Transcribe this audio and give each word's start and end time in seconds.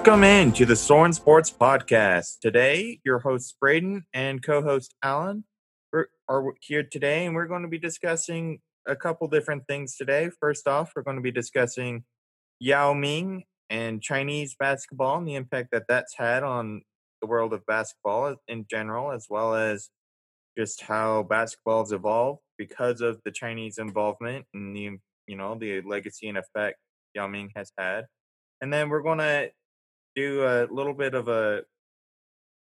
Welcome 0.00 0.24
in 0.24 0.50
to 0.52 0.64
the 0.64 0.76
Soren 0.76 1.12
Sports 1.12 1.52
Podcast. 1.52 2.38
Today, 2.40 3.00
your 3.04 3.18
host 3.18 3.54
Braden 3.60 4.06
and 4.14 4.42
co-host 4.42 4.94
Alan 5.02 5.44
are 6.26 6.54
here 6.62 6.82
today, 6.82 7.26
and 7.26 7.34
we're 7.34 7.46
going 7.46 7.64
to 7.64 7.68
be 7.68 7.78
discussing 7.78 8.60
a 8.86 8.96
couple 8.96 9.28
different 9.28 9.64
things 9.68 9.98
today. 9.98 10.30
First 10.40 10.66
off, 10.66 10.92
we're 10.96 11.02
going 11.02 11.18
to 11.18 11.22
be 11.22 11.30
discussing 11.30 12.04
Yao 12.60 12.94
Ming 12.94 13.44
and 13.68 14.00
Chinese 14.00 14.56
basketball 14.58 15.18
and 15.18 15.28
the 15.28 15.34
impact 15.34 15.68
that 15.72 15.84
that's 15.86 16.16
had 16.16 16.44
on 16.44 16.80
the 17.20 17.26
world 17.26 17.52
of 17.52 17.66
basketball 17.66 18.36
in 18.48 18.64
general, 18.70 19.12
as 19.12 19.26
well 19.28 19.54
as 19.54 19.90
just 20.56 20.80
how 20.80 21.24
basketball 21.24 21.82
has 21.82 21.92
evolved 21.92 22.40
because 22.56 23.02
of 23.02 23.20
the 23.26 23.30
Chinese 23.30 23.76
involvement 23.76 24.46
and 24.54 24.74
the 24.74 24.92
you 25.26 25.36
know 25.36 25.56
the 25.56 25.82
legacy 25.82 26.26
and 26.30 26.38
effect 26.38 26.78
Yao 27.14 27.26
Ming 27.26 27.50
has 27.54 27.70
had. 27.76 28.06
And 28.62 28.72
then 28.72 28.88
we're 28.88 29.02
going 29.02 29.18
to 29.18 29.50
do 30.20 30.44
a 30.44 30.68
little 30.70 30.94
bit 30.94 31.14
of 31.14 31.28
a 31.28 31.62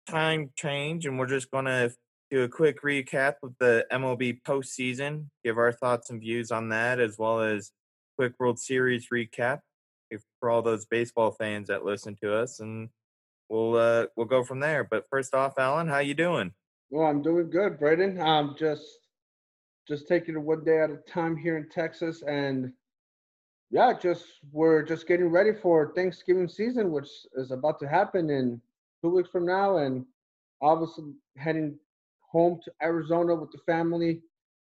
time 0.08 0.50
change, 0.56 1.06
and 1.06 1.18
we're 1.18 1.26
just 1.26 1.50
going 1.50 1.66
to 1.66 1.92
do 2.30 2.42
a 2.42 2.48
quick 2.48 2.82
recap 2.82 3.34
of 3.42 3.54
the 3.60 3.84
MLB 3.92 4.40
postseason, 4.42 5.26
give 5.44 5.58
our 5.58 5.72
thoughts 5.72 6.10
and 6.10 6.20
views 6.20 6.50
on 6.50 6.70
that, 6.70 6.98
as 6.98 7.18
well 7.18 7.40
as 7.40 7.72
quick 8.16 8.32
World 8.38 8.58
Series 8.58 9.08
recap 9.12 9.60
for 10.40 10.50
all 10.50 10.62
those 10.62 10.86
baseball 10.86 11.30
fans 11.30 11.68
that 11.68 11.84
listen 11.84 12.16
to 12.22 12.34
us, 12.34 12.60
and 12.60 12.88
we'll 13.48 13.76
uh, 13.76 14.06
we'll 14.16 14.26
go 14.26 14.42
from 14.44 14.60
there. 14.60 14.84
But 14.84 15.04
first 15.10 15.34
off, 15.34 15.54
Alan, 15.58 15.88
how 15.88 15.98
you 15.98 16.14
doing? 16.14 16.52
Well, 16.90 17.06
I'm 17.06 17.22
doing 17.22 17.50
good, 17.50 17.78
Braden. 17.78 18.20
I'm 18.20 18.54
just 18.58 18.84
just 19.88 20.06
taking 20.08 20.36
it 20.36 20.42
one 20.42 20.64
day 20.64 20.80
at 20.80 20.90
a 20.90 20.98
time 21.10 21.36
here 21.36 21.56
in 21.56 21.68
Texas, 21.68 22.22
and 22.26 22.72
yeah, 23.72 23.94
just 23.98 24.26
we're 24.52 24.82
just 24.82 25.08
getting 25.08 25.30
ready 25.30 25.52
for 25.54 25.94
Thanksgiving 25.94 26.46
season, 26.46 26.92
which 26.92 27.08
is 27.36 27.52
about 27.52 27.80
to 27.80 27.88
happen 27.88 28.28
in 28.28 28.60
two 29.00 29.08
weeks 29.08 29.30
from 29.30 29.46
now, 29.46 29.78
and 29.78 30.04
obviously 30.60 31.04
heading 31.38 31.78
home 32.20 32.60
to 32.64 32.72
Arizona 32.82 33.34
with 33.34 33.50
the 33.50 33.58
family. 33.64 34.20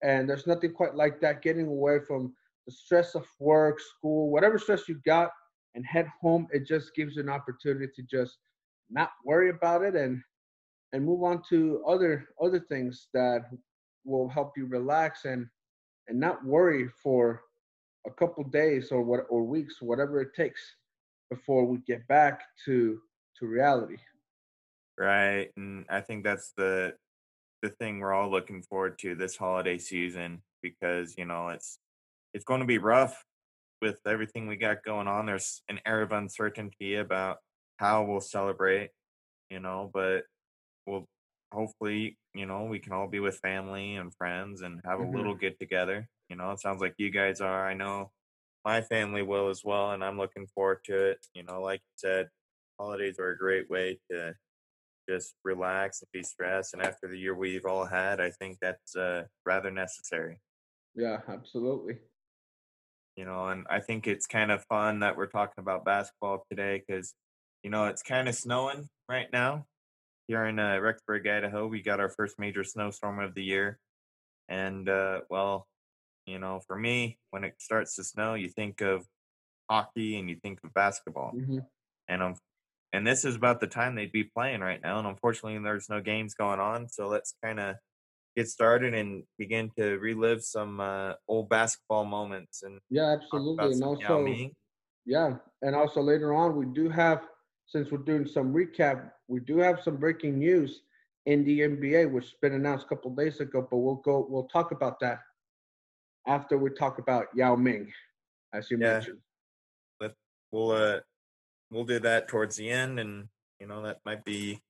And 0.03 0.27
there's 0.27 0.47
nothing 0.47 0.73
quite 0.73 0.95
like 0.95 1.21
that 1.21 1.43
getting 1.43 1.67
away 1.67 1.99
from 2.09 2.33
the 2.67 2.73
stress 2.73 3.15
of 3.15 3.27
work, 3.39 3.81
school, 3.81 4.31
whatever 4.31 4.59
stress 4.59 4.89
you 4.89 4.99
got, 5.05 5.31
and 5.75 5.85
head 5.85 6.09
home. 6.21 6.49
It 6.51 6.67
just 6.67 6.95
gives 6.95 7.17
you 7.17 7.23
an 7.23 7.29
opportunity 7.29 7.89
to 7.95 8.03
just 8.03 8.39
not 8.89 9.11
worry 9.27 9.51
about 9.51 9.83
it 9.83 9.95
and 9.95 10.23
and 10.95 11.05
move 11.05 11.23
on 11.23 11.43
to 11.51 11.85
other 11.87 12.29
other 12.43 12.61
things 12.61 13.09
that 13.13 13.43
will 14.07 14.29
help 14.31 14.53
you 14.57 14.65
relax 14.65 15.27
and 15.27 15.47
and 16.09 16.19
not 16.19 16.43
worry 16.47 16.89
for 17.03 17.43
a 18.07 18.11
couple 18.11 18.45
days 18.45 18.91
or 18.93 19.03
what 19.03 19.27
or 19.29 19.43
weeks, 19.43 19.81
whatever 19.81 20.21
it 20.21 20.35
takes, 20.35 20.61
before 21.31 21.65
we 21.65 21.79
get 21.87 22.07
back 22.09 22.43
to 22.65 23.01
to 23.39 23.47
reality. 23.47 23.97
Right, 24.99 25.51
and 25.57 25.85
I 25.91 26.01
think 26.01 26.25
that's 26.25 26.53
the 26.57 26.95
the 27.63 27.69
thing 27.69 27.99
we're 27.99 28.13
all 28.13 28.31
looking 28.31 28.63
forward 28.63 28.99
to 29.01 29.15
this 29.15 29.37
holiday 29.37 29.79
season 29.79 30.43
because 30.63 31.17
you 31.19 31.25
know 31.25 31.49
it's 31.49 31.79
it's 32.35 32.45
going 32.45 32.61
to 32.61 32.67
be 32.67 32.79
rough 32.79 33.25
with 33.83 33.99
everything 34.07 34.47
we 34.47 34.57
got 34.57 34.85
going 34.85 35.09
on. 35.09 35.27
There's 35.27 35.63
an 35.69 35.81
air 35.87 36.03
of 36.03 36.13
uncertainty 36.13 36.97
about 36.97 37.39
how 37.79 38.05
we'll 38.05 38.21
celebrate, 38.21 38.91
you 39.51 39.61
know, 39.61 39.91
but 39.93 40.25
we'll 40.87 41.07
hopefully, 41.53 42.17
you 42.35 42.47
know, 42.47 42.65
we 42.65 42.79
can 42.79 42.93
all 42.93 43.07
be 43.07 43.21
with 43.21 43.39
family 43.39 43.97
and 43.97 44.15
friends 44.15 44.63
and 44.63 44.81
have 44.85 45.01
a 45.01 45.03
mm-hmm. 45.03 45.17
little 45.17 45.35
get 45.35 45.59
together. 45.59 46.09
You 46.29 46.37
know, 46.37 46.51
it 46.51 46.61
sounds 46.61 46.81
like 46.81 46.95
you 46.99 47.11
guys 47.11 47.41
are. 47.41 47.69
I 47.69 47.75
know 47.75 48.11
my 48.65 48.81
family 48.83 49.23
will 49.23 49.49
as 49.49 49.63
well, 49.65 49.93
and 49.93 50.03
I'm 50.03 50.19
looking 50.19 50.47
forward 50.47 50.81
to 50.87 51.11
it. 51.11 51.27
You 51.35 51.45
know, 51.45 51.61
like 51.61 51.81
you 51.81 51.95
said, 51.97 52.29
holidays 52.79 53.19
are 53.19 53.31
a 53.31 53.39
great 53.39 53.71
way 53.71 54.01
to 54.11 54.35
just 55.09 55.35
relax 55.45 56.03
and 56.03 56.09
be 56.13 56.23
stressed. 56.23 56.75
And 56.75 56.83
after 56.83 57.09
the 57.09 57.19
year 57.19 57.35
we've 57.35 57.65
all 57.65 57.85
had, 57.85 58.21
I 58.21 58.31
think 58.31 58.59
that's 58.61 58.97
uh, 58.97 59.25
rather 59.45 59.71
necessary. 59.71 60.41
Yeah, 60.95 61.19
absolutely. 61.29 61.99
You 63.17 63.25
know, 63.25 63.49
and 63.49 63.67
I 63.71 63.81
think 63.81 64.07
it's 64.07 64.27
kind 64.27 64.51
of 64.51 64.65
fun 64.65 65.01
that 65.01 65.17
we're 65.17 65.27
talking 65.27 65.63
about 65.63 65.85
basketball 65.85 66.45
today 66.51 66.83
because, 66.87 67.15
you 67.63 67.71
know, 67.71 67.87
it's 67.87 68.03
kind 68.03 68.29
of 68.29 68.35
snowing 68.35 68.89
right 69.09 69.29
now 69.33 69.67
here 70.27 70.45
in 70.47 70.59
uh, 70.59 70.79
Rexburg, 70.81 71.29
Idaho. 71.29 71.67
We 71.67 71.83
got 71.83 72.01
our 72.01 72.09
first 72.09 72.39
major 72.39 72.65
snowstorm 72.65 73.21
of 73.21 73.35
the 73.35 73.45
year. 73.45 73.79
And, 74.49 74.89
uh, 74.89 75.21
well, 75.31 75.67
you 76.27 76.39
know, 76.39 76.61
for 76.67 76.77
me, 76.77 77.19
when 77.31 77.45
it 77.45 77.55
starts 77.59 77.97
to 77.97 78.05
snow, 78.05 78.35
you 78.35 78.49
think 78.49 78.81
of 78.81 79.07
hockey 79.71 80.19
and 80.19 80.29
you 80.29 80.37
think 80.37 80.59
of 80.65 80.75
basketball. 80.75 81.33
Mm-hmm. 81.35 81.59
And 82.09 82.23
um, 82.23 82.35
and 82.93 83.07
this 83.07 83.25
is 83.25 83.37
about 83.37 83.61
the 83.61 83.67
time 83.67 83.95
they'd 83.95 84.13
be 84.13 84.25
playing 84.25 84.61
right 84.61 84.81
now. 84.83 84.99
And 84.99 85.07
unfortunately, 85.07 85.59
there's 85.59 85.89
no 85.89 86.01
games 86.01 86.35
going 86.35 86.61
on. 86.61 86.89
So 86.89 87.09
let's 87.09 87.35
kind 87.43 87.61
of 87.61 87.77
get 88.37 88.49
started 88.49 88.95
and 88.95 89.25
begin 89.39 89.71
to 89.77 89.99
relive 89.99 90.43
some 90.43 90.81
uh, 90.81 91.15
old 91.29 91.49
basketball 91.49 92.05
moments. 92.05 92.63
And 92.63 92.79
yeah, 92.91 93.17
absolutely. 93.21 93.73
And 93.73 93.83
also, 93.83 94.27
yeah, 95.05 95.35
and 95.63 95.75
also 95.75 96.01
later 96.01 96.33
on, 96.35 96.57
we 96.57 96.67
do 96.67 96.89
have, 96.89 97.23
since 97.67 97.91
we're 97.91 97.99
doing 97.99 98.27
some 98.27 98.53
recap, 98.53 99.11
we 99.29 99.41
do 99.41 99.59
have 99.59 99.81
some 99.83 99.97
breaking 99.97 100.39
news 100.39 100.83
in 101.27 101.45
the 101.45 101.61
NBA, 101.61 102.11
which 102.11 102.25
has 102.25 102.35
been 102.41 102.55
announced 102.55 102.87
a 102.87 102.89
couple 102.89 103.11
days 103.15 103.41
ago. 103.41 103.67
But 103.69 103.79
we'll 103.79 103.97
go, 103.97 104.27
we'll 104.29 104.49
talk 104.49 104.71
about 104.71 105.01
that 105.01 105.21
after 106.27 106.59
we 106.59 106.71
talk 106.71 106.99
about 106.99 107.27
Yao 107.35 107.57
Ming, 107.57 107.93
as 108.53 108.71
you 108.71 108.79
yeah. 108.79 108.95
mentioned. 108.95 109.19
We'll 110.53 110.71
uh, 110.71 111.01
we'll 111.71 111.85
do 111.85 111.99
that 112.01 112.29
towards 112.29 112.57
the 112.57 112.71
end, 112.71 113.01
and 113.01 113.29
you 113.61 113.67
know 113.67 113.83
that 113.83 113.99
might 114.05 114.25
be 114.25 114.63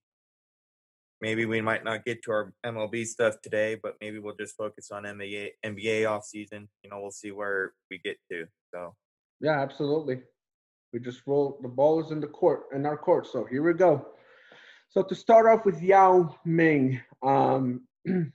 maybe 1.20 1.46
we 1.46 1.60
might 1.60 1.84
not 1.84 2.04
get 2.04 2.22
to 2.24 2.32
our 2.32 2.52
MLB 2.64 3.06
stuff 3.06 3.40
today, 3.42 3.78
but 3.80 3.94
maybe 4.00 4.18
we'll 4.18 4.36
just 4.36 4.56
focus 4.56 4.90
on 4.90 5.04
NBA 5.04 5.50
NBA 5.64 6.10
off 6.10 6.24
season. 6.24 6.68
You 6.82 6.90
know, 6.90 7.00
we'll 7.00 7.10
see 7.10 7.30
where 7.30 7.72
we 7.90 7.98
get 7.98 8.16
to. 8.30 8.46
So 8.72 8.94
yeah, 9.40 9.60
absolutely. 9.60 10.22
We 10.92 11.00
just 11.00 11.22
roll 11.26 11.58
the 11.62 11.68
ball 11.68 12.02
is 12.02 12.10
in 12.10 12.20
the 12.20 12.26
court 12.26 12.64
in 12.74 12.86
our 12.86 12.96
court. 12.96 13.26
So 13.26 13.44
here 13.44 13.62
we 13.62 13.74
go. 13.74 14.06
So 14.88 15.02
to 15.02 15.14
start 15.14 15.46
off 15.46 15.66
with 15.66 15.82
Yao 15.82 16.34
Ming, 16.44 17.00
um, 17.22 17.82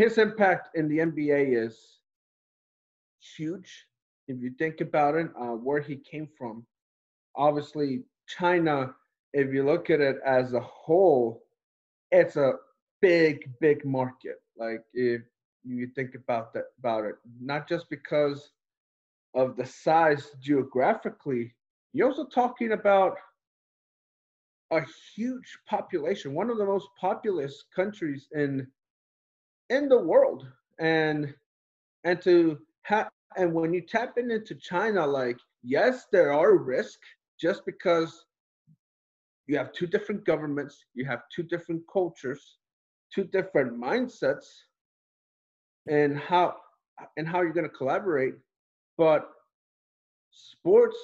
his 0.00 0.16
impact 0.16 0.70
in 0.76 0.88
the 0.88 0.98
NBA 0.98 1.62
is 1.66 1.98
huge. 3.36 3.86
If 4.28 4.40
you 4.40 4.50
think 4.58 4.80
about 4.80 5.14
it, 5.14 5.28
uh, 5.38 5.56
where 5.66 5.82
he 5.82 5.96
came 5.96 6.26
from, 6.38 6.64
obviously 7.36 8.04
China, 8.26 8.94
if 9.34 9.52
you 9.52 9.62
look 9.62 9.90
at 9.90 10.00
it 10.00 10.16
as 10.24 10.54
a 10.54 10.60
whole, 10.60 11.42
it's 12.10 12.36
a 12.36 12.54
big, 13.02 13.50
big 13.60 13.84
market. 13.84 14.36
Like 14.56 14.80
if 14.94 15.20
you 15.64 15.88
think 15.94 16.14
about 16.14 16.54
that 16.54 16.68
about 16.78 17.04
it, 17.04 17.16
not 17.38 17.68
just 17.68 17.90
because 17.90 18.52
of 19.34 19.54
the 19.54 19.66
size 19.66 20.30
geographically, 20.40 21.54
you're 21.92 22.08
also 22.08 22.24
talking 22.24 22.72
about 22.72 23.16
a 24.70 24.80
huge 25.14 25.58
population, 25.68 26.32
one 26.32 26.48
of 26.48 26.56
the 26.56 26.64
most 26.64 26.88
populous 26.98 27.64
countries 27.76 28.28
in 28.32 28.66
in 29.70 29.88
the 29.88 29.98
world. 29.98 30.46
And 30.78 31.34
and 32.04 32.20
to 32.22 32.58
have 32.82 33.10
and 33.36 33.52
when 33.54 33.72
you 33.72 33.80
tap 33.80 34.18
in 34.18 34.30
into 34.30 34.54
China, 34.56 35.06
like 35.06 35.38
yes, 35.62 36.06
there 36.12 36.32
are 36.32 36.56
risks 36.56 37.06
just 37.40 37.64
because 37.64 38.24
you 39.46 39.56
have 39.56 39.72
two 39.72 39.86
different 39.86 40.24
governments, 40.24 40.84
you 40.94 41.04
have 41.06 41.22
two 41.34 41.42
different 41.42 41.82
cultures, 41.92 42.58
two 43.12 43.24
different 43.24 43.72
mindsets, 43.80 44.46
and 45.88 46.18
how 46.18 46.56
and 47.16 47.26
how 47.26 47.40
you're 47.40 47.52
going 47.52 47.68
to 47.68 47.76
collaborate. 47.76 48.34
But 48.98 49.28
sports 50.30 50.96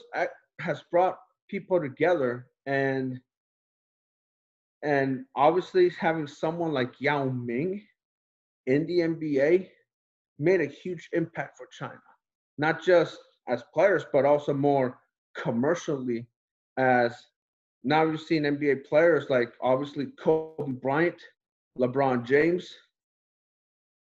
has 0.61 0.83
brought 0.91 1.19
people 1.49 1.81
together, 1.81 2.47
and 2.67 3.21
and 4.83 5.25
obviously 5.35 5.91
having 5.99 6.27
someone 6.27 6.73
like 6.73 7.01
Yao 7.01 7.25
Ming 7.25 7.83
in 8.67 8.87
the 8.87 9.01
NBA 9.01 9.69
made 10.39 10.61
a 10.61 10.67
huge 10.67 11.09
impact 11.13 11.57
for 11.57 11.67
China, 11.67 12.01
not 12.59 12.83
just 12.83 13.19
as 13.49 13.63
players, 13.73 14.05
but 14.13 14.25
also 14.25 14.53
more 14.53 14.99
commercially 15.37 16.27
as 16.77 17.15
now 17.85 18.05
you've 18.05 18.21
seen 18.21 18.43
NBA 18.43 18.85
players 18.85 19.31
like 19.31 19.53
obviously 19.63 20.07
Kobe 20.19 20.73
Bryant, 20.73 21.21
LeBron 21.79 22.25
James, 22.25 22.75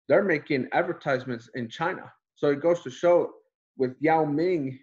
they're 0.08 0.24
making 0.24 0.68
advertisements 0.72 1.48
in 1.54 1.68
China. 1.68 2.10
So 2.34 2.48
it 2.48 2.60
goes 2.60 2.82
to 2.82 2.90
show 2.90 3.30
with 3.76 3.94
Yao 4.00 4.24
Ming 4.24 4.78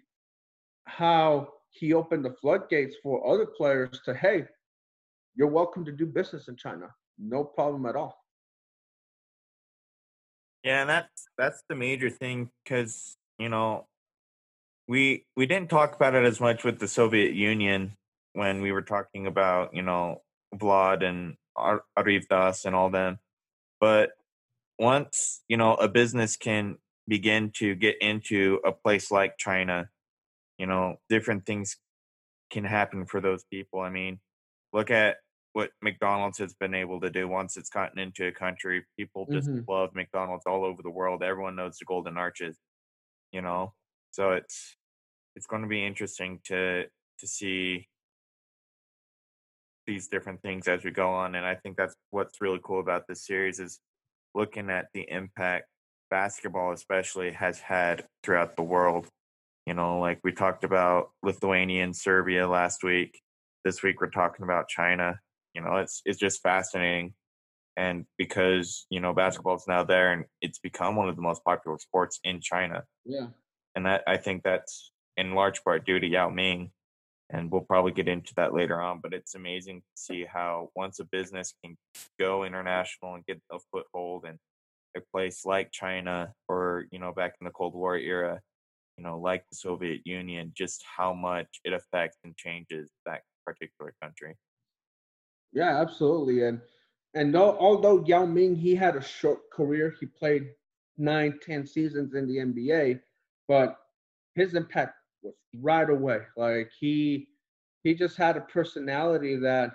how 0.86 1.48
he 1.70 1.92
opened 1.92 2.24
the 2.24 2.34
floodgates 2.40 2.96
for 3.02 3.26
other 3.30 3.44
players 3.44 4.00
to, 4.06 4.14
hey, 4.14 4.44
you're 5.36 5.48
welcome 5.48 5.84
to 5.84 5.92
do 5.92 6.06
business 6.06 6.48
in 6.48 6.56
China. 6.56 6.88
No 7.18 7.44
problem 7.44 7.84
at 7.84 7.94
all. 7.94 8.16
Yeah, 10.68 10.82
and 10.82 10.90
that's 10.90 11.28
that's 11.38 11.62
the 11.70 11.74
major 11.74 12.10
thing 12.10 12.50
because 12.62 13.16
you 13.38 13.48
know 13.48 13.86
we 14.86 15.24
we 15.34 15.46
didn't 15.46 15.70
talk 15.70 15.96
about 15.96 16.14
it 16.14 16.26
as 16.26 16.40
much 16.40 16.62
with 16.62 16.78
the 16.78 16.86
Soviet 16.86 17.32
Union 17.32 17.96
when 18.34 18.60
we 18.60 18.70
were 18.70 18.82
talking 18.82 19.26
about 19.26 19.74
you 19.74 19.80
know 19.80 20.20
Vlad 20.54 21.02
and 21.02 21.38
Ar- 21.56 21.84
Arvydas 21.98 22.66
and 22.66 22.74
all 22.76 22.90
them, 22.90 23.18
but 23.80 24.10
once 24.78 25.40
you 25.48 25.56
know 25.56 25.72
a 25.76 25.88
business 25.88 26.36
can 26.36 26.76
begin 27.06 27.50
to 27.60 27.74
get 27.74 27.96
into 28.02 28.60
a 28.62 28.70
place 28.70 29.10
like 29.10 29.38
China, 29.38 29.88
you 30.58 30.66
know 30.66 30.96
different 31.08 31.46
things 31.46 31.78
can 32.50 32.64
happen 32.64 33.06
for 33.06 33.22
those 33.22 33.42
people. 33.44 33.80
I 33.80 33.88
mean, 33.88 34.20
look 34.74 34.90
at 34.90 35.16
what 35.58 35.72
McDonald's 35.82 36.38
has 36.38 36.54
been 36.54 36.72
able 36.72 37.00
to 37.00 37.10
do 37.10 37.26
once 37.26 37.56
it's 37.56 37.68
gotten 37.68 37.98
into 37.98 38.28
a 38.28 38.32
country. 38.32 38.84
People 38.96 39.28
just 39.32 39.50
hmm 39.50 39.60
love 39.68 39.90
McDonald's 39.92 40.46
all 40.46 40.64
over 40.64 40.82
the 40.84 40.90
world. 40.90 41.24
Everyone 41.24 41.56
knows 41.56 41.78
the 41.78 41.84
Golden 41.84 42.16
Arches, 42.16 42.56
you 43.32 43.42
know. 43.42 43.74
So 44.12 44.30
it's 44.32 44.76
it's 45.34 45.46
going 45.48 45.62
to 45.62 45.68
be 45.68 45.84
interesting 45.84 46.38
to 46.44 46.84
to 46.84 47.26
see 47.26 47.88
these 49.88 50.06
different 50.06 50.40
things 50.42 50.68
as 50.68 50.84
we 50.84 50.90
go 50.90 51.10
on 51.10 51.34
and 51.34 51.46
i 51.46 51.54
think 51.54 51.76
that's 51.76 51.94
what's 52.10 52.42
really 52.42 52.60
cool 52.62 52.78
about 52.80 53.04
this 53.08 53.26
series 53.26 53.58
is 53.58 53.80
looking 54.34 54.68
at 54.70 54.86
the 54.92 55.06
impact 55.10 55.66
basketball 56.10 56.72
especially 56.72 57.32
has 57.32 57.58
had 57.58 58.04
throughout 58.22 58.54
the 58.54 58.62
world 58.62 59.08
you 59.66 59.72
know 59.72 59.98
like 59.98 60.20
we 60.22 60.30
talked 60.30 60.62
about 60.62 61.08
lithuania 61.22 61.82
and 61.82 61.96
serbia 61.96 62.46
last 62.46 62.84
week 62.84 63.18
this 63.64 63.82
week 63.82 64.00
we're 64.00 64.10
talking 64.10 64.44
about 64.44 64.68
china 64.68 65.18
you 65.58 65.64
know 65.64 65.76
it's 65.76 66.02
it's 66.04 66.18
just 66.18 66.40
fascinating 66.40 67.12
and 67.76 68.06
because 68.16 68.86
you 68.90 69.00
know 69.00 69.12
basketball 69.12 69.56
is 69.56 69.64
now 69.66 69.82
there 69.82 70.12
and 70.12 70.24
it's 70.40 70.60
become 70.60 70.94
one 70.94 71.08
of 71.08 71.16
the 71.16 71.22
most 71.22 71.42
popular 71.44 71.76
sports 71.78 72.20
in 72.22 72.40
china. 72.40 72.84
Yeah. 73.04 73.26
and 73.74 73.84
that 73.86 74.02
i 74.06 74.16
think 74.16 74.42
that's 74.44 74.92
in 75.16 75.34
large 75.34 75.64
part 75.64 75.84
due 75.84 75.98
to 75.98 76.06
yao 76.06 76.30
ming 76.30 76.70
and 77.30 77.50
we'll 77.50 77.62
probably 77.62 77.90
get 77.92 78.06
into 78.08 78.32
that 78.36 78.54
later 78.54 78.80
on 78.80 79.00
but 79.02 79.12
it's 79.12 79.34
amazing 79.34 79.80
to 79.80 79.86
see 79.96 80.24
how 80.24 80.68
once 80.76 81.00
a 81.00 81.04
business 81.04 81.52
can 81.64 81.76
go 82.20 82.44
international 82.44 83.14
and 83.14 83.26
get 83.26 83.40
a 83.50 83.58
foothold 83.72 84.26
in 84.26 84.38
a 84.96 85.00
place 85.12 85.44
like 85.44 85.72
china 85.72 86.32
or 86.48 86.86
you 86.92 87.00
know 87.00 87.12
back 87.12 87.34
in 87.40 87.44
the 87.44 87.50
cold 87.50 87.74
war 87.74 87.96
era 87.96 88.40
you 88.96 89.02
know 89.02 89.18
like 89.18 89.44
the 89.50 89.56
soviet 89.56 90.00
union 90.04 90.52
just 90.56 90.84
how 90.96 91.12
much 91.12 91.48
it 91.64 91.72
affects 91.72 92.18
and 92.22 92.36
changes 92.36 92.90
that 93.04 93.22
particular 93.44 93.92
country 94.00 94.36
Yeah, 95.52 95.80
absolutely. 95.80 96.42
And 96.44 96.60
and 97.14 97.34
though, 97.34 97.56
although 97.58 98.04
Yao 98.04 98.26
Ming 98.26 98.54
he 98.56 98.74
had 98.74 98.96
a 98.96 99.02
short 99.02 99.50
career, 99.50 99.94
he 99.98 100.06
played 100.06 100.50
nine, 100.98 101.38
ten 101.42 101.66
seasons 101.66 102.14
in 102.14 102.26
the 102.26 102.38
NBA, 102.40 103.00
but 103.48 103.78
his 104.34 104.54
impact 104.54 104.94
was 105.22 105.34
right 105.56 105.88
away. 105.88 106.20
Like 106.36 106.70
he 106.78 107.28
he 107.82 107.94
just 107.94 108.16
had 108.16 108.36
a 108.36 108.42
personality 108.42 109.36
that 109.36 109.72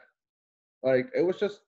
like 0.84 1.10
it 1.16 1.24
was 1.24 1.38
just 1.40 1.62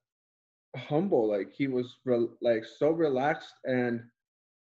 humble. 0.75 1.29
Like 1.29 1.51
he 1.53 1.67
was 1.67 1.97
re- 2.05 2.29
like 2.41 2.65
so 2.65 2.91
relaxed 2.91 3.55
and 3.65 4.03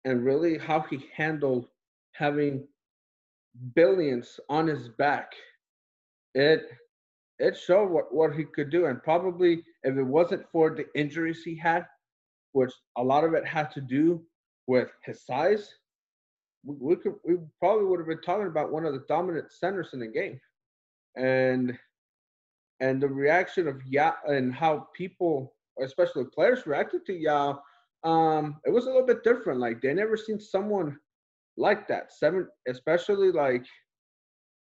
and 0.06 0.26
really 0.26 0.58
how 0.58 0.82
he 0.82 1.06
handled 1.16 1.68
having 2.14 2.68
billions 3.76 4.40
on 4.50 4.68
his 4.68 4.90
back. 4.90 5.34
It 6.34 6.72
it 7.40 7.58
showed 7.58 7.90
what, 7.90 8.14
what 8.14 8.36
he 8.36 8.44
could 8.44 8.70
do. 8.70 8.86
And 8.88 9.02
probably 9.02 9.64
if 9.84 9.98
it 9.98 10.04
wasn't 10.04 10.46
for 10.52 10.70
the 10.70 10.86
injuries 10.94 11.44
he 11.44 11.56
had, 11.56 11.86
which 12.52 12.72
a 12.98 13.04
lot 13.04 13.24
of 13.24 13.34
it 13.34 13.46
had 13.46 13.72
to 13.72 13.82
do 13.82 14.22
with 14.68 14.90
his 15.04 15.26
size, 15.26 15.74
we, 16.66 16.76
we 16.80 16.96
could 16.98 17.16
we 17.26 17.38
probably 17.60 17.86
would 17.86 18.00
have 18.00 18.08
been 18.08 18.22
talking 18.22 18.48
about 18.48 18.72
one 18.72 18.86
of 18.86 18.94
the 18.94 19.06
dominant 19.08 19.52
centers 19.52 19.90
in 19.94 20.00
the 20.00 20.08
game. 20.08 20.40
And 21.16 21.78
and 22.82 23.02
the 23.02 23.08
reaction 23.08 23.68
of 23.68 23.82
Yao 23.86 24.16
and 24.28 24.54
how 24.54 24.88
people, 24.96 25.54
especially 25.82 26.26
players, 26.26 26.66
reacted 26.66 27.06
to 27.06 27.14
Yao, 27.14 27.62
um, 28.04 28.58
it 28.66 28.70
was 28.70 28.86
a 28.86 28.90
little 28.90 29.06
bit 29.06 29.24
different. 29.24 29.60
Like 29.60 29.82
they 29.82 29.94
never 29.94 30.18
seen 30.18 30.40
someone 30.40 30.98
like 31.58 31.88
that. 31.88 32.12
Seven, 32.14 32.48
especially 32.68 33.32
like 33.32 33.66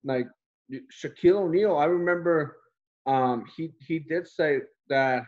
like 0.04 0.28
Shaquille 0.72 1.44
O'Neal. 1.46 1.78
I 1.78 1.86
remember 1.86 2.58
um, 3.06 3.46
he 3.56 3.72
he 3.86 4.00
did 4.00 4.28
say 4.28 4.60
that 4.90 5.24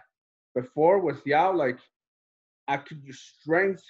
before 0.56 1.00
with 1.00 1.26
Yao, 1.26 1.54
like 1.54 1.80
I 2.68 2.78
could 2.78 3.02
use 3.04 3.34
strength 3.40 3.84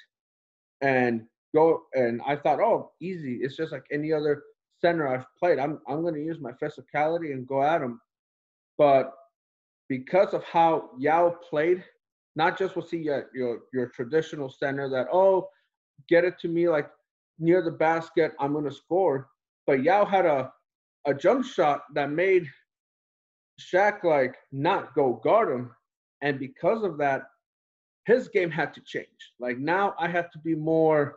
and 0.82 1.24
go, 1.54 1.84
and 1.94 2.22
I 2.26 2.36
thought, 2.36 2.60
oh, 2.60 2.92
easy. 3.02 3.40
It's 3.42 3.56
just 3.56 3.72
like 3.72 3.86
any 3.92 4.14
other 4.14 4.44
center 4.80 5.08
I've 5.08 5.26
played. 5.38 5.60
I'm 5.60 5.80
I'm 5.88 6.04
gonna 6.04 6.20
use 6.20 6.40
my 6.40 6.52
physicality 6.54 7.34
and 7.34 7.48
go 7.48 7.62
at 7.64 7.82
him. 7.82 8.00
But 8.78 9.14
because 9.90 10.34
of 10.34 10.44
how 10.44 10.92
Yao 10.98 11.36
played, 11.50 11.84
not 12.36 12.58
just 12.58 12.76
he 12.90 12.98
your 12.98 13.30
your, 13.34 13.60
your 13.74 13.88
traditional 13.88 14.50
center 14.50 14.90
that 14.90 15.08
oh, 15.12 15.50
get 16.08 16.24
it 16.24 16.40
to 16.40 16.48
me 16.48 16.70
like 16.70 16.90
near 17.40 17.62
the 17.62 17.72
basket, 17.72 18.32
I'm 18.40 18.54
gonna 18.54 18.72
score. 18.72 19.30
But 19.68 19.84
Yao 19.84 20.06
had 20.06 20.26
a 20.26 20.52
a 21.06 21.14
jump 21.14 21.46
shot 21.46 21.84
that 21.94 22.12
made 22.12 22.48
Shaq 23.60 24.04
like 24.04 24.36
not 24.52 24.94
go 24.94 25.14
guard 25.24 25.52
him, 25.54 25.72
and 26.22 26.40
because 26.40 26.84
of 26.84 26.98
that, 26.98 27.24
his 28.06 28.28
game 28.28 28.52
had 28.52 28.74
to 28.74 28.82
change. 28.82 29.08
Like 29.40 29.58
now, 29.58 29.94
I 30.00 30.08
have 30.08 30.32
to 30.32 30.40
be 30.40 30.56
more 30.56 31.16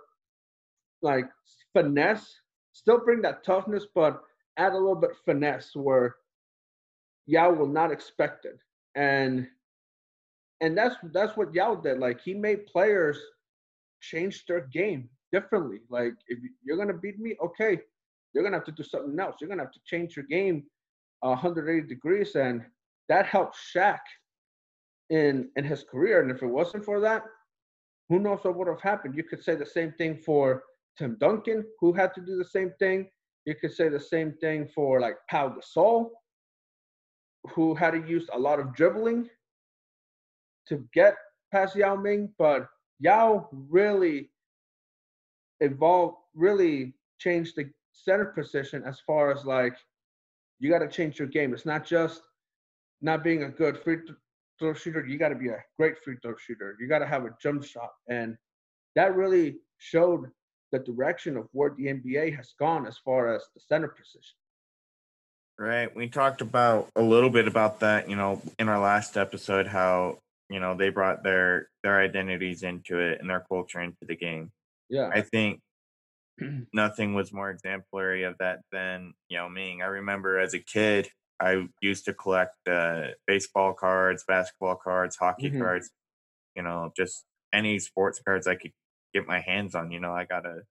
like 1.02 1.26
finesse, 1.72 2.34
still 2.72 2.98
bring 3.04 3.22
that 3.22 3.44
toughness, 3.44 3.86
but 3.94 4.22
add 4.58 4.72
a 4.72 4.78
little 4.78 4.94
bit 4.94 5.10
finesse 5.24 5.70
where 5.74 6.16
Yao 7.26 7.52
will 7.52 7.68
not 7.68 7.90
expect 7.90 8.44
it, 8.44 8.58
and 8.94 9.46
and 10.60 10.76
that's 10.76 10.96
that's 11.12 11.36
what 11.36 11.54
Yao 11.54 11.74
did. 11.74 11.98
Like 11.98 12.20
he 12.20 12.34
made 12.34 12.66
players 12.66 13.18
change 14.00 14.44
their 14.46 14.60
game 14.72 15.08
differently. 15.32 15.80
Like 15.88 16.14
if 16.28 16.38
you're 16.62 16.76
gonna 16.76 16.98
beat 16.98 17.18
me, 17.18 17.36
okay, 17.42 17.80
you're 18.34 18.44
gonna 18.44 18.56
have 18.56 18.66
to 18.66 18.72
do 18.72 18.82
something 18.82 19.18
else. 19.18 19.36
You're 19.40 19.48
gonna 19.48 19.62
have 19.62 19.72
to 19.72 19.80
change 19.86 20.16
your 20.16 20.26
game 20.26 20.64
180 21.20 21.86
degrees, 21.86 22.34
and 22.34 22.64
that 23.08 23.26
helped 23.26 23.56
Shaq 23.74 24.00
in 25.10 25.50
in 25.56 25.64
his 25.64 25.84
career. 25.84 26.20
And 26.20 26.30
if 26.30 26.42
it 26.42 26.46
wasn't 26.46 26.84
for 26.84 27.00
that, 27.00 27.22
who 28.08 28.18
knows 28.18 28.40
what 28.42 28.56
would 28.56 28.68
have 28.68 28.80
happened? 28.80 29.16
You 29.16 29.24
could 29.24 29.42
say 29.42 29.54
the 29.54 29.66
same 29.66 29.92
thing 29.92 30.18
for 30.18 30.64
Tim 30.98 31.16
Duncan, 31.20 31.64
who 31.80 31.92
had 31.92 32.14
to 32.14 32.20
do 32.20 32.36
the 32.36 32.44
same 32.44 32.72
thing. 32.78 33.08
You 33.46 33.54
could 33.54 33.72
say 33.72 33.88
the 33.88 34.00
same 34.00 34.32
thing 34.40 34.68
for 34.74 35.00
like 35.00 35.16
Pau 35.30 35.48
Gasol, 35.48 36.10
who 37.50 37.74
had 37.74 37.92
to 37.92 38.06
use 38.06 38.28
a 38.32 38.38
lot 38.38 38.58
of 38.60 38.74
dribbling 38.74 39.28
to 40.68 40.86
get 40.94 41.16
past 41.52 41.76
Yao 41.76 41.94
Ming. 41.94 42.32
But 42.38 42.68
Yao 43.00 43.48
really 43.52 44.30
evolved, 45.60 46.16
really 46.34 46.94
changed 47.18 47.56
the 47.56 47.70
center 47.94 48.26
position 48.26 48.82
as 48.84 49.00
far 49.00 49.32
as 49.32 49.44
like 49.44 49.76
you 50.58 50.70
got 50.70 50.80
to 50.80 50.88
change 50.88 51.18
your 51.18 51.28
game. 51.28 51.54
It's 51.54 51.66
not 51.66 51.86
just 51.86 52.22
not 53.00 53.24
being 53.24 53.44
a 53.44 53.48
good 53.48 53.78
free 53.78 53.98
throw 54.58 54.74
shooter. 54.74 55.06
You 55.06 55.18
got 55.18 55.30
to 55.30 55.34
be 55.34 55.48
a 55.48 55.62
great 55.78 55.96
free 56.04 56.16
throw 56.22 56.34
shooter. 56.36 56.76
You 56.78 56.88
got 56.88 56.98
to 57.00 57.06
have 57.06 57.24
a 57.24 57.30
jump 57.40 57.64
shot, 57.64 57.90
and 58.08 58.36
that 58.96 59.14
really 59.16 59.56
showed 59.78 60.30
the 60.72 60.78
direction 60.80 61.36
of 61.36 61.48
where 61.52 61.74
the 61.76 61.86
NBA 61.86 62.36
has 62.36 62.54
gone 62.58 62.86
as 62.86 62.98
far 62.98 63.34
as 63.34 63.42
the 63.54 63.60
center 63.60 63.88
position. 63.88 64.36
right 65.58 65.94
we 65.94 66.08
talked 66.08 66.40
about 66.40 66.88
a 66.96 67.02
little 67.02 67.30
bit 67.30 67.46
about 67.46 67.78
that 67.80 68.08
you 68.10 68.16
know 68.16 68.42
in 68.58 68.68
our 68.68 68.80
last 68.80 69.16
episode 69.16 69.68
how 69.68 70.18
you 70.50 70.58
know 70.58 70.74
they 70.74 70.88
brought 70.88 71.22
their 71.22 71.68
their 71.84 72.00
identities 72.00 72.64
into 72.64 72.98
it 72.98 73.20
and 73.20 73.30
their 73.30 73.44
culture 73.48 73.80
into 73.80 74.04
the 74.08 74.16
game 74.16 74.50
Yeah, 74.90 75.10
i 75.14 75.20
think 75.20 75.60
nothing 76.72 77.14
was 77.14 77.32
more 77.32 77.50
exemplary 77.50 78.24
of 78.24 78.36
that 78.38 78.60
than 78.72 79.14
Yao 79.28 79.48
Ming. 79.48 79.82
I 79.82 79.86
remember 79.86 80.38
as 80.38 80.54
a 80.54 80.60
kid, 80.60 81.08
I 81.40 81.68
used 81.80 82.04
to 82.06 82.14
collect 82.14 82.56
uh, 82.68 83.08
baseball 83.26 83.74
cards, 83.74 84.24
basketball 84.26 84.76
cards, 84.76 85.16
hockey 85.16 85.50
hmm 85.50 85.60
cards, 85.60 85.90
you 86.56 86.62
know, 86.62 86.92
just 86.96 87.26
any 87.52 87.78
sports 87.80 88.20
cards 88.20 88.46
I 88.46 88.56
could 88.56 88.72
get 89.14 89.26
my 89.26 89.40
hands 89.40 89.74
on. 89.74 89.92
You 89.92 90.00
know, 90.00 90.12
I 90.12 90.24
got 90.24 90.46
a 90.46 90.62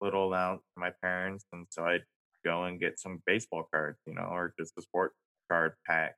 little 0.00 0.26
allowance 0.28 0.62
from 0.74 0.82
my 0.82 0.92
parents, 1.02 1.46
and 1.52 1.66
so 1.70 1.84
I'd 1.86 2.04
go 2.44 2.64
and 2.64 2.80
get 2.80 3.00
some 3.00 3.22
baseball 3.26 3.66
cards, 3.72 3.98
you 4.06 4.14
know, 4.14 4.24
or 4.24 4.54
just 4.58 4.74
a 4.78 4.82
sport 4.82 5.14
card 5.50 5.74
pack. 5.86 6.16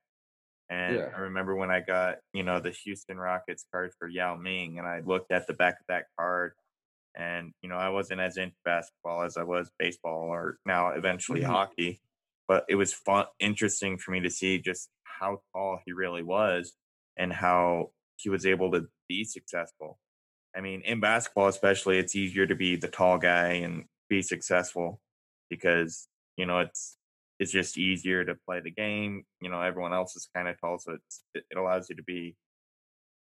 And 0.69 1.05
yeah, 1.05 1.15
I 1.15 1.21
remember 1.21 1.55
when 1.55 1.71
I 1.71 1.81
got, 1.81 2.19
you 2.33 2.43
know, 2.43 2.59
the 2.61 2.71
Houston 2.71 3.19
Rockets 3.19 3.65
card 3.73 3.93
for 3.99 4.09
Yao 4.09 4.37
Ming, 4.37 4.79
and 4.79 4.87
I 4.87 5.01
looked 5.01 5.31
at 5.31 5.47
the 5.47 5.55
back 5.55 5.75
of 5.81 5.87
that 5.89 6.07
card 6.19 6.55
and 7.17 7.53
you 7.63 7.69
know 7.69 7.77
i 7.77 7.89
wasn't 7.89 8.21
as 8.21 8.37
into 8.37 8.57
basketball 8.65 9.23
as 9.23 9.37
i 9.37 9.43
was 9.43 9.71
baseball 9.79 10.23
or 10.29 10.59
now 10.67 10.89
eventually 10.89 11.43
hmm 11.43 11.47
hockey 11.47 12.01
but 12.49 12.65
it 12.69 12.77
was 12.77 12.93
fun 12.93 13.25
interesting 13.41 13.99
for 13.99 14.13
me 14.13 14.21
to 14.21 14.31
see 14.31 14.59
just 14.59 14.89
how 15.05 15.41
tall 15.53 15.81
he 15.85 15.93
really 15.93 16.23
was 16.23 16.75
and 17.17 17.33
how 17.33 17.91
he 18.17 18.29
was 18.29 18.47
able 18.47 18.71
to 18.71 18.87
be 19.09 19.25
successful 19.25 19.99
i 20.57 20.61
mean 20.61 20.83
in 20.83 21.01
basketball 21.01 21.49
especially 21.49 21.99
it's 21.99 22.15
easier 22.15 22.47
to 22.47 22.55
be 22.55 22.77
the 22.77 22.89
tall 22.89 23.19
guy 23.19 23.49
and 23.49 23.85
be 24.09 24.23
successful 24.23 25.01
because 25.49 26.09
you 26.37 26.47
know, 26.47 26.61
it's 26.61 26.99
it's 27.39 27.53
just 27.53 27.77
easier 27.77 28.25
to 28.25 28.35
play 28.47 28.61
the 28.61 28.71
game. 28.71 29.25
You 29.41 29.51
know, 29.51 29.61
everyone 29.61 29.93
else 29.93 30.17
is 30.17 30.29
kind 30.35 30.49
of 30.49 30.61
tall, 30.61 30.79
so 30.79 30.97
it 31.35 31.45
allows 31.57 31.89
you 31.89 31.97
to 31.97 32.03
be 32.03 32.37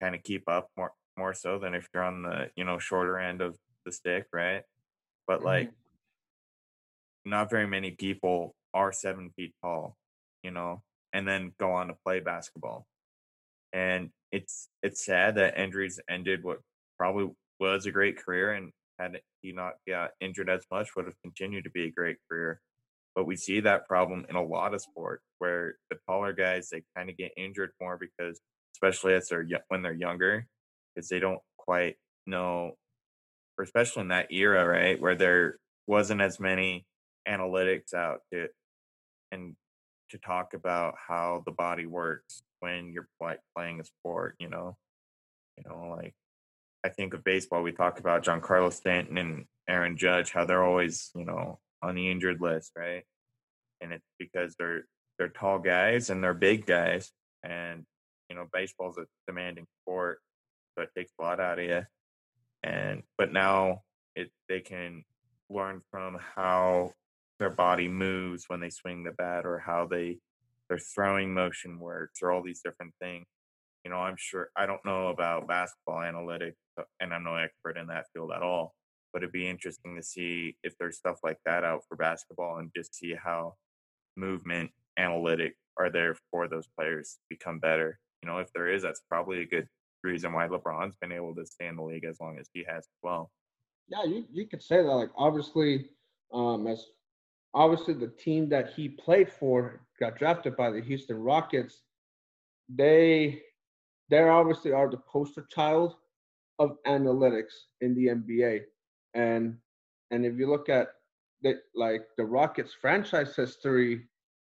kind 0.01 0.15
of 0.15 0.23
keep 0.23 0.47
up 0.49 0.69
more 0.77 0.91
more 1.17 1.33
so 1.33 1.57
than 1.59 1.73
if 1.73 1.87
you're 1.93 2.03
on 2.03 2.23
the 2.23 2.49
you 2.55 2.65
know 2.65 2.77
shorter 2.79 3.17
end 3.17 3.41
of 3.41 3.57
the 3.85 3.91
stick, 3.91 4.25
right? 4.33 4.63
But 5.27 5.43
like, 5.43 5.69
mm-hmm. 5.69 7.29
not 7.31 7.49
very 7.49 7.67
many 7.67 7.91
people 7.91 8.55
are 8.73 8.91
seven 8.91 9.31
feet 9.35 9.53
tall, 9.63 9.95
you 10.43 10.51
know, 10.51 10.81
and 11.13 11.27
then 11.27 11.53
go 11.59 11.71
on 11.71 11.87
to 11.87 11.95
play 12.05 12.19
basketball. 12.19 12.85
And 13.73 14.09
it's 14.31 14.69
it's 14.83 15.05
sad 15.05 15.35
that 15.35 15.57
injuries 15.57 15.99
ended 16.09 16.43
what 16.43 16.59
probably 16.97 17.31
was 17.59 17.85
a 17.85 17.91
great 17.91 18.17
career, 18.17 18.53
and 18.53 18.71
had 18.99 19.19
he 19.41 19.51
not 19.51 19.73
got 19.87 20.11
injured 20.19 20.49
as 20.49 20.65
much, 20.71 20.95
would 20.95 21.05
have 21.05 21.21
continued 21.21 21.63
to 21.65 21.69
be 21.69 21.85
a 21.85 21.91
great 21.91 22.17
career. 22.29 22.61
But 23.15 23.25
we 23.25 23.37
see 23.37 23.61
that 23.61 23.87
problem 23.87 24.25
in 24.29 24.35
a 24.35 24.43
lot 24.43 24.73
of 24.73 24.81
sports 24.81 25.23
where 25.39 25.75
the 25.89 25.97
taller 26.07 26.33
guys 26.33 26.69
they 26.69 26.83
kind 26.95 27.09
of 27.09 27.17
get 27.17 27.31
injured 27.37 27.71
more 27.81 27.97
because, 27.97 28.39
especially 28.75 29.13
as 29.13 29.29
they're 29.29 29.47
when 29.69 29.81
they're 29.81 29.93
younger, 29.93 30.47
because 30.93 31.07
they 31.07 31.19
don't 31.19 31.39
quite 31.57 31.95
know, 32.27 32.73
especially 33.63 34.01
in 34.01 34.07
that 34.09 34.31
era, 34.31 34.65
right, 34.65 34.99
where 34.99 35.15
there 35.15 35.57
wasn't 35.87 36.21
as 36.21 36.39
many 36.39 36.85
analytics 37.27 37.93
out 37.93 38.21
to 38.31 38.47
and 39.31 39.55
to 40.09 40.17
talk 40.19 40.53
about 40.53 40.95
how 41.07 41.43
the 41.45 41.51
body 41.51 41.85
works 41.85 42.43
when 42.59 42.91
you're 42.93 43.07
play, 43.19 43.37
playing 43.55 43.79
a 43.79 43.83
sport. 43.83 44.35
You 44.39 44.49
know, 44.49 44.77
you 45.57 45.63
know, 45.67 45.95
like 45.95 46.13
I 46.83 46.89
think 46.89 47.13
of 47.13 47.23
baseball, 47.23 47.63
we 47.63 47.71
talk 47.71 47.99
about 47.99 48.23
Giancarlo 48.23 48.71
Stanton 48.71 49.17
and 49.17 49.45
Aaron 49.67 49.97
Judge, 49.97 50.31
how 50.31 50.45
they're 50.45 50.63
always, 50.63 51.11
you 51.15 51.25
know, 51.25 51.59
on 51.81 51.95
the 51.95 52.09
injured 52.09 52.41
list, 52.41 52.71
right? 52.77 53.03
And 53.81 53.91
it's 53.91 54.05
because 54.19 54.55
they're 54.59 54.85
they're 55.17 55.29
tall 55.29 55.59
guys 55.59 56.09
and 56.09 56.23
they're 56.23 56.33
big 56.33 56.65
guys, 56.65 57.11
and 57.43 57.85
you 58.29 58.35
know, 58.35 58.47
baseball's 58.51 58.97
a 58.97 59.05
demanding 59.27 59.65
sport, 59.81 60.19
so 60.75 60.83
it 60.83 60.89
takes 60.95 61.11
a 61.19 61.23
lot 61.23 61.39
out 61.39 61.59
of 61.59 61.65
you. 61.65 61.85
And 62.65 63.03
but 63.17 63.31
now 63.31 63.83
it 64.15 64.31
they 64.49 64.61
can 64.61 65.03
learn 65.49 65.81
from 65.91 66.17
how 66.35 66.91
their 67.39 67.51
body 67.51 67.87
moves 67.87 68.45
when 68.47 68.59
they 68.59 68.69
swing 68.69 69.03
the 69.03 69.11
bat, 69.11 69.45
or 69.45 69.59
how 69.59 69.87
they 69.87 70.17
their 70.69 70.79
throwing 70.79 71.33
motion 71.33 71.79
works, 71.79 72.19
or 72.21 72.31
all 72.31 72.43
these 72.43 72.61
different 72.65 72.93
things. 73.01 73.25
You 73.85 73.91
know, 73.91 73.97
I'm 73.97 74.15
sure 74.17 74.49
I 74.57 74.65
don't 74.65 74.83
know 74.85 75.09
about 75.09 75.47
basketball 75.47 75.99
analytics, 75.99 76.55
uh, 76.79 76.83
and 76.99 77.13
I'm 77.13 77.23
no 77.23 77.35
expert 77.35 77.77
in 77.77 77.87
that 77.87 78.05
field 78.13 78.31
at 78.35 78.41
all 78.41 78.73
but 79.15 79.23
it'd 79.23 79.31
be 79.31 79.47
interesting 79.47 79.95
to 79.95 80.03
see 80.03 80.57
if 80.61 80.77
there's 80.77 80.97
stuff 80.97 81.19
like 81.23 81.37
that 81.45 81.63
out 81.63 81.83
for 81.87 81.95
basketball 81.95 82.57
and 82.57 82.69
just 82.75 82.93
see 82.93 83.15
how 83.15 83.53
movement 84.17 84.69
analytic 84.97 85.55
are 85.79 85.89
there 85.89 86.17
for 86.29 86.49
those 86.49 86.67
players 86.77 87.13
to 87.13 87.21
become 87.29 87.57
better. 87.57 87.97
You 88.21 88.27
know, 88.27 88.39
if 88.39 88.51
there 88.53 88.67
is, 88.67 88.83
that's 88.83 89.01
probably 89.09 89.39
a 89.39 89.47
good 89.47 89.69
reason 90.05 90.33
why 90.33 90.47
LeBron's 90.47 90.95
been 90.95 91.11
able 91.11 91.35
to 91.35 91.45
stay 91.45 91.67
in 91.67 91.75
the 91.75 91.83
league 91.83 92.05
as 92.05 92.19
long 92.19 92.37
as 92.39 92.47
he 92.53 92.63
has 92.67 92.79
as 92.79 92.99
well. 93.03 93.31
Yeah, 93.87 94.03
you, 94.03 94.25
you 94.31 94.47
could 94.47 94.63
say 94.63 94.77
that. 94.77 94.83
Like 94.83 95.09
obviously, 95.17 95.89
um, 96.33 96.67
as 96.67 96.85
obviously 97.53 97.93
the 97.93 98.13
team 98.19 98.49
that 98.49 98.73
he 98.75 98.89
played 98.89 99.31
for 99.31 99.81
got 99.99 100.17
drafted 100.17 100.55
by 100.55 100.71
the 100.71 100.81
Houston 100.81 101.17
Rockets. 101.17 101.81
They 102.69 103.41
they 104.09 104.21
obviously 104.21 104.71
are 104.71 104.89
the 104.89 104.97
poster 104.97 105.45
child 105.49 105.95
of 106.59 106.77
analytics 106.87 107.53
in 107.81 107.93
the 107.95 108.07
NBA 108.07 108.61
and 109.15 109.57
and 110.11 110.25
if 110.25 110.37
you 110.37 110.47
look 110.47 110.69
at 110.69 110.89
the 111.41 111.55
like 111.73 112.03
the 112.17 112.25
Rockets 112.25 112.75
franchise 112.79 113.35
history, 113.35 114.07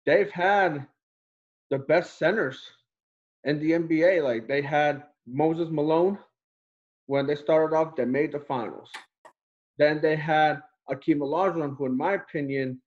they've 0.05 0.31
had 0.31 0.87
the 1.69 1.79
best 1.79 2.17
centers 2.17 2.59
in 3.43 3.59
the 3.59 3.71
NBA. 3.71 4.23
Like 4.23 4.47
they 4.47 4.61
had 4.61 5.03
Moses 5.27 5.69
Malone 5.69 6.17
when 7.07 7.27
they 7.27 7.35
started 7.35 7.75
off, 7.75 7.95
they 7.95 8.05
made 8.05 8.31
the 8.31 8.39
finals. 8.39 8.89
Then 9.77 10.01
they 10.01 10.15
had 10.15 10.61
Akeem 10.89 11.19
Olajuwon, 11.19 11.77
who, 11.77 11.85
in 11.85 11.97
my 11.97 12.13
opinion, 12.13 12.81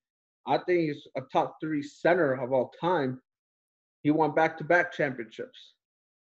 I 0.47 0.57
think 0.57 0.81
he's 0.81 1.07
a 1.15 1.21
top 1.31 1.57
three 1.61 1.83
center 1.83 2.33
of 2.33 2.51
all 2.51 2.71
time. 2.79 3.21
He 4.01 4.11
won 4.11 4.33
back-to-back 4.33 4.93
championships, 4.93 5.73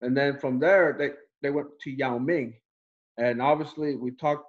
and 0.02 0.16
then 0.16 0.38
from 0.38 0.58
there 0.58 0.94
they 0.98 1.10
they 1.42 1.50
went 1.50 1.68
to 1.82 1.90
Yao 1.90 2.18
Ming, 2.18 2.54
and 3.16 3.40
obviously 3.40 3.94
we 3.94 4.10
talked 4.10 4.46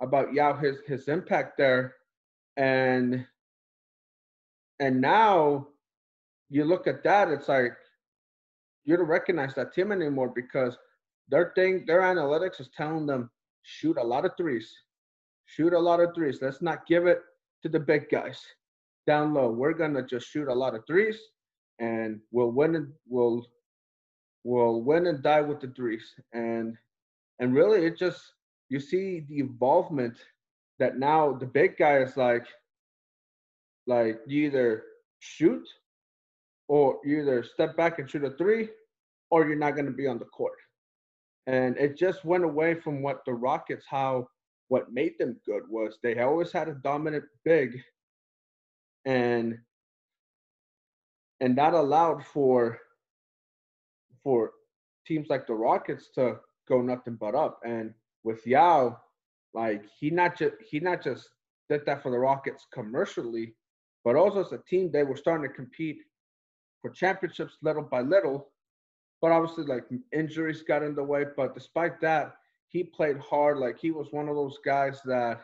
about 0.00 0.32
Yao 0.32 0.56
his 0.56 0.78
his 0.86 1.08
impact 1.08 1.58
there, 1.58 1.96
and 2.56 3.26
and 4.78 5.00
now 5.00 5.66
you 6.48 6.64
look 6.64 6.86
at 6.86 7.02
that, 7.02 7.28
it's 7.28 7.48
like 7.48 7.76
you 8.84 8.96
don't 8.96 9.06
recognize 9.06 9.54
that 9.54 9.74
team 9.74 9.90
anymore 9.90 10.28
because 10.28 10.78
their 11.30 11.52
thing, 11.54 11.84
their 11.86 12.00
analytics 12.00 12.60
is 12.60 12.68
telling 12.76 13.06
them 13.06 13.30
shoot 13.62 13.96
a 13.96 14.02
lot 14.02 14.24
of 14.24 14.32
threes, 14.36 14.72
shoot 15.46 15.72
a 15.72 15.78
lot 15.78 16.00
of 16.00 16.14
threes. 16.14 16.38
Let's 16.42 16.62
not 16.62 16.86
give 16.86 17.06
it 17.06 17.20
to 17.62 17.68
the 17.68 17.80
big 17.80 18.08
guys 18.10 18.40
down 19.06 19.34
low. 19.34 19.50
We're 19.50 19.72
gonna 19.72 20.06
just 20.06 20.28
shoot 20.28 20.48
a 20.48 20.54
lot 20.54 20.74
of 20.74 20.86
threes, 20.86 21.18
and 21.78 22.20
we'll 22.32 22.50
win 22.52 22.74
and 22.76 22.92
we'll 23.08 23.46
we'll 24.44 24.82
win 24.82 25.06
and 25.06 25.22
die 25.22 25.40
with 25.40 25.60
the 25.60 25.68
threes. 25.68 26.14
And 26.32 26.76
and 27.38 27.54
really, 27.54 27.86
it 27.86 27.98
just 27.98 28.20
you 28.68 28.80
see 28.80 29.24
the 29.28 29.38
involvement 29.38 30.16
that 30.78 30.98
now 30.98 31.32
the 31.32 31.46
big 31.46 31.76
guy 31.76 31.98
is 31.98 32.16
like 32.16 32.46
like 33.86 34.20
you 34.26 34.46
either 34.46 34.84
shoot 35.20 35.66
or 36.68 36.98
you 37.04 37.20
either 37.20 37.42
step 37.42 37.76
back 37.76 37.98
and 37.98 38.08
shoot 38.08 38.24
a 38.24 38.30
three 38.30 38.68
or 39.30 39.46
you're 39.46 39.56
not 39.56 39.74
going 39.74 39.86
to 39.86 39.92
be 39.92 40.06
on 40.06 40.18
the 40.18 40.24
court 40.24 40.58
and 41.46 41.76
it 41.76 41.96
just 41.96 42.24
went 42.24 42.44
away 42.44 42.74
from 42.74 43.02
what 43.02 43.24
the 43.24 43.32
rockets 43.32 43.84
how 43.88 44.28
what 44.68 44.92
made 44.92 45.18
them 45.18 45.36
good 45.46 45.62
was 45.68 45.98
they 46.02 46.18
always 46.18 46.52
had 46.52 46.68
a 46.68 46.74
dominant 46.74 47.24
big 47.44 47.80
and 49.04 49.58
and 51.40 51.56
that 51.56 51.72
allowed 51.72 52.24
for 52.24 52.78
for 54.22 54.52
teams 55.06 55.28
like 55.28 55.46
the 55.46 55.54
rockets 55.54 56.10
to 56.14 56.36
go 56.68 56.82
nothing 56.82 57.16
but 57.18 57.34
up 57.34 57.58
and 57.64 57.94
with 58.22 58.46
Yao, 58.46 58.98
like 59.54 59.84
he 59.98 60.10
not 60.10 60.36
just 60.36 60.54
he 60.68 60.80
not 60.80 61.02
just 61.02 61.28
did 61.68 61.84
that 61.86 62.02
for 62.02 62.10
the 62.10 62.18
Rockets 62.18 62.66
commercially, 62.72 63.54
but 64.04 64.16
also 64.16 64.40
as 64.40 64.52
a 64.52 64.58
team 64.68 64.90
they 64.90 65.02
were 65.02 65.16
starting 65.16 65.48
to 65.48 65.54
compete 65.54 65.98
for 66.82 66.90
championships 66.90 67.56
little 67.62 67.82
by 67.82 68.00
little. 68.00 68.49
But 69.20 69.32
obviously, 69.32 69.64
like 69.64 69.84
injuries 70.12 70.62
got 70.62 70.82
in 70.82 70.94
the 70.94 71.04
way. 71.04 71.24
But 71.36 71.54
despite 71.54 72.00
that, 72.00 72.34
he 72.68 72.84
played 72.84 73.18
hard. 73.18 73.58
Like 73.58 73.78
he 73.78 73.90
was 73.90 74.08
one 74.12 74.28
of 74.28 74.36
those 74.36 74.58
guys 74.64 75.00
that, 75.04 75.40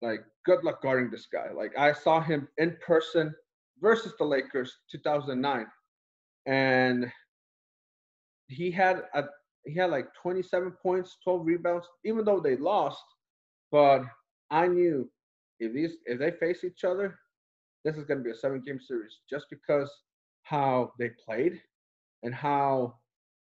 like, 0.00 0.24
good 0.46 0.64
luck 0.64 0.82
guarding 0.82 1.10
this 1.10 1.26
guy. 1.26 1.50
Like 1.54 1.76
I 1.76 1.92
saw 1.92 2.20
him 2.20 2.48
in 2.58 2.76
person 2.84 3.34
versus 3.80 4.14
the 4.18 4.24
Lakers 4.24 4.78
2009, 4.90 5.66
and 6.46 7.12
he 8.48 8.70
had 8.70 9.02
a 9.14 9.24
he 9.66 9.74
had 9.74 9.90
like 9.90 10.08
27 10.20 10.72
points, 10.82 11.16
12 11.24 11.46
rebounds, 11.46 11.88
even 12.04 12.24
though 12.24 12.40
they 12.40 12.56
lost. 12.56 13.02
But 13.72 14.02
I 14.50 14.66
knew 14.66 15.10
if 15.58 15.72
these 15.72 15.96
if 16.06 16.18
they 16.18 16.30
face 16.32 16.64
each 16.64 16.84
other, 16.84 17.18
this 17.84 17.96
is 17.96 18.04
going 18.04 18.18
to 18.18 18.24
be 18.24 18.30
a 18.30 18.36
seven 18.36 18.62
game 18.64 18.80
series 18.80 19.20
just 19.28 19.46
because 19.50 19.90
how 20.42 20.92
they 20.98 21.10
played 21.24 21.60
and 22.24 22.34
how 22.34 22.96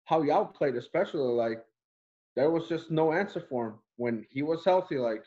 how 0.05 0.23
Yao 0.23 0.45
played, 0.45 0.77
especially 0.77 1.21
like 1.21 1.65
there 2.37 2.51
was 2.51 2.69
just 2.69 2.91
no 2.91 3.13
answer 3.13 3.41
for 3.41 3.69
him 3.69 3.75
when 3.97 4.25
he 4.31 4.43
was 4.43 4.65
healthy. 4.65 4.99
Like, 4.99 5.25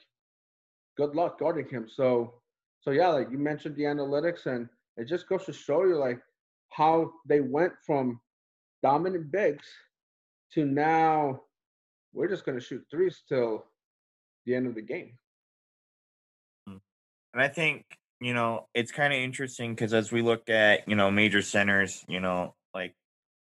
good 0.96 1.16
luck 1.16 1.40
guarding 1.40 1.68
him. 1.68 1.88
So, 1.94 2.36
so 2.80 2.92
yeah, 2.92 3.10
like 3.10 3.30
you 3.30 3.38
mentioned 3.38 3.76
the 3.76 3.84
analytics, 3.84 4.46
and 4.46 4.70
it 4.96 5.06
just 5.06 5.28
goes 5.28 5.46
to 5.46 5.54
show 5.54 5.84
you 5.84 5.98
like 5.98 6.22
how 6.70 7.12
they 7.28 7.42
went 7.42 7.74
from 7.86 8.22
dominant 8.82 9.32
bigs 9.32 9.68
to 10.54 10.66
now 10.66 11.42
we're 12.14 12.30
just 12.30 12.46
going 12.46 12.58
to 12.58 12.64
shoot 12.64 12.84
threes 12.90 13.22
till 13.28 13.66
the 14.46 14.56
end 14.56 14.68
of 14.68 14.76
the 14.76 14.82
game. 14.82 15.14
Hmm. 16.68 16.78
And 17.34 17.44
I 17.44 17.48
think, 17.48 17.86
you 18.20 18.34
know, 18.34 18.68
it's 18.74 18.92
kind 18.92 19.14
of 19.14 19.20
interesting 19.20 19.76
because 19.76 19.94
as 19.94 20.12
we 20.12 20.22
look 20.22 20.50
at, 20.50 20.88
you 20.88 20.96
know, 20.96 21.12
major 21.12 21.42
centers, 21.42 22.04
you 22.08 22.20
know, 22.20 22.56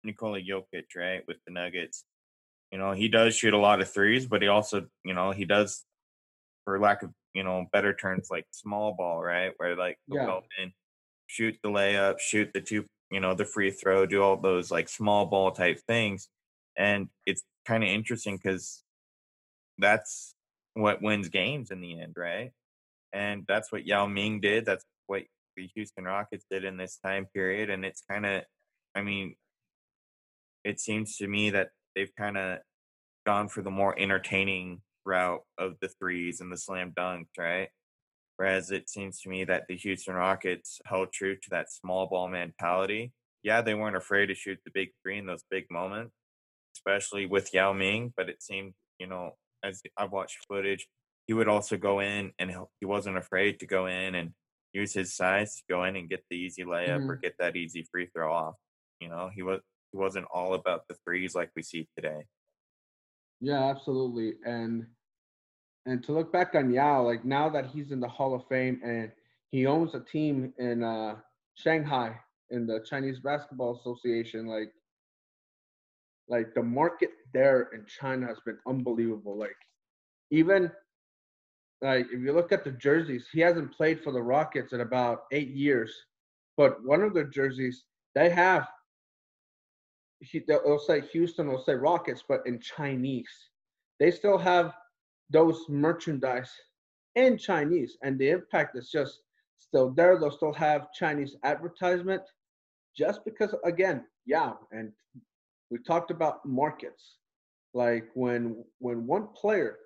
Nikola 0.04 0.40
Jokic, 0.40 0.97
right, 0.97 1.23
with 1.26 1.38
the 1.47 1.52
Nuggets, 1.52 2.04
you 2.73 2.78
know, 2.78 2.92
he 2.92 3.09
does 3.09 3.35
shoot 3.35 3.54
a 3.54 3.59
lot 3.59 3.80
of 3.80 3.90
threes, 3.90 4.26
but 4.26 4.42
he 4.42 4.49
also, 4.49 4.87
you 5.04 5.14
know, 5.14 5.33
he 5.33 5.45
does, 5.45 5.85
for 6.64 6.78
lack 6.78 7.02
of, 7.02 7.11
you 7.35 7.42
know, 7.42 7.66
better 7.73 7.95
terms, 7.95 8.28
like 8.30 8.47
small 8.50 8.95
ball, 8.97 9.21
right, 9.21 9.52
where 9.57 9.76
like 9.76 9.99
yeah. 10.07 10.25
go 10.26 10.42
in, 10.62 10.73
shoot 11.26 11.57
the 11.62 11.69
layup, 11.69 12.21
shoot 12.21 12.50
the 12.52 12.61
two, 12.61 12.85
you 13.11 13.21
know, 13.21 13.35
the 13.35 13.45
free 13.45 13.71
throw, 13.71 14.07
do 14.07 14.23
all 14.23 14.37
those 14.37 14.71
like 14.71 14.88
small 14.88 15.26
ball 15.26 15.50
type 15.50 15.80
things 15.87 16.28
and 16.76 17.09
it's 17.26 17.42
kind 17.66 17.85
of 17.85 17.90
interesting 17.90 18.37
because 18.37 18.83
that's 19.78 20.35
what 20.75 21.02
wins 21.02 21.28
games 21.28 21.71
in 21.71 21.80
the 21.80 22.00
end, 22.00 22.14
right? 22.16 22.52
And 23.12 23.45
that's 23.47 23.71
what 23.73 23.87
Yao 23.87 24.07
Ming 24.07 24.40
did. 24.40 24.64
That's 24.64 24.85
what 25.07 25.23
the 25.57 25.69
Houston 25.75 26.04
Rockets 26.04 26.47
did 26.50 26.64
in 26.64 26.76
this 26.76 26.99
time 27.04 27.26
period, 27.35 27.71
and 27.71 27.85
it's 27.85 28.02
kind 28.09 28.25
of, 28.25 28.42
I 28.95 29.02
mean, 29.02 29.35
it 30.64 30.81
seems 30.81 31.17
to 31.17 31.26
me 31.26 31.50
that 31.50 31.71
they've 31.95 32.14
kind 32.17 32.37
of 32.37 32.59
gone 33.26 33.49
for 33.49 33.62
the 33.62 33.71
more 33.71 33.99
entertaining 33.99 34.81
route 35.05 35.43
of 35.59 35.75
the 35.81 35.88
threes 35.88 36.40
and 36.40 36.52
the 36.52 36.57
slam 36.57 36.93
dunks, 36.97 37.38
right? 37.38 37.69
Whereas 38.37 38.71
it 38.71 38.88
seems 38.88 39.21
to 39.21 39.29
me 39.29 39.45
that 39.45 39.64
the 39.69 39.76
Houston 39.76 40.14
Rockets 40.14 40.81
held 40.87 41.12
true 41.12 41.37
to 41.37 41.50
that 41.50 41.71
small 41.71 42.07
ball 42.07 42.29
mentality. 42.29 43.12
Yeah, 43.43 43.61
they 43.61 43.75
weren't 43.75 43.97
afraid 43.97 44.26
to 44.26 44.35
shoot 44.35 44.59
the 44.64 44.71
big 44.73 44.90
three 45.02 45.19
in 45.19 45.26
those 45.26 45.45
big 45.50 45.64
moments, 45.71 46.14
especially 46.76 47.26
with 47.26 47.52
Yao 47.52 47.73
Ming. 47.73 48.12
But 48.17 48.29
it 48.29 48.43
seemed, 48.43 48.73
you 48.99 49.07
know, 49.07 49.33
as 49.62 49.83
I've 49.97 50.12
watched 50.12 50.38
footage, 50.49 50.87
he 51.26 51.35
would 51.35 51.49
also 51.49 51.76
go 51.76 52.00
in 52.00 52.33
and 52.38 52.50
he 52.81 52.87
wasn't 52.87 53.19
afraid 53.19 53.61
to 53.61 53.67
go 53.67 53.87
in 53.87 54.14
and 54.14 54.31
use 54.73 54.93
his 54.93 55.14
size 55.14 55.57
to 55.57 55.62
go 55.69 55.85
in 55.85 55.97
and 55.97 56.09
get 56.09 56.25
the 56.31 56.37
easy 56.37 56.64
layup 56.64 56.99
mm-hmm. 56.99 57.11
or 57.11 57.17
get 57.17 57.35
that 57.38 57.57
easy 57.57 57.87
free 57.90 58.09
throw 58.14 58.33
off. 58.33 58.55
You 59.00 59.09
know, 59.09 59.31
he 59.35 59.43
was 59.43 59.61
he 59.92 59.99
wasn't 59.99 60.26
all 60.32 60.54
about 60.54 60.87
the 60.88 60.94
threes 61.04 61.35
like 61.35 61.50
we 61.56 61.62
see 61.62 61.88
today. 61.97 62.25
Yeah, 63.40 63.64
absolutely. 63.70 64.35
And 64.44 64.87
and 65.87 66.04
to 66.04 66.12
look 66.12 66.32
back 66.32 66.54
on 66.54 66.70
Yao, 66.70 67.02
like 67.02 67.25
now 67.25 67.49
that 67.49 67.66
he's 67.66 67.90
in 67.90 68.00
the 68.00 68.09
Hall 68.09 68.35
of 68.35 68.47
Fame 68.49 68.80
and 68.85 69.11
he 69.50 69.66
owns 69.66 69.94
a 69.94 70.00
team 70.00 70.52
in 70.59 70.85
uh, 70.85 71.16
Shanghai 71.54 72.16
in 72.50 72.66
the 72.66 72.80
Chinese 72.80 73.18
Basketball 73.20 73.78
Association, 73.78 74.47
like 74.47 74.73
like 76.28 76.54
the 76.54 76.62
market 76.62 77.11
there 77.32 77.70
in 77.75 77.85
China 77.87 78.26
has 78.26 78.38
been 78.44 78.59
unbelievable. 78.66 79.37
Like 79.37 79.56
even 80.30 80.70
like 81.82 82.06
if 82.12 82.20
you 82.20 82.32
look 82.32 82.52
at 82.52 82.62
the 82.62 82.73
jerseys, 82.73 83.26
he 83.32 83.40
hasn't 83.40 83.73
played 83.73 84.04
for 84.04 84.12
the 84.12 84.23
Rockets 84.23 84.73
in 84.73 84.82
about 84.82 85.23
eight 85.32 85.49
years, 85.49 85.92
but 86.56 86.85
one 86.85 87.02
of 87.02 87.14
the 87.14 87.25
jerseys 87.25 87.85
they 88.14 88.28
have 88.28 88.68
he, 90.21 90.43
they'll 90.47 90.79
say 90.79 91.00
Houston, 91.12 91.49
they'll 91.49 91.65
say 91.65 91.75
Rockets, 91.75 92.25
but 92.27 92.41
in 92.47 92.61
Chinese. 92.61 93.31
They 93.99 94.11
still 94.11 94.39
have 94.39 94.75
those 95.31 95.65
merchandise 95.69 96.50
in 97.15 97.39
Chinese, 97.39 97.97
and 98.03 98.19
the 98.19 98.31
impact 98.31 98.77
is 98.77 98.91
just 98.91 99.21
still 99.59 99.91
there. 99.91 100.19
They'll 100.19 100.31
still 100.31 100.53
have 100.55 100.93
Chinese 100.93 101.37
advertisement, 101.45 102.23
just 102.97 103.25
because 103.25 103.55
again, 103.65 104.05
yeah. 104.27 104.53
And 104.73 104.93
we 105.71 105.79
talked 105.79 106.11
about 106.11 106.45
markets, 106.47 107.17
like 107.75 108.09
when 108.15 108.65
when 108.79 109.07
one 109.07 109.29
player 109.35 109.79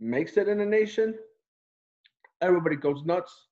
makes 0.00 0.36
it 0.36 0.48
in 0.48 0.60
a 0.60 0.66
nation, 0.66 1.14
everybody 2.42 2.76
goes 2.76 3.04
nuts. 3.04 3.48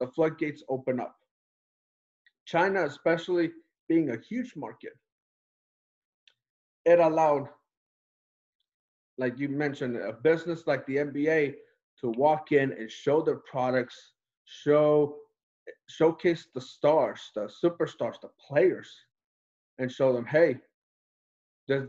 The 0.00 0.06
floodgates 0.06 0.62
open 0.68 1.00
up. 1.00 1.16
China, 2.46 2.84
especially 2.86 3.50
being 3.88 4.10
a 4.10 4.18
huge 4.28 4.54
market, 4.56 4.92
it 6.84 6.98
allowed, 6.98 7.48
like 9.18 9.38
you 9.38 9.48
mentioned, 9.48 9.96
a 9.96 10.12
business 10.12 10.66
like 10.66 10.86
the 10.86 10.96
NBA 10.96 11.54
to 12.00 12.10
walk 12.10 12.52
in 12.52 12.72
and 12.72 12.90
show 12.90 13.20
their 13.20 13.40
products, 13.50 14.12
show 14.44 15.16
showcase 15.88 16.48
the 16.54 16.60
stars, 16.60 17.30
the 17.34 17.50
superstars, 17.62 18.20
the 18.20 18.30
players, 18.46 18.90
and 19.78 19.90
show 19.90 20.12
them, 20.12 20.24
hey, 20.24 20.56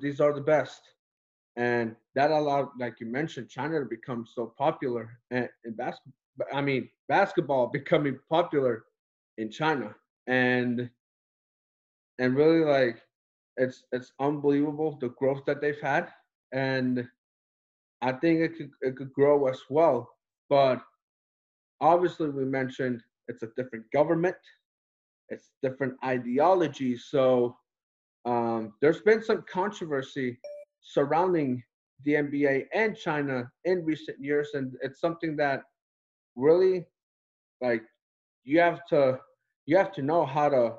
these 0.02 0.19
are 0.19 0.34
the 0.34 0.41
best. 0.41 0.82
And 1.56 1.95
that 2.15 2.32
allowed, 2.32 2.69
like 2.80 2.99
you 2.99 3.06
mentioned, 3.06 3.49
China 3.49 3.80
to 3.80 3.86
become 3.86 4.25
so 4.25 4.54
popular 4.58 5.19
in 5.32 5.47
basketball. 5.75 6.13
I 6.54 6.62
mean, 6.62 6.89
basketball 7.08 7.67
becoming 7.73 8.19
popular 8.30 8.86
in 9.38 9.49
China, 9.49 9.93
and 10.28 10.89
and 12.19 12.36
really 12.36 12.63
like 12.63 13.02
it's 13.60 13.84
it's 13.91 14.13
unbelievable 14.19 14.98
the 15.00 15.10
growth 15.10 15.43
that 15.45 15.62
they've 15.62 15.82
had, 15.82 16.08
and 16.54 17.08
I 18.02 18.13
think 18.13 18.39
it 18.39 18.58
could 18.58 18.72
it 18.82 18.95
could 18.95 19.13
grow 19.13 19.48
as 19.48 19.60
well. 19.69 20.10
But 20.50 20.82
obviously, 21.82 22.30
we 22.30 22.45
mentioned 22.45 23.04
it's 23.28 23.43
a 23.43 23.50
different 23.58 23.86
government, 23.91 24.38
it's 25.28 25.52
different 25.62 25.95
ideology. 26.04 26.98
So 26.98 27.58
um, 28.26 28.74
there's 28.82 29.02
been 29.02 29.22
some 29.22 29.43
controversy 29.52 30.39
surrounding 30.82 31.62
the 32.06 32.13
NBA 32.13 32.67
and 32.74 32.95
China 32.95 33.52
in 33.65 33.84
recent 33.84 34.17
years, 34.24 34.52
and 34.54 34.74
it's 34.82 35.02
something 35.02 35.36
that 35.36 35.63
really, 36.38 36.86
like, 37.62 37.84
you 38.45 38.60
have 38.62 38.86
to 38.88 39.19
you 39.65 39.76
have 39.78 39.91
to 39.91 40.02
know 40.02 40.26
how 40.26 40.48
to 40.48 40.76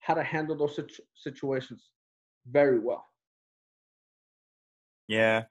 how 0.00 0.14
to 0.14 0.22
handle 0.22 0.56
those 0.56 0.76
situ- 0.76 1.02
situations 1.14 1.90
very 2.50 2.78
well. 2.78 3.06
Yeah. 5.08 5.44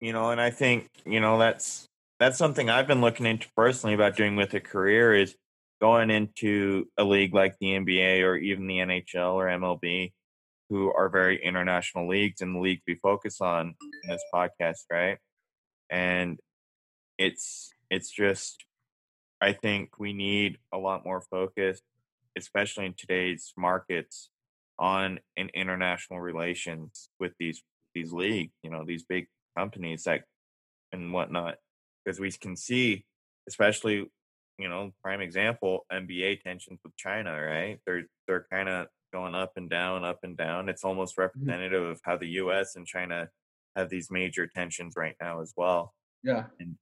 You 0.00 0.12
know, 0.12 0.30
and 0.30 0.40
I 0.40 0.50
think, 0.50 0.88
you 1.06 1.20
know, 1.20 1.38
that's 1.38 1.86
that's 2.18 2.38
something 2.38 2.70
I've 2.70 2.86
been 2.86 3.00
looking 3.00 3.26
into 3.26 3.48
personally 3.56 3.94
about 3.94 4.16
doing 4.16 4.36
with 4.36 4.54
a 4.54 4.60
career 4.60 5.14
is 5.14 5.34
going 5.80 6.10
into 6.10 6.86
a 6.96 7.04
league 7.04 7.34
like 7.34 7.56
the 7.58 7.68
NBA 7.68 8.22
or 8.22 8.36
even 8.36 8.66
the 8.66 8.78
NHL 8.78 9.34
or 9.34 9.46
MLB, 9.46 10.12
who 10.70 10.92
are 10.92 11.08
very 11.08 11.42
international 11.44 12.08
leagues 12.08 12.40
and 12.40 12.54
the 12.54 12.60
leagues 12.60 12.82
we 12.86 12.94
focus 12.96 13.40
on 13.40 13.74
in 14.04 14.10
this 14.10 14.22
podcast, 14.32 14.84
right? 14.90 15.18
And 15.90 16.38
it's 17.18 17.70
it's 17.90 18.10
just 18.10 18.64
I 19.40 19.52
think 19.52 19.98
we 19.98 20.12
need 20.12 20.58
a 20.72 20.78
lot 20.78 21.04
more 21.04 21.20
focus, 21.20 21.80
especially 22.36 22.86
in 22.86 22.94
today's 22.94 23.52
markets, 23.56 24.30
on 24.78 25.20
in 25.36 25.48
international 25.54 26.20
relations 26.20 27.08
with 27.20 27.32
these 27.38 27.62
these 27.94 28.12
leagues, 28.12 28.52
you 28.62 28.70
know, 28.70 28.84
these 28.84 29.04
big 29.04 29.28
companies 29.56 30.04
that 30.04 30.22
and 30.92 31.12
whatnot, 31.12 31.56
because 32.04 32.18
we 32.18 32.30
can 32.32 32.56
see, 32.56 33.04
especially, 33.48 34.10
you 34.58 34.68
know, 34.68 34.92
prime 35.02 35.20
example, 35.20 35.86
NBA 35.92 36.42
tensions 36.42 36.80
with 36.84 36.96
China, 36.96 37.40
right? 37.40 37.78
They're 37.86 38.04
they're 38.26 38.46
kind 38.50 38.68
of 38.68 38.86
going 39.12 39.34
up 39.34 39.52
and 39.56 39.70
down, 39.70 40.04
up 40.04 40.20
and 40.22 40.36
down. 40.36 40.68
It's 40.68 40.84
almost 40.84 41.12
mm-hmm. 41.12 41.22
representative 41.22 41.82
mm-hmm. 41.82 41.92
of 41.92 42.00
how 42.02 42.16
the 42.16 42.28
U.S. 42.28 42.76
and 42.76 42.86
China 42.86 43.28
have 43.76 43.90
these 43.90 44.10
major 44.10 44.46
tensions 44.46 44.94
right 44.96 45.16
now 45.20 45.40
as 45.40 45.52
well. 45.56 45.94
Yeah, 46.22 46.44
and 46.58 46.76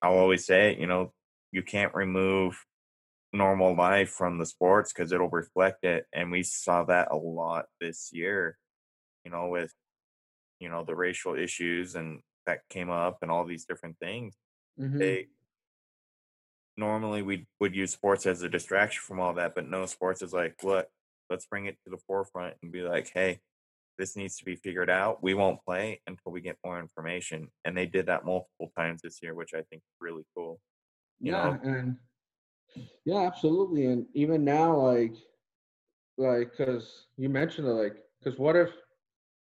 I'll 0.00 0.18
always 0.18 0.46
say, 0.46 0.76
you 0.78 0.86
know, 0.86 1.12
you 1.50 1.62
can't 1.62 1.94
remove 1.94 2.64
normal 3.32 3.74
life 3.74 4.10
from 4.10 4.38
the 4.38 4.46
sports 4.46 4.92
because 4.92 5.12
it'll 5.12 5.28
reflect 5.30 5.84
it. 5.84 6.06
And 6.12 6.30
we 6.30 6.42
saw 6.42 6.84
that 6.84 7.08
a 7.10 7.16
lot 7.16 7.66
this 7.80 8.10
year, 8.12 8.58
you 9.24 9.30
know, 9.30 9.48
with, 9.48 9.72
you 10.60 10.68
know, 10.68 10.84
the 10.84 10.94
racial 10.94 11.34
issues 11.34 11.94
and 11.94 12.20
that 12.46 12.60
came 12.68 12.90
up 12.90 13.18
and 13.22 13.30
all 13.30 13.44
these 13.44 13.64
different 13.64 13.96
things. 13.98 14.36
Mm-hmm. 14.78 14.98
They 14.98 15.28
normally 16.76 17.22
we 17.22 17.46
would 17.60 17.74
use 17.74 17.92
sports 17.92 18.26
as 18.26 18.42
a 18.42 18.48
distraction 18.48 19.02
from 19.02 19.20
all 19.20 19.34
that, 19.34 19.54
but 19.54 19.68
no 19.68 19.86
sports 19.86 20.22
is 20.22 20.32
like, 20.32 20.56
what? 20.62 20.88
Let's 21.30 21.46
bring 21.46 21.66
it 21.66 21.78
to 21.84 21.90
the 21.90 21.98
forefront 22.06 22.56
and 22.62 22.72
be 22.72 22.82
like, 22.82 23.10
hey, 23.14 23.40
this 23.98 24.16
needs 24.16 24.36
to 24.38 24.44
be 24.44 24.56
figured 24.56 24.90
out. 24.90 25.22
We 25.22 25.34
won't 25.34 25.64
play 25.64 26.00
until 26.06 26.32
we 26.32 26.40
get 26.40 26.58
more 26.64 26.78
information. 26.78 27.48
And 27.64 27.76
they 27.76 27.86
did 27.86 28.06
that 28.06 28.24
multiple 28.24 28.72
times 28.76 29.00
this 29.02 29.22
year, 29.22 29.34
which 29.34 29.54
I 29.54 29.62
think 29.70 29.82
is 29.82 30.00
really 30.00 30.24
cool. 30.36 30.60
You 31.20 31.32
yeah, 31.32 31.44
know? 31.44 31.58
and 31.62 31.96
yeah, 33.04 33.20
absolutely. 33.20 33.86
And 33.86 34.06
even 34.14 34.44
now, 34.44 34.76
like, 34.76 35.14
like, 36.16 36.56
cause 36.56 37.06
you 37.16 37.28
mentioned 37.28 37.66
it, 37.68 37.72
like, 37.72 37.96
cause 38.22 38.38
what 38.38 38.56
if 38.56 38.70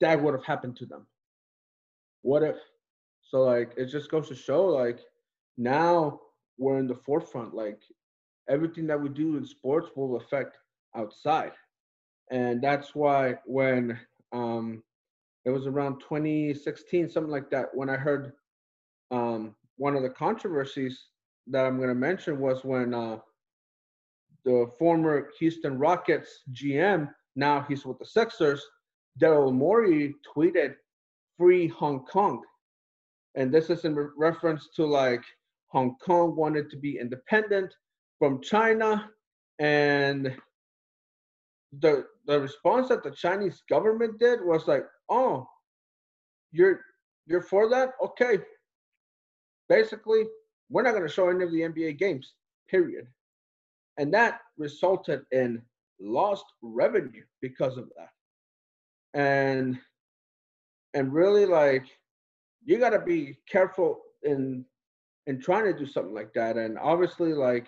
that 0.02 0.22
would 0.22 0.34
have 0.34 0.46
happened 0.46 0.76
to 0.78 0.86
them? 0.86 1.06
What 2.22 2.44
if? 2.44 2.58
So 3.22 3.44
like, 3.44 3.74
it 3.78 3.86
just 3.88 4.10
goes 4.12 4.28
to 4.30 4.36
show, 4.36 4.66
like, 4.66 5.00
now 5.58 6.22
we're 6.58 6.80
in 6.80 6.88
the 6.88 6.96
forefront. 6.96 7.54
Like, 7.54 7.82
everything 8.50 8.88
that 8.88 9.02
we 9.02 9.10
do 9.10 9.38
in 9.38 9.46
sports 9.46 9.90
will 9.96 10.18
affect 10.18 10.58
outside, 10.96 11.52
and 12.32 12.62
that's 12.62 12.96
why 12.96 13.36
when 13.46 14.00
um, 14.32 14.84
it 15.46 15.52
was 15.52 15.68
around 15.68 16.00
2016, 16.00 17.10
something 17.10 17.32
like 17.32 17.50
that, 17.52 17.68
when 17.74 17.90
I 17.90 17.98
heard 17.98 18.34
um, 19.12 19.56
one 19.78 19.96
of 19.96 20.04
the 20.04 20.10
controversies 20.10 21.08
that 21.48 21.66
I'm 21.66 21.78
going 21.78 21.90
to 21.90 21.96
mention 21.96 22.40
was 22.40 22.64
when 22.64 22.94
uh, 22.94 23.18
the 24.44 24.72
former 24.78 25.30
Houston 25.40 25.78
Rockets 25.78 26.42
GM, 26.54 27.10
now 27.36 27.66
he's 27.68 27.86
with 27.86 28.00
the 28.00 28.06
Sixers, 28.06 28.64
Daryl 29.20 29.54
Morey 29.54 30.16
tweeted 30.36 30.76
"Free 31.38 31.68
Hong 31.68 32.06
Kong," 32.06 32.42
and 33.36 33.54
this 33.54 33.70
is 33.70 33.86
in 33.86 33.96
re- 33.96 34.08
reference 34.18 34.70
to 34.76 34.86
like 34.86 35.24
Hong 35.68 35.96
Kong 36.04 36.36
wanted 36.36 36.70
to 36.72 36.78
be 36.78 37.00
independent 37.00 37.74
from 38.20 38.42
China, 38.42 39.10
and 39.60 40.36
the 41.80 42.06
the 42.28 42.40
response 42.40 42.90
that 42.90 43.04
the 43.04 43.12
Chinese 43.12 43.64
government 43.70 44.20
did 44.20 44.40
was 44.44 44.68
like, 44.68 44.86
"Oh, 45.10 45.48
you're 46.52 46.82
you're 47.26 47.42
for 47.42 47.70
that? 47.70 47.92
Okay." 48.04 48.40
Basically, 49.68 50.26
we're 50.69 50.84
not 50.84 50.91
going 50.91 51.08
to 51.08 51.13
show 51.13 51.30
any 51.30 51.43
of 51.43 51.51
the 51.51 51.62
NBA 51.62 51.97
games, 51.99 52.34
period. 52.69 53.08
and 53.97 54.13
that 54.13 54.41
resulted 54.58 55.21
in 55.32 55.62
lost 55.99 56.45
revenue 56.62 57.23
because 57.41 57.78
of 57.78 57.89
that. 57.95 58.10
And 59.19 59.80
and 60.93 61.13
really 61.13 61.45
like 61.45 61.86
you 62.63 62.80
got 62.80 62.89
to 62.89 62.99
be 62.99 63.38
careful 63.47 64.01
in 64.23 64.65
in 65.28 65.39
trying 65.39 65.65
to 65.65 65.78
do 65.78 65.86
something 65.86 66.13
like 66.13 66.34
that 66.34 66.58
and 66.58 66.78
obviously 66.80 67.34
like 67.34 67.67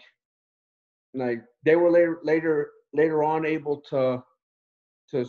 like 1.13 1.43
they 1.63 1.75
were 1.75 1.91
later 1.91 2.19
later 2.23 2.71
later 2.93 3.23
on 3.23 3.45
able 3.45 3.77
to 3.77 4.21
to 5.09 5.25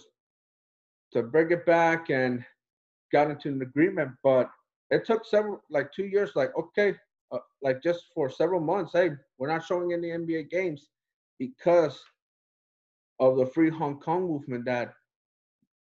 to 1.13 1.23
bring 1.23 1.51
it 1.51 1.65
back 1.67 2.11
and 2.11 2.45
got 3.13 3.31
into 3.31 3.49
an 3.49 3.63
agreement 3.63 4.11
but 4.23 4.51
it 4.91 5.05
took 5.05 5.25
several 5.25 5.61
like 5.71 5.91
two 5.93 6.07
years 6.07 6.31
like 6.35 6.51
okay 6.59 6.95
uh, 7.33 7.39
like 7.63 7.83
just 7.83 8.07
for 8.15 8.31
several 8.31 8.61
months 8.61 8.93
hey 8.93 9.11
we're 9.39 9.49
not 9.49 9.65
showing 9.65 9.93
any 9.93 10.09
nba 10.09 10.49
games 10.51 10.89
because 11.39 12.01
of 13.21 13.37
the 13.37 13.47
free 13.47 13.71
hong 13.71 13.99
kong 14.01 14.29
movement 14.29 14.65
that 14.65 14.95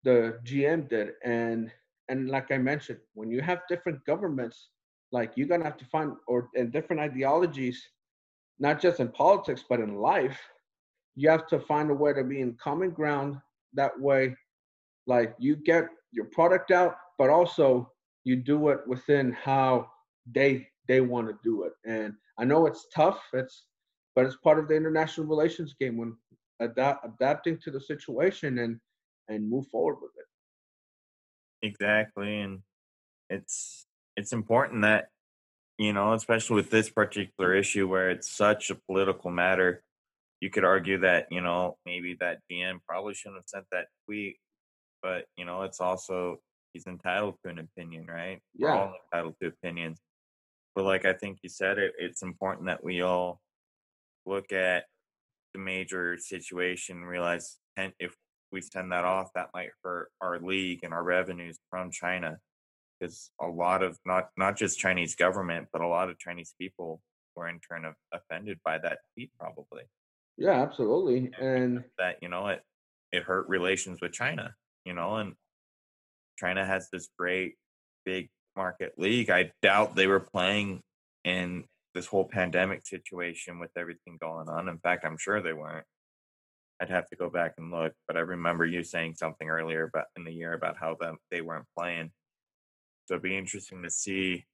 the 0.04 0.38
gm 0.44 0.88
did. 0.88 1.12
And 1.24 1.70
and 2.08 2.28
like 2.28 2.50
i 2.50 2.58
mentioned 2.58 2.98
when 3.14 3.30
you 3.30 3.40
have 3.40 3.60
different 3.68 4.04
governments 4.04 4.70
like 5.12 5.32
you're 5.36 5.48
gonna 5.48 5.64
have 5.64 5.76
to 5.78 5.84
find 5.86 6.12
or 6.26 6.48
and 6.54 6.72
different 6.72 7.00
ideologies 7.00 7.82
not 8.58 8.80
just 8.80 9.00
in 9.00 9.08
politics 9.08 9.64
but 9.68 9.80
in 9.80 9.96
life 9.96 10.40
you 11.18 11.28
have 11.28 11.48
to 11.48 11.58
find 11.58 11.90
a 11.90 11.94
way 11.94 12.12
to 12.12 12.22
be 12.22 12.40
in 12.40 12.56
common 12.62 12.90
ground 12.90 13.36
that 13.74 13.98
way. 14.00 14.36
Like 15.08 15.34
you 15.40 15.56
get 15.56 15.88
your 16.12 16.26
product 16.26 16.70
out 16.70 16.94
but 17.18 17.28
also 17.28 17.90
you 18.22 18.36
do 18.36 18.68
it 18.68 18.80
within 18.86 19.32
how 19.32 19.90
they 20.32 20.68
they 20.88 21.00
want 21.00 21.28
to 21.28 21.38
do 21.44 21.64
it. 21.64 21.72
And 21.84 22.14
i 22.38 22.44
know 22.44 22.66
it's 22.66 22.86
tough 22.94 23.20
it's 23.32 23.66
but 24.14 24.26
it's 24.26 24.36
part 24.36 24.58
of 24.58 24.66
the 24.68 24.74
international 24.74 25.26
relations 25.26 25.74
game 25.78 25.96
when 25.96 26.16
adapt, 26.60 27.06
adapting 27.06 27.58
to 27.58 27.70
the 27.70 27.80
situation 27.80 28.58
and 28.58 28.80
and 29.28 29.48
move 29.48 29.66
forward 29.68 29.98
with 30.00 30.12
it. 30.16 31.66
Exactly 31.66 32.40
and 32.40 32.60
it's 33.30 33.86
it's 34.16 34.32
important 34.32 34.82
that 34.82 35.08
you 35.78 35.92
know 35.92 36.14
especially 36.14 36.56
with 36.56 36.70
this 36.70 36.88
particular 36.90 37.54
issue 37.54 37.86
where 37.86 38.10
it's 38.10 38.30
such 38.30 38.70
a 38.70 38.74
political 38.74 39.30
matter 39.30 39.82
you 40.40 40.50
could 40.50 40.64
argue 40.64 40.98
that 40.98 41.26
you 41.30 41.40
know 41.40 41.76
maybe 41.84 42.16
that 42.20 42.38
GM 42.50 42.78
probably 42.88 43.14
shouldn't 43.14 43.38
have 43.38 43.48
sent 43.48 43.66
that 43.72 43.86
tweet 44.06 44.36
but 45.02 45.24
you 45.36 45.44
know 45.44 45.62
it's 45.62 45.80
also 45.80 46.38
he's 46.72 46.86
entitled 46.86 47.34
to 47.44 47.50
an 47.50 47.58
opinion 47.58 48.06
right? 48.06 48.40
Yeah. 48.54 48.74
we're 48.74 48.80
all 48.80 48.94
entitled 49.12 49.34
to 49.42 49.48
opinions 49.48 50.00
but 50.78 50.84
like 50.84 51.04
i 51.04 51.12
think 51.12 51.40
you 51.42 51.48
said 51.48 51.76
it 51.76 51.92
it's 51.98 52.22
important 52.22 52.66
that 52.66 52.84
we 52.84 53.02
all 53.02 53.40
look 54.26 54.52
at 54.52 54.84
the 55.52 55.58
major 55.58 56.16
situation 56.16 57.04
realize 57.04 57.58
if 57.98 58.14
we 58.52 58.60
send 58.60 58.92
that 58.92 59.04
off 59.04 59.28
that 59.34 59.48
might 59.52 59.70
hurt 59.82 60.08
our 60.20 60.38
league 60.38 60.84
and 60.84 60.94
our 60.94 61.02
revenues 61.02 61.58
from 61.68 61.90
china 61.90 62.38
because 63.00 63.32
a 63.40 63.46
lot 63.48 63.82
of 63.82 63.98
not 64.06 64.28
not 64.36 64.56
just 64.56 64.78
chinese 64.78 65.16
government 65.16 65.66
but 65.72 65.82
a 65.82 65.88
lot 65.88 66.08
of 66.08 66.16
chinese 66.16 66.54
people 66.60 67.00
were 67.34 67.48
in 67.48 67.58
turn 67.58 67.84
offended 68.12 68.58
by 68.64 68.78
that 68.78 68.98
tweet 69.14 69.30
probably. 69.38 69.82
Yeah 70.36 70.62
absolutely 70.62 71.32
and 71.40 71.82
that 71.98 72.18
you 72.22 72.28
know 72.28 72.46
it 72.46 72.62
it 73.10 73.24
hurt 73.24 73.48
relations 73.48 74.00
with 74.00 74.12
china 74.12 74.54
you 74.84 74.92
know 74.92 75.16
and 75.16 75.34
china 76.38 76.64
has 76.64 76.88
this 76.92 77.08
great 77.18 77.56
big 78.04 78.28
market 78.58 78.92
league 78.98 79.30
i 79.30 79.50
doubt 79.62 79.96
they 79.96 80.06
were 80.06 80.20
playing 80.20 80.82
in 81.24 81.64
this 81.94 82.06
whole 82.06 82.24
pandemic 82.24 82.86
situation 82.86 83.58
with 83.58 83.70
everything 83.76 84.18
going 84.20 84.48
on. 84.48 84.68
In 84.68 84.78
fact 84.78 85.04
i'm 85.04 85.18
sure 85.18 85.40
they 85.40 85.52
weren't. 85.52 85.86
I'd 86.80 86.90
have 86.90 87.08
to 87.08 87.16
go 87.16 87.28
back 87.28 87.54
and 87.58 87.72
look 87.72 87.92
but 88.06 88.16
i 88.16 88.20
remember 88.20 88.64
you 88.64 88.84
saying 88.84 89.14
something 89.16 89.48
earlier 89.48 89.84
about 89.84 90.06
in 90.16 90.24
the 90.24 90.32
year 90.32 90.52
about 90.52 90.76
how 90.78 90.96
them 91.00 91.16
they 91.30 91.40
weren't 91.40 91.66
playing. 91.76 92.10
So 93.06 93.14
it'd 93.14 93.22
be 93.22 93.36
interesting 93.36 93.82
to 93.82 93.90
see 93.90 94.44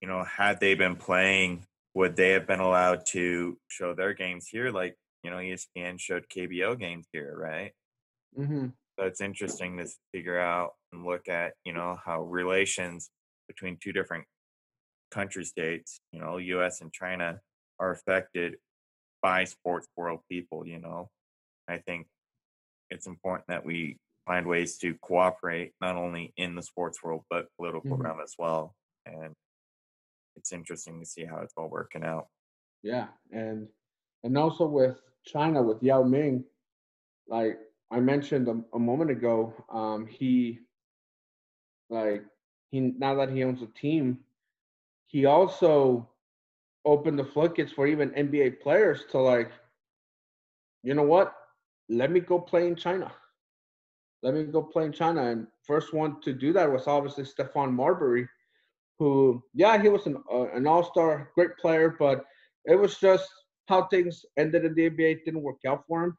you 0.00 0.08
know 0.08 0.24
had 0.24 0.60
they 0.60 0.74
been 0.74 0.96
playing 0.96 1.66
would 1.94 2.16
they 2.16 2.30
have 2.30 2.46
been 2.46 2.60
allowed 2.60 3.04
to 3.08 3.58
show 3.68 3.94
their 3.94 4.14
games 4.14 4.46
here? 4.48 4.70
Like 4.70 4.96
you 5.22 5.30
know 5.30 5.38
espn 5.38 5.98
showed 5.98 6.24
KBO 6.34 6.78
games 6.78 7.06
here 7.12 7.34
right? 7.36 7.72
Mm-hmm. 8.38 8.68
So 8.98 9.06
it's 9.06 9.20
interesting 9.20 9.76
to 9.78 9.86
figure 10.12 10.38
out 10.38 10.72
and 10.92 11.04
look 11.04 11.28
at 11.28 11.54
you 11.64 11.72
know 11.72 11.96
how 12.04 12.22
relations 12.22 13.10
between 13.48 13.78
two 13.82 13.92
different 13.92 14.24
country 15.10 15.44
states 15.44 16.00
you 16.12 16.20
know 16.20 16.38
us 16.38 16.80
and 16.80 16.92
china 16.92 17.40
are 17.78 17.90
affected 17.90 18.56
by 19.22 19.44
sports 19.44 19.88
world 19.96 20.20
people 20.30 20.66
you 20.66 20.78
know 20.78 21.08
i 21.68 21.78
think 21.78 22.06
it's 22.90 23.06
important 23.06 23.46
that 23.48 23.64
we 23.64 23.98
find 24.26 24.46
ways 24.46 24.78
to 24.78 24.94
cooperate 25.02 25.72
not 25.80 25.96
only 25.96 26.32
in 26.36 26.54
the 26.54 26.62
sports 26.62 27.02
world 27.02 27.24
but 27.30 27.46
political 27.56 27.96
Mhm. 27.96 28.04
realm 28.04 28.20
as 28.20 28.34
well 28.38 28.74
and 29.06 29.34
it's 30.36 30.52
interesting 30.52 31.00
to 31.00 31.06
see 31.06 31.24
how 31.24 31.38
it's 31.38 31.54
all 31.56 31.68
working 31.68 32.04
out 32.04 32.28
Yeah, 32.82 33.08
and 33.30 33.68
and 34.22 34.36
also 34.38 34.66
with 34.66 35.00
China 35.24 35.62
with 35.62 35.82
Yao 35.82 36.02
Ming, 36.02 36.44
like 37.28 37.58
I 37.90 38.00
mentioned 38.00 38.48
a, 38.48 38.60
a 38.74 38.78
moment 38.78 39.10
ago, 39.10 39.52
um, 39.72 40.06
he 40.06 40.60
like 41.88 42.24
he 42.70 42.80
now 42.80 43.14
that 43.16 43.30
he 43.30 43.42
owns 43.42 43.62
a 43.62 43.66
team, 43.66 44.18
he 45.06 45.26
also 45.26 46.08
opened 46.84 47.18
the 47.18 47.24
floodgates 47.24 47.72
for 47.72 47.86
even 47.86 48.10
NBA 48.10 48.60
players 48.60 49.04
to 49.10 49.18
like, 49.18 49.50
you 50.82 50.94
know 50.94 51.02
what? 51.02 51.34
Let 51.88 52.10
me 52.10 52.20
go 52.20 52.38
play 52.38 52.66
in 52.68 52.76
China. 52.76 53.12
Let 54.22 54.34
me 54.34 54.44
go 54.44 54.62
play 54.62 54.84
in 54.84 54.92
China. 54.92 55.24
And 55.24 55.46
first 55.66 55.92
one 55.92 56.20
to 56.22 56.32
do 56.32 56.52
that 56.52 56.70
was 56.70 56.86
obviously 56.86 57.24
Stephon 57.24 57.72
Marbury, 57.72 58.28
who, 58.98 59.42
yeah, 59.54 59.80
he 59.80 59.88
was 59.88 60.06
an 60.06 60.22
uh, 60.32 60.48
an 60.52 60.66
all 60.66 60.84
star, 60.84 61.30
great 61.34 61.56
player, 61.58 61.96
but 61.98 62.24
it 62.66 62.76
was 62.76 62.98
just 62.98 63.28
how 63.66 63.84
things 63.84 64.24
ended 64.36 64.64
in 64.64 64.74
the 64.74 64.90
NBA. 64.90 65.24
Didn't 65.24 65.42
work 65.42 65.60
out 65.66 65.84
for 65.88 66.04
him. 66.04 66.18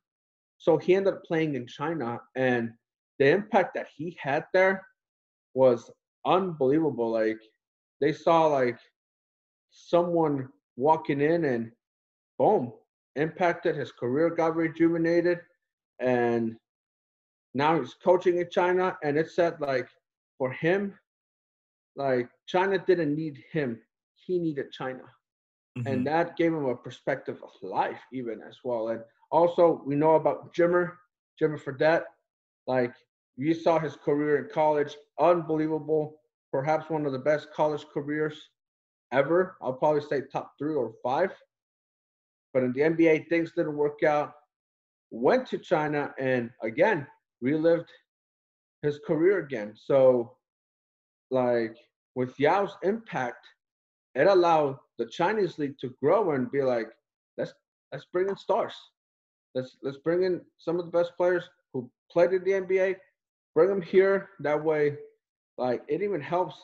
So 0.62 0.78
he 0.78 0.95
ended 0.95 1.15
up 1.15 1.24
playing 1.26 1.56
in 1.56 1.67
China, 1.67 2.21
and 2.36 2.74
the 3.19 3.30
impact 3.32 3.76
that 3.76 3.88
he 3.95 4.17
had 4.21 4.45
there 4.54 4.86
was 5.54 5.91
unbelievable. 6.26 7.12
Like 7.12 7.39
they 8.02 8.13
saw 8.13 8.47
like 8.47 8.80
someone 9.71 10.50
walking 10.78 11.21
in 11.21 11.45
and 11.45 11.71
boom, 12.38 12.74
impacted 13.15 13.76
his 13.76 13.91
career, 13.91 14.30
got 14.30 14.56
rejuvenated, 14.56 15.39
and 16.00 16.56
now 17.54 17.80
he's 17.80 17.95
coaching 17.95 18.38
in 18.38 18.50
China. 18.50 18.97
And 19.04 19.17
it 19.17 19.30
said 19.32 19.60
like 19.62 19.88
for 20.38 20.52
him, 20.52 20.93
like 21.95 22.30
China 22.47 22.78
didn't 22.80 23.15
need 23.15 23.39
him, 23.52 23.82
he 24.15 24.39
needed 24.39 24.71
China 24.71 25.04
Mhm. 25.78 25.86
and 25.86 26.06
that 26.08 26.38
gave 26.38 26.54
him 26.54 26.65
a 26.65 26.76
perspective 26.76 27.41
of 27.43 27.52
life 27.62 28.02
even 28.13 28.41
as 28.47 28.58
well 28.63 28.89
and 28.89 29.02
also 29.31 29.81
we 29.85 29.95
know 29.95 30.15
about 30.15 30.53
jimmer 30.53 30.93
jimmer 31.41 31.61
fredette. 31.61 32.03
Like 32.67 32.93
you 33.37 33.53
saw 33.53 33.79
his 33.79 33.95
career 33.95 34.37
in 34.37 34.49
college. 34.53 34.95
Unbelievable. 35.19 36.17
Perhaps 36.51 36.89
one 36.89 37.05
of 37.05 37.13
the 37.13 37.19
best 37.19 37.47
college 37.53 37.85
careers 37.93 38.49
ever. 39.11 39.55
I'll 39.61 39.73
probably 39.73 40.01
say 40.01 40.21
top 40.31 40.53
three 40.57 40.75
or 40.75 40.93
five. 41.03 41.31
But 42.53 42.63
in 42.63 42.73
the 42.73 42.81
nba 42.81 43.27
things 43.29 43.53
didn't 43.55 43.77
work 43.77 44.03
out. 44.03 44.33
Went 45.11 45.47
to 45.47 45.57
china 45.57 46.13
and 46.19 46.49
again 46.61 47.07
relived 47.41 47.89
his 48.81 48.99
career 49.05 49.39
again. 49.39 49.73
So 49.75 50.35
like 51.31 51.77
with 52.15 52.37
yao's 52.37 52.75
impact 52.83 53.45
it 54.15 54.27
allowed 54.27 54.77
the 54.97 55.05
Chinese 55.05 55.57
league 55.57 55.77
to 55.79 55.93
grow 56.01 56.31
and 56.31 56.51
be 56.51 56.61
like, 56.61 56.89
let's 57.37 57.53
let's 57.91 58.05
bring 58.11 58.29
in 58.29 58.35
stars. 58.35 58.75
Let's 59.55 59.77
let's 59.83 59.97
bring 59.97 60.23
in 60.23 60.41
some 60.57 60.79
of 60.79 60.85
the 60.85 60.91
best 60.91 61.15
players 61.17 61.49
who 61.73 61.89
played 62.11 62.31
in 62.31 62.43
the 62.43 62.51
NBA, 62.51 62.95
bring 63.53 63.69
them 63.69 63.81
here. 63.81 64.29
That 64.39 64.63
way, 64.63 64.97
like 65.57 65.83
it 65.87 66.01
even 66.01 66.21
helps 66.21 66.55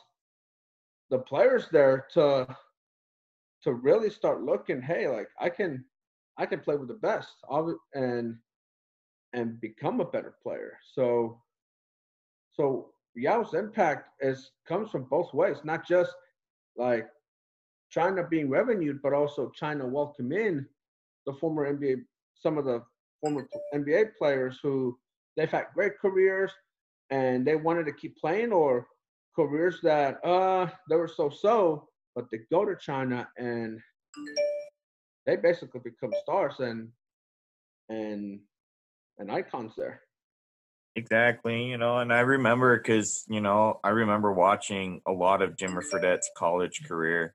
the 1.10 1.18
players 1.18 1.68
there 1.70 2.06
to 2.14 2.46
to 3.62 3.74
really 3.74 4.10
start 4.10 4.42
looking. 4.42 4.80
Hey, 4.80 5.08
like 5.08 5.28
I 5.40 5.48
can 5.50 5.84
I 6.38 6.46
can 6.46 6.60
play 6.60 6.76
with 6.76 6.88
the 6.88 6.94
best, 6.94 7.34
and 7.94 8.36
and 9.34 9.60
become 9.60 10.00
a 10.00 10.04
better 10.04 10.34
player. 10.42 10.78
So 10.94 11.42
so 12.52 12.90
Yao's 13.16 13.54
impact 13.54 14.10
is 14.20 14.52
comes 14.66 14.90
from 14.90 15.04
both 15.04 15.32
ways, 15.34 15.58
not 15.64 15.86
just 15.86 16.12
like 16.76 17.08
China 17.90 18.24
being 18.28 18.48
revenued, 18.48 19.00
but 19.02 19.12
also 19.12 19.50
China 19.50 19.86
welcome 19.86 20.32
in 20.32 20.66
the 21.26 21.32
former 21.34 21.72
NBA, 21.72 22.04
some 22.40 22.58
of 22.58 22.64
the 22.64 22.82
former 23.20 23.48
NBA 23.74 24.16
players 24.16 24.58
who 24.62 24.98
they've 25.36 25.50
had 25.50 25.66
great 25.74 25.98
careers 25.98 26.52
and 27.10 27.46
they 27.46 27.56
wanted 27.56 27.84
to 27.86 27.92
keep 27.92 28.16
playing, 28.16 28.52
or 28.52 28.86
careers 29.34 29.80
that 29.82 30.22
uh 30.24 30.68
they 30.90 30.96
were 30.96 31.08
so 31.08 31.30
so, 31.30 31.88
but 32.14 32.26
they 32.30 32.38
go 32.50 32.64
to 32.64 32.76
China 32.76 33.28
and 33.38 33.80
they 35.26 35.36
basically 35.36 35.80
become 35.80 36.12
stars 36.22 36.54
and 36.58 36.88
and 37.88 38.40
and 39.18 39.30
icons 39.30 39.72
there. 39.76 40.02
Exactly, 40.96 41.64
you 41.64 41.78
know, 41.78 41.98
and 41.98 42.12
I 42.12 42.20
remember 42.20 42.76
because 42.76 43.24
you 43.28 43.40
know 43.40 43.80
I 43.84 43.90
remember 43.90 44.32
watching 44.32 45.00
a 45.06 45.12
lot 45.12 45.42
of 45.42 45.56
Jimmer 45.56 45.82
Fredette's 45.82 46.30
college 46.36 46.82
career, 46.86 47.34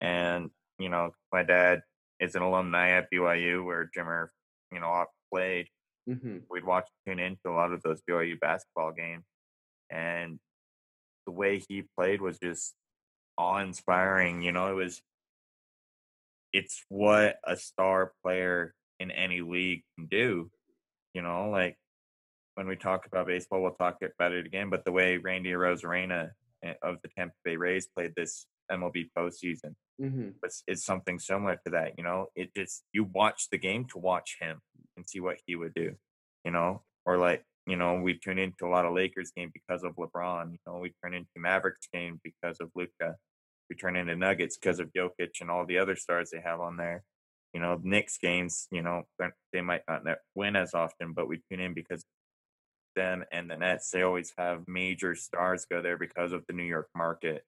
and 0.00 0.50
you 0.78 0.88
know 0.88 1.10
my 1.32 1.42
dad 1.42 1.80
is 2.20 2.34
an 2.34 2.42
alumni 2.42 2.90
at 2.90 3.10
BYU 3.12 3.64
where 3.64 3.90
Jimmer, 3.96 4.28
you 4.72 4.80
know, 4.80 5.04
played. 5.32 5.68
Mm-hmm. 6.08 6.38
We'd 6.50 6.64
watch 6.64 6.88
tune 7.06 7.18
into 7.18 7.48
a 7.48 7.50
lot 7.54 7.72
of 7.72 7.82
those 7.82 8.00
BYU 8.08 8.40
basketball 8.40 8.92
games, 8.92 9.24
and 9.90 10.38
the 11.26 11.32
way 11.32 11.62
he 11.68 11.84
played 11.96 12.20
was 12.20 12.38
just 12.38 12.74
awe-inspiring. 13.36 14.42
You 14.42 14.52
know, 14.52 14.70
it 14.70 14.74
was 14.74 15.02
it's 16.52 16.82
what 16.88 17.36
a 17.44 17.56
star 17.56 18.12
player 18.22 18.74
in 19.00 19.10
any 19.10 19.40
league 19.40 19.82
can 19.96 20.06
do. 20.06 20.50
You 21.14 21.22
know, 21.22 21.50
like 21.50 21.76
when 22.54 22.66
we 22.66 22.76
talk 22.76 23.06
about 23.06 23.26
baseball, 23.26 23.62
we'll 23.62 23.72
talk 23.72 23.98
about 24.02 24.32
it 24.32 24.46
again. 24.46 24.70
But 24.70 24.84
the 24.84 24.92
way 24.92 25.16
Randy 25.16 25.50
Arozarena 25.50 26.30
eh, 26.64 26.74
of 26.82 26.96
the 27.02 27.08
Tampa 27.16 27.34
Bay 27.44 27.56
Rays 27.56 27.86
played 27.86 28.14
this 28.16 28.46
MLB 28.70 29.10
postseason 29.16 29.74
Mm-hmm. 30.00 30.28
was 30.40 30.62
is 30.68 30.84
something 30.84 31.18
similar 31.18 31.56
to 31.64 31.72
that. 31.72 31.94
You 31.98 32.04
know, 32.04 32.26
it 32.36 32.54
just 32.54 32.84
you 32.92 33.02
watch 33.02 33.48
the 33.50 33.58
game 33.58 33.84
to 33.86 33.98
watch 33.98 34.36
him 34.40 34.60
and 34.96 35.08
see 35.08 35.18
what 35.18 35.38
he 35.44 35.56
would 35.56 35.74
do. 35.74 35.96
You 36.44 36.52
know, 36.52 36.82
or 37.04 37.18
like 37.18 37.42
you 37.66 37.74
know 37.76 38.00
we 38.00 38.14
tune 38.14 38.38
into 38.38 38.64
a 38.64 38.68
lot 38.70 38.84
of 38.84 38.94
Lakers 38.94 39.32
game 39.36 39.50
because 39.52 39.82
of 39.82 39.96
LeBron. 39.96 40.52
You 40.52 40.58
know, 40.68 40.78
we 40.78 40.92
turn 41.02 41.14
into 41.14 41.28
Mavericks 41.36 41.88
game 41.92 42.20
because 42.22 42.60
of 42.60 42.70
Luka. 42.76 43.16
We 43.68 43.74
turn 43.74 43.96
into 43.96 44.14
Nuggets 44.14 44.56
because 44.56 44.78
of 44.78 44.92
Jokic 44.92 45.40
and 45.40 45.50
all 45.50 45.66
the 45.66 45.78
other 45.78 45.96
stars 45.96 46.30
they 46.30 46.40
have 46.44 46.60
on 46.60 46.76
there. 46.76 47.02
You 47.52 47.58
know, 47.60 47.80
Knicks 47.82 48.18
games. 48.18 48.68
You 48.70 48.82
know, 48.82 49.02
they 49.52 49.62
might 49.62 49.82
not 49.88 50.02
win 50.36 50.54
as 50.54 50.74
often, 50.74 51.12
but 51.12 51.26
we 51.26 51.40
tune 51.50 51.58
in 51.60 51.74
because 51.74 52.04
them 52.94 53.24
and 53.32 53.50
the 53.50 53.56
Nets. 53.56 53.90
They 53.90 54.02
always 54.02 54.32
have 54.38 54.68
major 54.68 55.14
stars 55.16 55.66
go 55.68 55.82
there 55.82 55.98
because 55.98 56.32
of 56.32 56.44
the 56.46 56.52
New 56.52 56.62
York 56.64 56.88
market 56.96 57.42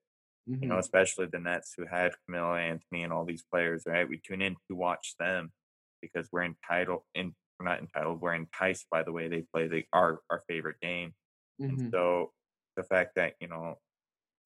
Mm-hmm. 0.48 0.62
you 0.62 0.68
know, 0.68 0.78
especially 0.78 1.26
the 1.26 1.38
Nets 1.38 1.74
who 1.76 1.84
had 1.86 2.12
Carmelo 2.26 2.54
Anthony 2.56 3.02
and 3.02 3.12
all 3.12 3.24
these 3.24 3.44
players, 3.52 3.84
right? 3.86 4.08
We 4.08 4.18
tune 4.18 4.42
in 4.42 4.56
to 4.68 4.74
watch 4.74 5.14
them 5.18 5.52
because 6.00 6.28
we're 6.32 6.44
entitled, 6.44 7.02
in, 7.14 7.34
we're 7.58 7.66
not 7.66 7.80
entitled, 7.80 8.20
we're 8.20 8.34
enticed 8.34 8.86
by 8.90 9.02
the 9.02 9.12
way 9.12 9.28
they 9.28 9.44
play 9.52 9.68
the, 9.68 9.84
our 9.92 10.20
our 10.30 10.42
favorite 10.48 10.80
game. 10.80 11.14
mm-hmm. 11.60 11.78
And 11.78 11.92
so 11.92 12.32
the 12.76 12.82
fact 12.82 13.16
that 13.16 13.34
you 13.40 13.48
know 13.48 13.76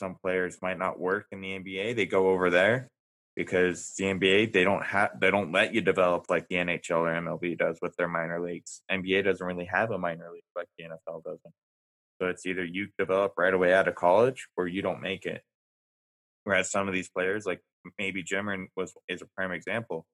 some 0.01 0.17
players 0.21 0.59
might 0.61 0.79
not 0.79 0.99
work 0.99 1.27
in 1.31 1.41
the 1.41 1.59
NBA, 1.59 1.95
they 1.95 2.07
go 2.07 2.29
over 2.29 2.51
there 2.51 2.89
because 3.37 3.95
the 3.99 4.05
NBA 4.05 4.53
they 4.53 4.65
don't 4.65 4.85
have 4.85 5.19
they 5.21 5.31
don't 5.31 5.53
let 5.53 5.75
you 5.75 5.81
develop 5.81 6.27
like 6.29 6.49
the 6.49 6.57
NHL 6.57 7.01
or 7.01 7.21
MLB 7.21 7.59
does 7.59 7.79
with 7.81 7.95
their 7.97 8.09
minor 8.09 8.41
leagues. 8.41 8.83
NBA 8.91 9.25
doesn't 9.25 9.47
really 9.47 9.67
have 9.67 9.91
a 9.91 9.99
minor 9.99 10.31
league 10.33 10.43
like 10.57 10.69
the 10.79 10.85
NFL 10.85 11.25
doesn't. 11.25 11.55
So 12.21 12.29
it's 12.29 12.47
either 12.47 12.65
you 12.65 12.89
develop 12.99 13.35
right 13.37 13.53
away 13.53 13.73
out 13.75 13.89
of 13.89 13.95
college 13.95 14.47
or 14.57 14.69
you 14.69 14.83
don't 14.83 15.03
make 15.03 15.27
it. 15.27 15.43
Whereas 16.45 16.71
some 16.71 16.89
of 16.89 16.95
these 16.95 17.09
players, 17.09 17.47
like 17.47 17.61
maybe 17.99 18.23
Jimmer 18.23 18.67
was 18.77 18.95
is 19.09 19.23
a 19.23 19.27
prime 19.37 19.53
example, 19.53 20.07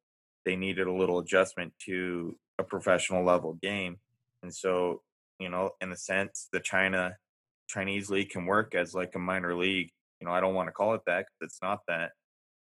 they 0.45 0.57
needed 0.57 0.87
a 0.87 0.93
little 0.93 1.19
adjustment 1.19 1.73
to 1.87 2.37
a 2.59 2.65
professional 2.65 3.25
level 3.25 3.59
game, 3.63 3.97
and 4.43 4.55
so 4.55 5.03
you 5.39 5.49
know, 5.49 5.71
in 5.81 5.91
a 5.91 5.97
sense, 5.97 6.49
the 6.53 6.61
China 6.61 7.17
Chinese 7.69 8.11
league 8.11 8.31
can 8.31 8.47
work 8.47 8.75
as 8.75 8.95
like 8.95 9.15
a 9.15 9.19
minor 9.19 9.57
league. 9.57 9.91
You 10.21 10.27
know, 10.27 10.35
I 10.35 10.41
don't 10.41 10.55
want 10.55 10.69
to 10.69 10.73
call 10.73 10.95
it 10.95 11.01
that 11.07 11.21
because 11.21 11.53
it's 11.53 11.63
not 11.63 11.81
that, 11.89 12.11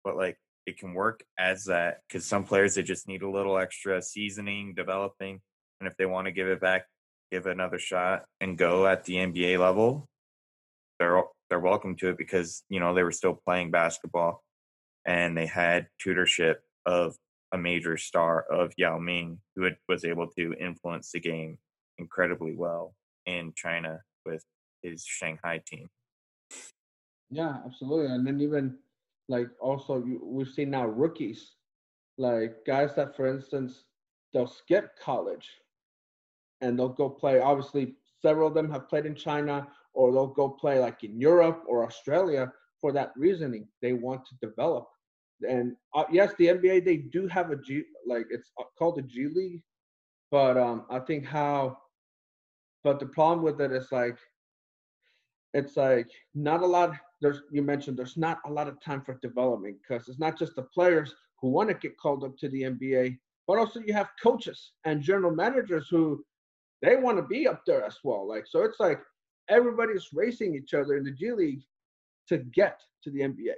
but 0.03 0.15
like 0.15 0.37
it 0.65 0.77
can 0.77 0.93
work 0.93 1.23
as 1.37 1.65
that 1.65 1.99
because 2.07 2.25
some 2.25 2.45
players 2.45 2.75
they 2.75 2.83
just 2.83 3.07
need 3.07 3.23
a 3.23 3.29
little 3.29 3.57
extra 3.57 4.01
seasoning, 4.01 4.73
developing, 4.75 5.41
and 5.79 5.87
if 5.87 5.97
they 5.97 6.05
want 6.05 6.25
to 6.25 6.31
give 6.31 6.47
it 6.47 6.61
back, 6.61 6.85
give 7.31 7.45
it 7.45 7.51
another 7.51 7.79
shot 7.79 8.23
and 8.39 8.57
go 8.57 8.87
at 8.87 9.03
the 9.03 9.15
NBA 9.15 9.59
level, 9.59 10.07
they're 10.99 11.23
they're 11.51 11.59
welcome 11.59 11.97
to 11.97 12.07
it 12.07 12.17
because 12.17 12.63
you 12.69 12.79
know 12.79 12.95
they 12.95 13.03
were 13.03 13.11
still 13.11 13.37
playing 13.45 13.69
basketball 13.69 14.41
and 15.05 15.37
they 15.37 15.45
had 15.45 15.85
tutorship 16.03 16.55
of 16.85 17.13
a 17.53 17.57
major 17.57 17.97
star 17.97 18.45
of 18.49 18.71
Yao 18.77 18.97
Ming 18.97 19.37
who 19.55 19.63
had, 19.63 19.75
was 19.89 20.05
able 20.05 20.27
to 20.27 20.53
influence 20.59 21.11
the 21.11 21.19
game 21.19 21.57
incredibly 21.97 22.55
well 22.55 22.95
in 23.25 23.51
China 23.55 23.99
with 24.25 24.41
his 24.81 25.03
Shanghai 25.05 25.61
team. 25.67 25.89
Yeah, 27.29 27.57
absolutely. 27.65 28.13
And 28.13 28.25
then 28.25 28.39
even 28.39 28.77
like 29.27 29.49
also 29.59 29.97
you, 29.97 30.21
we've 30.23 30.47
seen 30.47 30.69
now 30.69 30.85
rookies, 30.85 31.51
like 32.17 32.65
guys 32.65 32.95
that, 32.95 33.17
for 33.17 33.27
instance, 33.27 33.83
they'll 34.33 34.47
skip 34.47 34.91
college 35.03 35.49
and 36.61 36.79
they'll 36.79 36.89
go 36.89 37.09
play. 37.09 37.41
Obviously, 37.41 37.95
several 38.21 38.47
of 38.47 38.53
them 38.53 38.71
have 38.71 38.87
played 38.87 39.05
in 39.05 39.15
China 39.15 39.67
or 39.93 40.11
they'll 40.11 40.27
go 40.27 40.49
play 40.49 40.79
like 40.79 41.03
in 41.03 41.19
Europe 41.19 41.63
or 41.67 41.85
Australia 41.85 42.51
for 42.79 42.91
that 42.93 43.11
reasoning. 43.15 43.67
They 43.81 43.93
want 43.93 44.21
to 44.25 44.47
develop. 44.47 44.87
And 45.47 45.75
uh, 45.95 46.03
yes, 46.11 46.33
the 46.37 46.47
NBA 46.47 46.85
they 46.85 46.97
do 46.97 47.27
have 47.27 47.51
a 47.51 47.55
G 47.55 47.83
like 48.05 48.25
it's 48.29 48.51
uh, 48.59 48.63
called 48.77 48.97
the 48.97 49.01
G 49.03 49.27
League, 49.27 49.63
but 50.29 50.57
um 50.57 50.85
I 50.89 50.99
think 50.99 51.25
how, 51.25 51.77
but 52.83 52.99
the 52.99 53.07
problem 53.07 53.43
with 53.43 53.59
it 53.61 53.71
is 53.71 53.91
like, 53.91 54.17
it's 55.53 55.77
like 55.77 56.09
not 56.35 56.61
a 56.61 56.65
lot. 56.65 56.93
There's 57.21 57.41
you 57.51 57.61
mentioned 57.61 57.97
there's 57.97 58.17
not 58.17 58.39
a 58.45 58.51
lot 58.51 58.67
of 58.67 58.81
time 58.81 59.01
for 59.01 59.19
development 59.21 59.77
because 59.81 60.07
it's 60.07 60.19
not 60.19 60.37
just 60.37 60.55
the 60.55 60.63
players 60.63 61.13
who 61.39 61.49
want 61.49 61.69
to 61.69 61.75
get 61.75 61.97
called 61.97 62.23
up 62.23 62.37
to 62.37 62.49
the 62.49 62.63
NBA, 62.63 63.17
but 63.47 63.57
also 63.57 63.79
you 63.79 63.93
have 63.93 64.09
coaches 64.21 64.73
and 64.85 65.01
general 65.01 65.35
managers 65.35 65.87
who 65.89 66.23
they 66.81 66.95
want 66.95 67.17
to 67.17 67.23
be 67.23 67.47
up 67.47 67.63
there 67.65 67.83
as 67.83 67.97
well. 68.03 68.27
Like 68.27 68.45
so, 68.47 68.63
it's 68.63 68.79
like 68.79 68.99
everybody's 69.51 70.07
racing 70.13 70.55
each 70.55 70.73
other 70.73 70.97
in 70.97 71.03
the 71.03 71.11
G 71.11 71.31
League 71.31 71.61
to 72.29 72.37
get 72.37 72.81
to 73.03 73.11
the 73.11 73.19
NBA. 73.19 73.55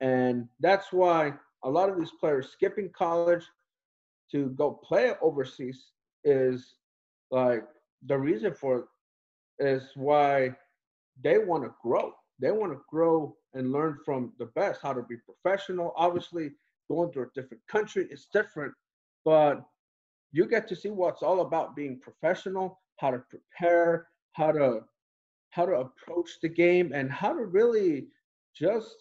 And 0.00 0.48
that's 0.58 0.92
why 0.92 1.34
a 1.62 1.70
lot 1.70 1.88
of 1.88 1.98
these 1.98 2.10
players 2.18 2.50
skipping 2.50 2.90
college 2.90 3.44
to 4.32 4.48
go 4.50 4.72
play 4.72 5.12
overseas 5.20 5.92
is 6.24 6.74
like 7.30 7.64
the 8.06 8.18
reason 8.18 8.54
for 8.54 8.88
is 9.58 9.90
why 9.94 10.50
they 11.22 11.38
want 11.38 11.62
to 11.62 11.74
grow. 11.82 12.12
They 12.40 12.50
want 12.50 12.72
to 12.72 12.80
grow 12.88 13.36
and 13.54 13.70
learn 13.70 13.98
from 14.04 14.32
the 14.38 14.46
best 14.46 14.80
how 14.82 14.94
to 14.94 15.02
be 15.02 15.16
professional. 15.16 15.92
Obviously, 15.96 16.50
going 16.90 17.12
to 17.12 17.22
a 17.22 17.26
different 17.34 17.62
country 17.68 18.08
is 18.10 18.26
different, 18.32 18.72
but 19.24 19.62
you 20.32 20.46
get 20.46 20.66
to 20.68 20.74
see 20.74 20.88
what's 20.90 21.22
all 21.22 21.42
about 21.42 21.76
being 21.76 22.00
professional, 22.00 22.80
how 22.96 23.10
to 23.10 23.22
prepare, 23.30 24.08
how 24.32 24.50
to 24.50 24.80
how 25.52 25.66
to 25.66 25.74
approach 25.74 26.30
the 26.42 26.48
game 26.48 26.92
and 26.94 27.10
how 27.10 27.32
to 27.32 27.44
really 27.44 28.08
just 28.56 28.96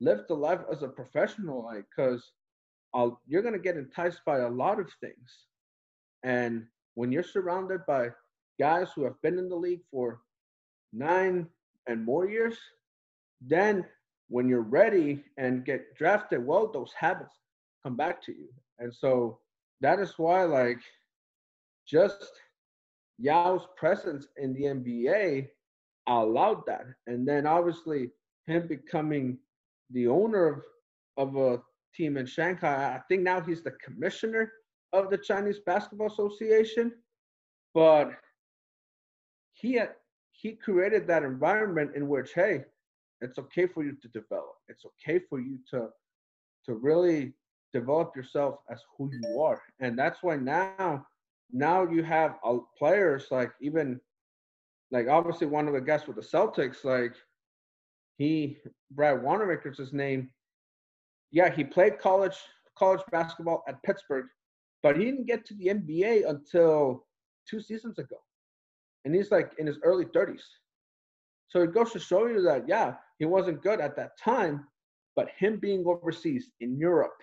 live 0.00 0.24
the 0.28 0.34
life 0.34 0.60
as 0.72 0.82
a 0.82 0.88
professional 0.88 1.64
like 1.64 1.84
because 1.94 2.32
uh, 2.94 3.08
you're 3.26 3.42
going 3.42 3.54
to 3.54 3.60
get 3.60 3.76
enticed 3.76 4.20
by 4.26 4.38
a 4.40 4.48
lot 4.48 4.80
of 4.80 4.90
things. 5.00 5.46
And 6.24 6.64
when 6.94 7.12
you're 7.12 7.22
surrounded 7.22 7.82
by 7.86 8.08
guys 8.58 8.88
who 8.94 9.04
have 9.04 9.20
been 9.22 9.38
in 9.38 9.48
the 9.48 9.56
league 9.56 9.82
for 9.90 10.20
nine 10.92 11.46
and 11.86 12.04
more 12.04 12.28
years 12.28 12.58
then 13.40 13.84
when 14.28 14.48
you're 14.48 14.60
ready 14.60 15.24
and 15.38 15.64
get 15.64 15.94
drafted 15.96 16.44
well 16.44 16.70
those 16.70 16.92
habits 16.98 17.34
come 17.82 17.96
back 17.96 18.22
to 18.22 18.32
you. 18.32 18.48
And 18.78 18.94
so 18.94 19.38
that 19.80 19.98
is 19.98 20.14
why 20.18 20.44
like 20.44 20.80
just 21.86 22.30
yao's 23.18 23.66
presence 23.76 24.26
in 24.38 24.54
the 24.54 24.62
nba 24.62 25.48
allowed 26.18 26.66
that. 26.66 26.86
And 27.06 27.26
then 27.26 27.46
obviously 27.46 28.10
him 28.46 28.66
becoming 28.66 29.38
the 29.90 30.06
owner 30.08 30.64
of, 31.16 31.28
of 31.28 31.36
a 31.36 31.62
team 31.94 32.16
in 32.16 32.26
Shanghai, 32.26 32.94
I 32.94 33.00
think 33.08 33.22
now 33.22 33.40
he's 33.40 33.62
the 33.62 33.72
commissioner 33.84 34.52
of 34.92 35.10
the 35.10 35.18
Chinese 35.18 35.60
Basketball 35.64 36.08
Association. 36.08 36.92
But 37.74 38.12
he 39.52 39.74
had, 39.74 39.90
he 40.32 40.52
created 40.52 41.06
that 41.06 41.22
environment 41.22 41.92
in 41.94 42.08
which, 42.08 42.32
hey, 42.34 42.64
it's 43.20 43.38
okay 43.38 43.66
for 43.66 43.84
you 43.84 43.96
to 44.00 44.08
develop. 44.08 44.54
It's 44.68 44.84
okay 44.84 45.20
for 45.28 45.40
you 45.40 45.58
to 45.70 45.88
to 46.66 46.74
really 46.74 47.32
develop 47.72 48.14
yourself 48.14 48.56
as 48.70 48.80
who 48.96 49.10
you 49.12 49.40
are. 49.40 49.62
And 49.80 49.98
that's 49.98 50.22
why 50.22 50.36
now 50.36 51.06
now 51.52 51.88
you 51.88 52.02
have 52.02 52.36
uh, 52.44 52.58
players 52.78 53.26
like 53.30 53.52
even 53.60 54.00
like 54.92 55.08
obviously 55.08 55.46
one 55.46 55.68
of 55.68 55.74
the 55.74 55.80
guys 55.80 56.06
with 56.06 56.16
the 56.16 56.22
Celtics, 56.22 56.84
like 56.84 57.14
he 58.18 58.58
Brad 58.90 59.22
Wanamaker's 59.22 59.78
his 59.78 59.92
name. 59.92 60.30
Yeah, 61.32 61.50
he 61.50 61.64
played 61.64 61.98
college 61.98 62.36
college 62.78 63.02
basketball 63.12 63.62
at 63.68 63.82
Pittsburgh, 63.82 64.26
but 64.82 64.96
he 64.96 65.04
didn't 65.04 65.26
get 65.26 65.44
to 65.46 65.54
the 65.54 65.66
NBA 65.68 66.28
until 66.28 67.06
two 67.48 67.60
seasons 67.60 67.98
ago. 67.98 68.16
And 69.04 69.14
he's 69.14 69.30
like 69.30 69.52
in 69.58 69.66
his 69.66 69.78
early 69.82 70.06
30s. 70.06 70.42
So 71.48 71.62
it 71.62 71.74
goes 71.74 71.92
to 71.92 71.98
show 72.00 72.26
you 72.26 72.42
that 72.42 72.68
yeah, 72.68 72.94
he 73.18 73.24
wasn't 73.26 73.62
good 73.62 73.80
at 73.80 73.96
that 73.96 74.18
time, 74.18 74.66
but 75.16 75.28
him 75.38 75.58
being 75.58 75.84
overseas 75.86 76.50
in 76.60 76.78
Europe 76.78 77.18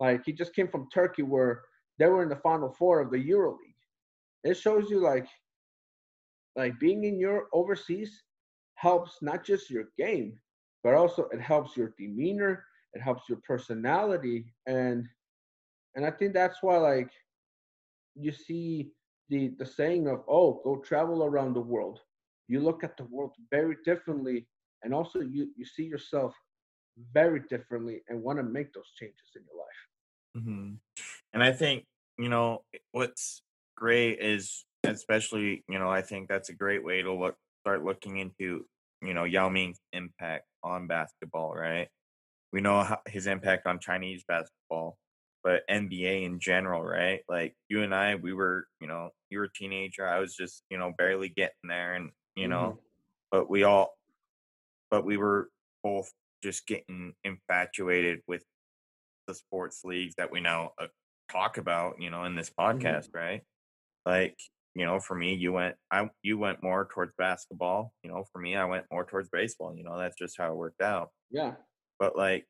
Like 0.00 0.24
he 0.24 0.32
just 0.32 0.54
came 0.54 0.68
from 0.68 0.88
Turkey 0.92 1.22
where 1.22 1.62
they 1.98 2.06
were 2.06 2.22
in 2.22 2.28
the 2.28 2.36
final 2.36 2.70
four 2.72 3.00
of 3.00 3.10
the 3.10 3.18
EuroLeague. 3.18 3.82
It 4.44 4.56
shows 4.56 4.90
you 4.90 5.00
like 5.00 5.26
like 6.58 6.78
being 6.80 7.04
in 7.04 7.18
your 7.20 7.46
overseas 7.54 8.24
helps 8.74 9.18
not 9.22 9.44
just 9.44 9.70
your 9.70 9.86
game, 9.96 10.38
but 10.84 10.94
also 10.94 11.28
it 11.32 11.40
helps 11.40 11.76
your 11.76 11.94
demeanor, 11.98 12.64
it 12.94 13.00
helps 13.00 13.28
your 13.28 13.38
personality 13.46 14.52
and 14.66 15.06
and 15.94 16.06
I 16.06 16.10
think 16.10 16.34
that's 16.34 16.62
why 16.62 16.76
like 16.78 17.10
you 18.14 18.32
see 18.32 18.92
the 19.30 19.52
the 19.58 19.66
saying 19.66 20.08
of 20.08 20.24
oh 20.28 20.60
go 20.64 20.76
travel 20.78 21.24
around 21.24 21.54
the 21.54 21.60
world. 21.74 22.00
You 22.48 22.60
look 22.60 22.84
at 22.84 22.96
the 22.96 23.04
world 23.04 23.32
very 23.50 23.76
differently 23.84 24.48
and 24.82 24.94
also 24.94 25.20
you 25.20 25.48
you 25.56 25.64
see 25.64 25.84
yourself 25.84 26.34
very 27.14 27.42
differently 27.48 28.02
and 28.08 28.22
want 28.22 28.38
to 28.38 28.42
make 28.42 28.72
those 28.72 28.90
changes 28.98 29.30
in 29.36 29.42
your 29.48 29.58
life. 29.64 29.80
Hmm 30.44 30.74
And 31.32 31.42
I 31.42 31.52
think, 31.52 31.86
you 32.18 32.28
know, 32.28 32.64
what's 32.92 33.42
great 33.76 34.20
is, 34.20 34.64
especially, 34.90 35.64
you 35.68 35.78
know, 35.78 35.90
I 35.90 36.02
think 36.02 36.28
that's 36.28 36.48
a 36.50 36.54
great 36.54 36.84
way 36.84 37.02
to 37.02 37.12
look, 37.12 37.36
start 37.62 37.84
looking 37.84 38.18
into, 38.18 38.66
you 39.02 39.14
know, 39.14 39.24
Yao 39.24 39.48
Ming's 39.48 39.80
impact 39.92 40.46
on 40.62 40.86
basketball, 40.86 41.54
right? 41.54 41.88
We 42.52 42.60
know 42.60 42.82
how, 42.82 43.00
his 43.06 43.26
impact 43.26 43.66
on 43.66 43.80
Chinese 43.80 44.24
basketball, 44.26 44.98
but 45.44 45.62
NBA 45.68 46.24
in 46.24 46.40
general, 46.40 46.82
right? 46.84 47.22
Like 47.28 47.54
you 47.68 47.82
and 47.82 47.94
I, 47.94 48.16
we 48.16 48.32
were, 48.32 48.66
you 48.80 48.88
know, 48.88 49.10
you 49.30 49.38
were 49.40 49.46
a 49.46 49.52
teenager. 49.52 50.06
I 50.08 50.20
was 50.20 50.34
just, 50.36 50.64
you 50.70 50.78
know, 50.78 50.92
barely 50.96 51.28
getting 51.30 51.68
there, 51.68 51.94
and 51.94 52.12
you 52.36 52.48
hmm 52.48 52.48
know, 52.48 52.78
but 53.30 53.50
we 53.50 53.64
all, 53.64 53.94
but 54.90 55.04
we 55.04 55.16
were 55.16 55.50
both 55.82 56.12
just 56.42 56.66
getting 56.66 57.14
infatuated 57.24 58.20
with 58.26 58.44
the 59.26 59.34
sports 59.34 59.84
leagues 59.84 60.14
that 60.16 60.30
we 60.32 60.40
now 60.40 60.72
uh, 60.80 60.88
talk 61.30 61.58
about, 61.58 62.00
you 62.00 62.10
know, 62.10 62.24
in 62.24 62.34
this 62.36 62.50
hmm 62.70 62.98
podcast, 62.98 63.08
right? 63.14 63.42
Like, 64.06 64.38
you 64.74 64.84
know, 64.84 65.00
for 65.00 65.14
me, 65.16 65.34
you 65.34 65.52
went, 65.52 65.76
I, 65.90 66.08
you 66.22 66.38
went 66.38 66.62
more 66.62 66.88
towards 66.92 67.12
basketball. 67.18 67.92
You 68.02 68.10
know, 68.10 68.24
for 68.32 68.40
me, 68.40 68.56
I 68.56 68.64
went 68.64 68.84
more 68.92 69.04
towards 69.04 69.28
baseball. 69.28 69.74
You 69.76 69.84
know, 69.84 69.98
that's 69.98 70.16
just 70.16 70.36
how 70.38 70.52
it 70.52 70.56
worked 70.56 70.82
out. 70.82 71.10
yeah 71.30 71.54
But 71.98 72.16
like, 72.16 72.46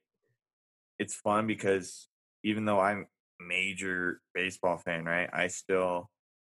it's 0.98 1.14
fun 1.14 1.46
because 1.46 2.08
even 2.44 2.64
though 2.64 2.80
I'm 2.80 3.06
major 3.40 4.20
baseball 4.34 4.78
fan, 4.78 5.04
right? 5.04 5.30
I 5.32 5.46
still 5.48 6.10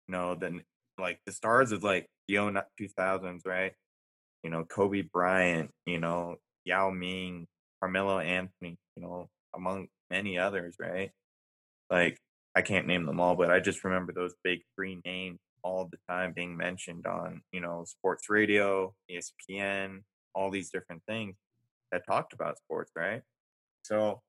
know 0.08 0.36
that 0.36 0.52
like 1.00 1.20
the 1.26 1.32
stars 1.32 1.72
of 1.72 1.84
like 1.84 2.08
the 2.28 2.36
2000s, 2.36 3.42
right? 3.46 3.74
You 4.44 4.50
know, 4.50 4.66
Kobe 4.66 5.02
Bryant, 5.02 5.72
you 5.86 6.00
know, 6.00 6.38
Yao 6.66 6.90
Ming, 6.90 7.48
Carmelo 7.80 8.20
Anthony, 8.20 8.78
you 8.96 9.04
know, 9.04 9.30
among 9.56 9.88
many 10.10 10.38
others, 10.38 10.76
right? 10.80 11.12
Like 11.90 12.18
I 12.56 12.62
can't 12.62 12.88
name 12.88 13.06
them 13.06 13.20
all, 13.20 13.36
but 13.36 13.52
I 13.52 13.60
just 13.60 13.84
remember 13.84 14.14
those 14.14 14.34
big 14.44 14.62
three 14.76 15.00
names 15.06 15.40
all 15.64 15.90
the 15.92 15.98
time 16.10 16.34
being 16.34 16.56
mentioned 16.56 17.06
on, 17.06 17.42
you 17.52 17.62
know, 17.62 17.84
sports 17.86 18.30
radio, 18.30 18.94
ESPN, 19.10 20.04
all 20.34 20.50
these 20.50 20.70
different 20.70 21.04
things 21.08 21.36
that 21.92 22.06
talked 22.06 22.34
about 22.34 22.58
sports, 22.58 22.92
right? 22.96 23.22
So 23.84 24.22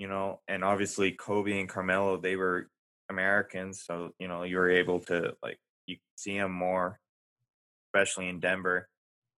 you 0.00 0.08
know, 0.08 0.40
and 0.48 0.64
obviously 0.64 1.12
Kobe 1.12 1.60
and 1.60 1.68
Carmelo, 1.68 2.16
they 2.16 2.34
were 2.34 2.70
Americans, 3.10 3.84
so 3.84 4.12
you 4.18 4.28
know, 4.28 4.44
you 4.44 4.56
were 4.56 4.70
able 4.70 5.00
to 5.00 5.34
like 5.42 5.58
you 5.84 5.96
see 6.16 6.38
them 6.38 6.52
more, 6.52 6.98
especially 7.88 8.28
in 8.28 8.40
Denver. 8.40 8.88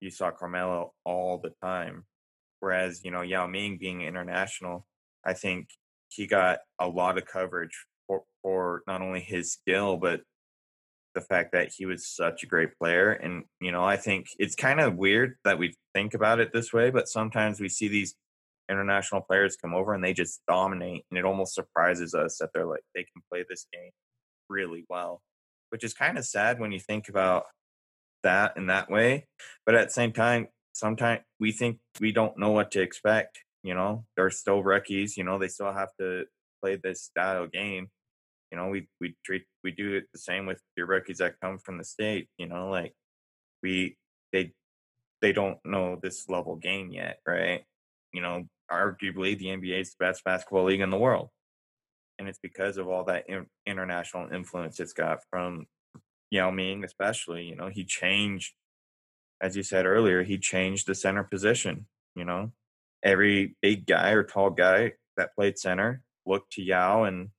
You 0.01 0.11
saw 0.11 0.31
Carmelo 0.31 0.92
all 1.05 1.38
the 1.38 1.53
time, 1.61 2.05
whereas 2.61 3.05
you 3.05 3.11
know 3.11 3.23
Yao 3.23 3.49
Ming 3.49 3.77
being 3.77 4.03
international, 4.03 4.87
I 5.27 5.33
think 5.33 5.66
he 6.09 6.29
got 6.29 6.61
a 6.79 6.87
lot 6.87 7.18
of 7.18 7.27
coverage 7.27 7.87
for, 8.07 8.23
for 8.43 8.83
not 8.87 9.03
only 9.03 9.21
his 9.21 9.53
skill 9.53 9.97
but 9.97 10.21
the 11.15 11.21
fact 11.21 11.53
that 11.53 11.73
he 11.77 11.85
was 11.85 12.07
such 12.07 12.43
a 12.43 12.47
great 12.47 12.79
player. 12.79 13.11
And 13.12 13.45
you 13.61 13.71
know, 13.71 13.85
I 13.85 13.97
think 13.97 14.29
it's 14.38 14.55
kind 14.55 14.81
of 14.81 14.97
weird 14.97 15.37
that 15.45 15.59
we 15.59 15.75
think 15.95 16.15
about 16.15 16.41
it 16.41 16.55
this 16.55 16.73
way, 16.73 16.88
but 16.88 17.07
sometimes 17.07 17.61
we 17.61 17.69
see 17.69 17.88
these 17.88 18.15
international 18.71 19.21
players 19.21 19.57
come 19.57 19.75
over 19.75 19.95
and 19.95 20.03
they 20.03 20.12
just 20.12 20.41
dominate 20.49 21.05
and 21.11 21.19
it 21.19 21.25
almost 21.25 21.55
surprises 21.55 22.15
us 22.15 22.38
that 22.38 22.51
they're 22.55 22.67
like 22.67 22.83
they 22.95 23.03
can 23.03 23.23
play 23.31 23.45
this 23.49 23.67
game 23.73 23.91
really 24.49 24.85
well 24.88 25.21
which 25.71 25.85
is 25.85 25.95
kind 25.95 26.19
of 26.19 26.25
sad 26.25 26.61
when 26.61 26.73
you 26.73 26.81
think 26.81 27.09
about 27.09 27.45
that 28.23 28.57
in 28.57 28.67
that 28.67 28.91
way 28.91 29.27
but 29.67 29.75
at 29.75 29.88
the 29.88 29.93
same 29.93 30.12
time 30.12 30.49
sometimes 30.73 31.21
we 31.41 31.53
think 31.53 31.79
we 32.01 32.12
don't 32.12 32.38
know 32.38 32.51
what 32.51 32.71
to 32.71 32.81
expect 32.81 33.41
you 33.62 33.75
know 33.75 34.05
they're 34.17 34.31
still 34.31 34.62
rookies 34.62 35.17
you 35.17 35.25
know 35.25 35.38
they 35.38 35.49
still 35.49 35.73
have 35.73 35.91
to 35.99 36.25
play 36.62 36.79
this 36.83 37.03
style 37.03 37.46
game 37.46 37.88
you 38.51 38.59
know 38.59 38.68
we 38.68 38.87
we 39.01 39.14
treat 39.25 39.44
we 39.64 39.70
do 39.72 39.94
it 39.94 40.05
the 40.12 40.18
same 40.18 40.46
with 40.46 40.61
your 40.77 40.87
rookies 40.87 41.18
that 41.18 41.40
come 41.40 41.59
from 41.59 41.79
the 41.79 41.85
state 41.85 42.29
you 42.38 42.46
know 42.46 42.70
like 42.70 42.92
we 43.62 43.96
they 44.33 44.53
they 45.22 45.33
don't 45.33 45.59
know 45.64 45.98
this 46.03 46.29
level 46.29 46.57
game 46.57 46.90
yet, 46.90 47.20
right? 47.27 47.62
You 48.12 48.20
know, 48.20 48.48
arguably 48.70 49.38
the 49.38 49.46
NBA 49.46 49.81
is 49.81 49.90
the 49.90 50.05
best 50.05 50.25
basketball 50.25 50.64
league 50.64 50.81
in 50.81 50.90
the 50.90 50.98
world, 50.98 51.31
and 52.18 52.29
it's 52.29 52.40
because 52.42 52.77
of 52.77 52.88
all 52.88 53.05
that 53.05 53.25
in, 53.29 53.46
international 53.64 54.31
influence 54.33 54.81
it's 54.81 54.92
got 54.92 55.20
from 55.31 55.66
Yao 56.31 56.51
Ming, 56.51 56.85
especially. 56.85 57.44
You 57.44 57.57
know, 57.57 57.68
he 57.68 57.85
changed, 57.85 58.53
as 59.40 59.57
you 59.57 59.62
said 59.62 59.87
earlier, 59.87 60.22
he 60.25 60.37
changed 60.37 60.87
the 60.87 60.94
center 60.94 61.22
position. 61.22 61.87
You 62.16 62.25
know, 62.25 62.53
every 63.03 63.55
big 63.62 63.87
guy 63.87 64.11
or 64.11 64.25
tall 64.25 64.51
guy 64.51 64.92
that 65.16 65.35
played 65.35 65.59
center 65.59 66.03
looked 66.27 66.53
to 66.53 66.63
Yao 66.63 67.05
and 67.05 67.31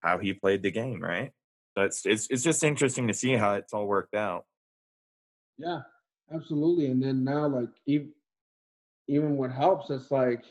how 0.00 0.18
he 0.18 0.32
played 0.32 0.62
the 0.62 0.70
game, 0.70 1.02
right? 1.02 1.32
So 1.76 1.84
it's 1.84 2.04
it's 2.04 2.26
it's 2.30 2.42
just 2.42 2.64
interesting 2.64 3.06
to 3.08 3.14
see 3.14 3.34
how 3.34 3.54
it's 3.54 3.72
all 3.72 3.86
worked 3.86 4.14
out. 4.14 4.44
yeah 5.58 5.80
absolutely 6.34 6.86
and 6.86 7.02
then 7.02 7.24
now 7.24 7.46
like 7.46 7.68
even 7.86 8.10
even 9.08 9.36
what 9.36 9.50
helps 9.50 9.90
it's 9.90 10.10
like 10.10 10.44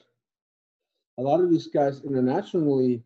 a 1.18 1.22
lot 1.22 1.40
of 1.40 1.50
these 1.50 1.68
guys 1.68 2.04
internationally 2.04 3.04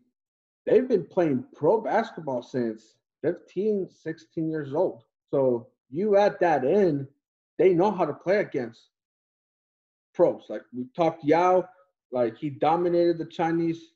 they've 0.66 0.88
been 0.88 1.04
playing 1.04 1.44
pro 1.54 1.80
basketball 1.80 2.42
since 2.42 2.94
15 3.22 3.88
16 3.90 4.50
years 4.50 4.74
old 4.74 5.02
so 5.30 5.68
you 5.90 6.16
add 6.16 6.36
that 6.40 6.64
in 6.64 7.06
they 7.58 7.74
know 7.74 7.90
how 7.90 8.04
to 8.04 8.14
play 8.14 8.38
against 8.38 8.88
pros 10.14 10.44
like 10.48 10.62
we 10.74 10.86
talked 10.96 11.24
yao 11.24 11.64
like 12.10 12.36
he 12.36 12.50
dominated 12.50 13.18
the 13.18 13.26
chinese 13.26 13.92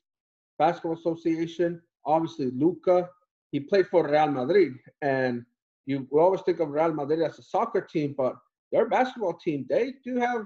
basketball 0.57 0.93
association 0.93 1.81
obviously 2.05 2.51
luka 2.51 3.09
he 3.51 3.59
played 3.59 3.87
for 3.87 4.09
real 4.09 4.31
madrid 4.31 4.73
and 5.01 5.43
you 5.85 6.07
we 6.11 6.19
always 6.19 6.41
think 6.41 6.59
of 6.59 6.69
real 6.69 6.93
madrid 6.93 7.21
as 7.21 7.39
a 7.39 7.43
soccer 7.43 7.81
team 7.81 8.13
but 8.17 8.35
their 8.71 8.87
basketball 8.89 9.33
team 9.33 9.65
they 9.69 9.93
do 10.03 10.17
have 10.17 10.45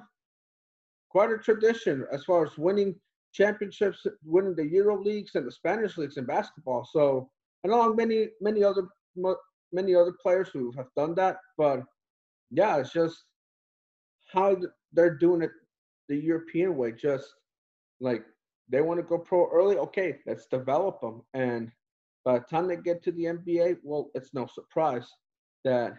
quite 1.09 1.31
a 1.31 1.37
tradition 1.37 2.05
as 2.11 2.23
far 2.23 2.45
as 2.45 2.57
winning 2.57 2.95
championships, 3.33 4.05
winning 4.23 4.55
the 4.55 4.67
Euro 4.67 5.01
leagues 5.01 5.35
and 5.35 5.45
the 5.45 5.51
Spanish 5.51 5.97
leagues 5.97 6.17
in 6.17 6.25
basketball. 6.25 6.87
So, 6.91 7.29
and 7.63 7.71
along 7.71 7.95
many 7.95 8.29
many 8.39 8.63
other 8.63 8.87
many 9.73 9.95
other 9.95 10.13
players 10.21 10.49
who 10.49 10.71
have 10.77 10.87
done 10.95 11.15
that. 11.15 11.37
But 11.57 11.83
yeah, 12.49 12.77
it's 12.77 12.93
just 12.93 13.23
how 14.33 14.57
they're 14.93 15.17
doing 15.17 15.41
it 15.41 15.51
the 16.09 16.17
European 16.17 16.75
way. 16.75 16.91
Just 16.91 17.27
like 17.99 18.23
they 18.71 18.81
want 18.81 18.99
to 18.99 19.03
go 19.03 19.17
pro 19.17 19.49
early, 19.51 19.77
okay, 19.77 20.19
let's 20.25 20.45
develop 20.47 21.01
them. 21.01 21.21
And 21.33 21.71
by 22.23 22.39
the 22.39 22.45
time 22.45 22.67
they 22.67 22.77
get 22.77 23.03
to 23.03 23.11
the 23.11 23.25
NBA, 23.25 23.77
well, 23.83 24.11
it's 24.15 24.33
no 24.33 24.47
surprise 24.47 25.07
that 25.65 25.93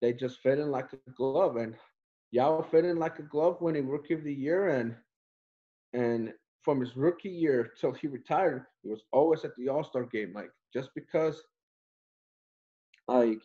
they 0.00 0.12
just 0.12 0.40
fit 0.40 0.58
in 0.58 0.70
like 0.70 0.92
a 0.92 1.10
glove. 1.10 1.56
And 1.56 1.74
Yao 2.32 2.62
fit 2.62 2.84
in 2.84 2.98
like 2.98 3.18
a 3.18 3.24
glove 3.24 3.60
winning 3.60 3.88
rookie 3.88 4.14
of 4.14 4.24
the 4.24 4.32
year 4.32 4.68
and 4.70 4.96
and 5.92 6.32
from 6.62 6.80
his 6.80 6.96
rookie 6.96 7.30
year 7.30 7.72
till 7.80 7.92
he 7.92 8.06
retired, 8.06 8.64
he 8.82 8.88
was 8.88 9.02
always 9.12 9.44
at 9.44 9.56
the 9.56 9.68
All 9.68 9.82
Star 9.82 10.04
game. 10.04 10.32
Like 10.34 10.50
just 10.72 10.90
because 10.94 11.42
like 13.08 13.42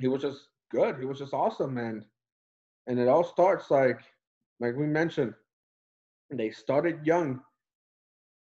he 0.00 0.08
was 0.08 0.22
just 0.22 0.48
good, 0.70 0.98
he 0.98 1.04
was 1.06 1.18
just 1.18 1.32
awesome, 1.32 1.74
man. 1.74 2.04
And 2.88 2.98
it 2.98 3.08
all 3.08 3.24
starts 3.24 3.70
like 3.70 4.00
like 4.60 4.76
we 4.76 4.86
mentioned, 4.86 5.34
they 6.30 6.50
started 6.50 7.04
young, 7.04 7.40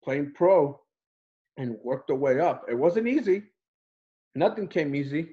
playing 0.04 0.34
pro, 0.36 0.80
and 1.58 1.76
worked 1.84 2.08
their 2.08 2.16
way 2.16 2.40
up. 2.40 2.66
It 2.70 2.76
wasn't 2.76 3.08
easy. 3.08 3.44
Nothing 4.36 4.68
came 4.68 4.96
easy, 4.96 5.30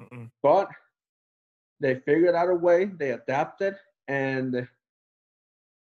Mm-mm. 0.00 0.30
but 0.42 0.68
they 1.80 1.96
figured 2.06 2.34
out 2.34 2.48
a 2.50 2.54
way. 2.54 2.86
They 2.86 3.12
adapted 3.12 3.76
and 4.08 4.66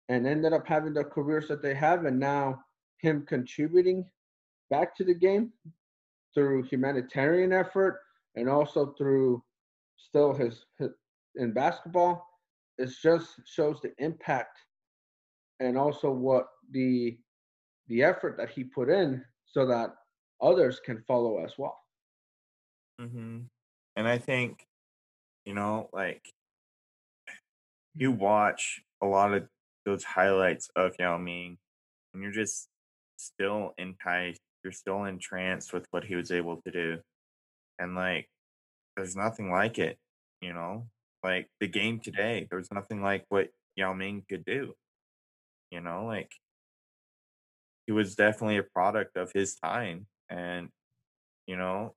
and 0.09 0.27
ended 0.27 0.53
up 0.53 0.67
having 0.67 0.93
the 0.93 1.03
careers 1.03 1.47
that 1.47 1.61
they 1.61 1.75
have. 1.75 2.05
And 2.05 2.19
now 2.19 2.63
him 2.99 3.25
contributing 3.27 4.05
back 4.69 4.95
to 4.97 5.03
the 5.03 5.13
game 5.13 5.53
through 6.33 6.63
humanitarian 6.63 7.53
effort 7.53 7.99
and 8.35 8.49
also 8.49 8.93
through 8.97 9.43
still 9.97 10.33
his, 10.33 10.65
his 10.77 10.89
in 11.35 11.53
basketball 11.53 12.25
it 12.77 12.89
just 13.01 13.41
shows 13.45 13.79
the 13.81 13.91
impact 13.97 14.57
and 15.59 15.77
also 15.77 16.11
what 16.11 16.47
the 16.71 17.17
the 17.87 18.03
effort 18.03 18.37
that 18.37 18.49
he 18.49 18.63
put 18.63 18.89
in 18.89 19.23
so 19.45 19.65
that 19.65 19.95
others 20.41 20.79
can 20.85 21.03
follow 21.07 21.43
as 21.43 21.53
well. 21.57 21.77
Mm-hmm. 23.01 23.39
And 23.95 24.07
I 24.07 24.17
think, 24.17 24.65
you 25.45 25.53
know, 25.53 25.89
like 25.91 26.21
you 27.95 28.11
watch 28.11 28.81
a 29.01 29.05
lot 29.05 29.33
of 29.33 29.47
those 29.85 30.03
highlights 30.03 30.69
of 30.75 30.93
Yao 30.99 31.17
Ming, 31.17 31.57
and 32.13 32.21
you're 32.21 32.31
just 32.31 32.67
still 33.17 33.73
enticed. 33.77 34.39
You're 34.63 34.73
still 34.73 35.05
entranced 35.05 35.73
with 35.73 35.85
what 35.91 36.03
he 36.03 36.15
was 36.15 36.31
able 36.31 36.61
to 36.63 36.71
do, 36.71 36.99
and 37.79 37.95
like, 37.95 38.27
there's 38.95 39.15
nothing 39.15 39.51
like 39.51 39.79
it. 39.79 39.97
You 40.41 40.53
know, 40.53 40.87
like 41.23 41.47
the 41.59 41.67
game 41.67 41.99
today, 41.99 42.47
there's 42.51 42.71
nothing 42.71 43.01
like 43.01 43.25
what 43.29 43.49
Yao 43.75 43.93
Ming 43.93 44.23
could 44.29 44.45
do. 44.45 44.73
You 45.71 45.81
know, 45.81 46.05
like 46.05 46.31
he 47.85 47.91
was 47.91 48.15
definitely 48.15 48.57
a 48.57 48.63
product 48.63 49.17
of 49.17 49.31
his 49.31 49.55
time, 49.55 50.05
and 50.29 50.69
you 51.47 51.57
know, 51.57 51.95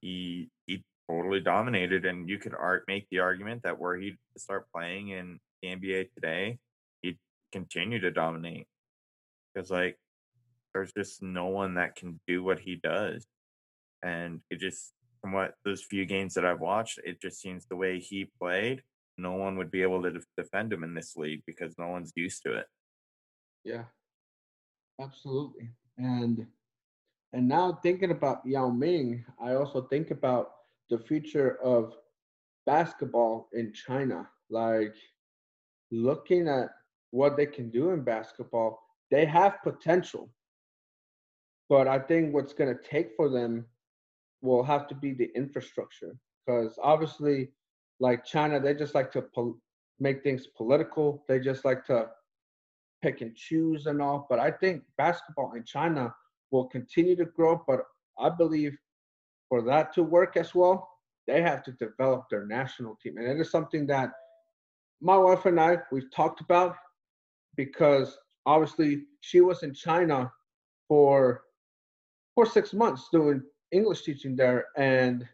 he 0.00 0.50
he 0.66 0.84
totally 1.10 1.40
dominated. 1.40 2.04
And 2.04 2.28
you 2.28 2.38
could 2.38 2.54
art 2.54 2.84
make 2.88 3.06
the 3.10 3.20
argument 3.20 3.62
that 3.62 3.78
were 3.78 3.96
he 3.96 4.16
start 4.36 4.66
playing 4.74 5.10
in 5.10 5.40
the 5.62 5.68
NBA 5.68 6.12
today, 6.14 6.58
he'd 7.02 7.18
continue 7.52 8.00
to 8.00 8.10
dominate 8.10 8.66
because 9.54 9.70
like 9.70 9.98
there's 10.74 10.92
just 10.92 11.22
no 11.22 11.46
one 11.46 11.74
that 11.74 11.96
can 11.96 12.20
do 12.26 12.42
what 12.42 12.60
he 12.60 12.76
does, 12.76 13.26
and 14.02 14.40
it 14.50 14.60
just 14.60 14.92
from 15.20 15.32
what 15.32 15.54
those 15.64 15.82
few 15.82 16.06
games 16.06 16.34
that 16.34 16.44
I've 16.44 16.60
watched, 16.60 17.00
it 17.04 17.20
just 17.20 17.40
seems 17.40 17.66
the 17.66 17.76
way 17.76 17.98
he 17.98 18.30
played, 18.40 18.82
no 19.18 19.32
one 19.32 19.56
would 19.56 19.70
be 19.70 19.82
able 19.82 20.02
to 20.02 20.20
defend 20.36 20.72
him 20.72 20.84
in 20.84 20.94
this 20.94 21.16
league 21.16 21.42
because 21.46 21.74
no 21.78 21.88
one's 21.88 22.12
used 22.16 22.42
to 22.44 22.56
it. 22.56 22.66
Yeah, 23.64 23.84
absolutely. 25.00 25.70
And 25.96 26.46
and 27.32 27.46
now 27.46 27.78
thinking 27.82 28.10
about 28.10 28.46
Yao 28.46 28.70
Ming, 28.70 29.24
I 29.42 29.54
also 29.54 29.82
think 29.82 30.10
about 30.10 30.52
the 30.88 30.98
future 30.98 31.58
of 31.62 31.94
basketball 32.64 33.48
in 33.52 33.72
China. 33.72 34.28
Like 34.48 34.94
looking 35.90 36.48
at 36.48 36.70
what 37.10 37.36
they 37.36 37.46
can 37.46 37.70
do 37.70 37.90
in 37.90 38.02
basketball, 38.02 38.80
they 39.10 39.26
have 39.26 39.62
potential. 39.62 40.30
But 41.68 41.86
I 41.86 41.98
think 41.98 42.32
what's 42.32 42.54
going 42.54 42.74
to 42.74 42.82
take 42.82 43.10
for 43.14 43.28
them 43.28 43.66
will 44.40 44.62
have 44.62 44.86
to 44.88 44.94
be 44.94 45.12
the 45.12 45.30
infrastructure 45.34 46.16
because 46.48 46.78
obviously, 46.82 47.50
like 48.00 48.24
China, 48.24 48.60
they 48.60 48.74
just 48.74 48.94
like 48.94 49.10
to 49.12 49.22
pol- 49.22 49.58
make 49.98 50.22
things 50.22 50.46
political. 50.46 51.24
They 51.28 51.40
just 51.40 51.64
like 51.64 51.84
to 51.86 52.08
pick 53.02 53.20
and 53.20 53.34
choose 53.34 53.86
and 53.86 54.00
all. 54.00 54.26
But 54.28 54.38
I 54.38 54.50
think 54.50 54.82
basketball 54.96 55.52
in 55.54 55.64
China 55.64 56.14
will 56.50 56.66
continue 56.66 57.16
to 57.16 57.24
grow. 57.24 57.62
But 57.66 57.80
I 58.18 58.28
believe 58.30 58.76
for 59.48 59.62
that 59.62 59.92
to 59.94 60.02
work 60.02 60.36
as 60.36 60.54
well, 60.54 60.88
they 61.26 61.42
have 61.42 61.62
to 61.64 61.72
develop 61.72 62.24
their 62.30 62.46
national 62.46 62.96
team. 63.02 63.18
And 63.18 63.26
it 63.26 63.40
is 63.40 63.50
something 63.50 63.86
that 63.88 64.10
my 65.00 65.16
wife 65.16 65.46
and 65.46 65.60
I, 65.60 65.78
we've 65.92 66.10
talked 66.10 66.40
about 66.40 66.76
because 67.56 68.16
obviously 68.46 69.02
she 69.20 69.40
was 69.40 69.62
in 69.62 69.74
China 69.74 70.32
for 70.88 71.42
for 72.34 72.46
six 72.46 72.72
months 72.72 73.08
doing 73.12 73.42
English 73.72 74.02
teaching 74.02 74.36
there 74.36 74.66
and 74.76 75.26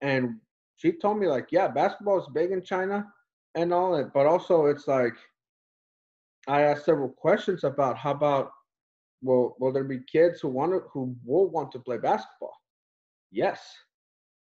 and 0.00 0.36
she 0.82 0.90
told 0.90 1.18
me 1.18 1.28
like, 1.28 1.46
yeah, 1.52 1.68
basketball 1.68 2.20
is 2.20 2.26
big 2.34 2.50
in 2.50 2.60
China 2.60 3.06
and 3.54 3.72
all 3.72 3.96
that, 3.96 4.12
but 4.12 4.26
also 4.26 4.66
it's 4.66 4.88
like 4.88 5.14
I 6.48 6.62
asked 6.62 6.86
several 6.86 7.08
questions 7.08 7.62
about 7.62 7.96
how 7.96 8.10
about 8.10 8.50
will 9.22 9.54
will 9.60 9.72
there 9.72 9.84
be 9.84 10.00
kids 10.10 10.40
who 10.40 10.48
want 10.48 10.72
to 10.72 10.80
who 10.92 11.14
will 11.24 11.48
want 11.48 11.70
to 11.72 11.78
play 11.78 11.98
basketball? 11.98 12.56
Yes. 13.30 13.60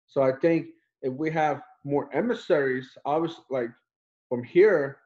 So 0.06 0.22
I 0.22 0.30
think 0.40 0.66
if 1.02 1.12
we 1.12 1.28
have 1.32 1.60
more 1.84 2.08
emissaries, 2.14 2.88
obviously 3.04 3.44
like 3.50 3.70
from 4.28 4.44
here 4.44 4.98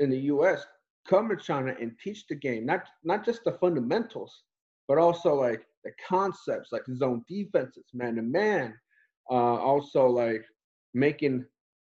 in 0.00 0.10
the 0.10 0.22
US, 0.32 0.66
come 1.06 1.28
to 1.28 1.36
China 1.36 1.72
and 1.80 1.96
teach 2.02 2.26
the 2.26 2.34
game, 2.34 2.66
not 2.66 2.82
not 3.04 3.24
just 3.24 3.44
the 3.44 3.52
fundamentals, 3.52 4.42
but 4.88 4.98
also 4.98 5.34
like 5.34 5.62
the 5.84 5.92
concepts 6.04 6.72
like 6.72 6.82
zone 6.96 7.24
defenses, 7.28 7.84
man 7.94 8.16
to 8.16 8.22
man, 8.22 8.74
uh, 9.30 9.34
also 9.34 10.06
like 10.06 10.44
making 10.94 11.44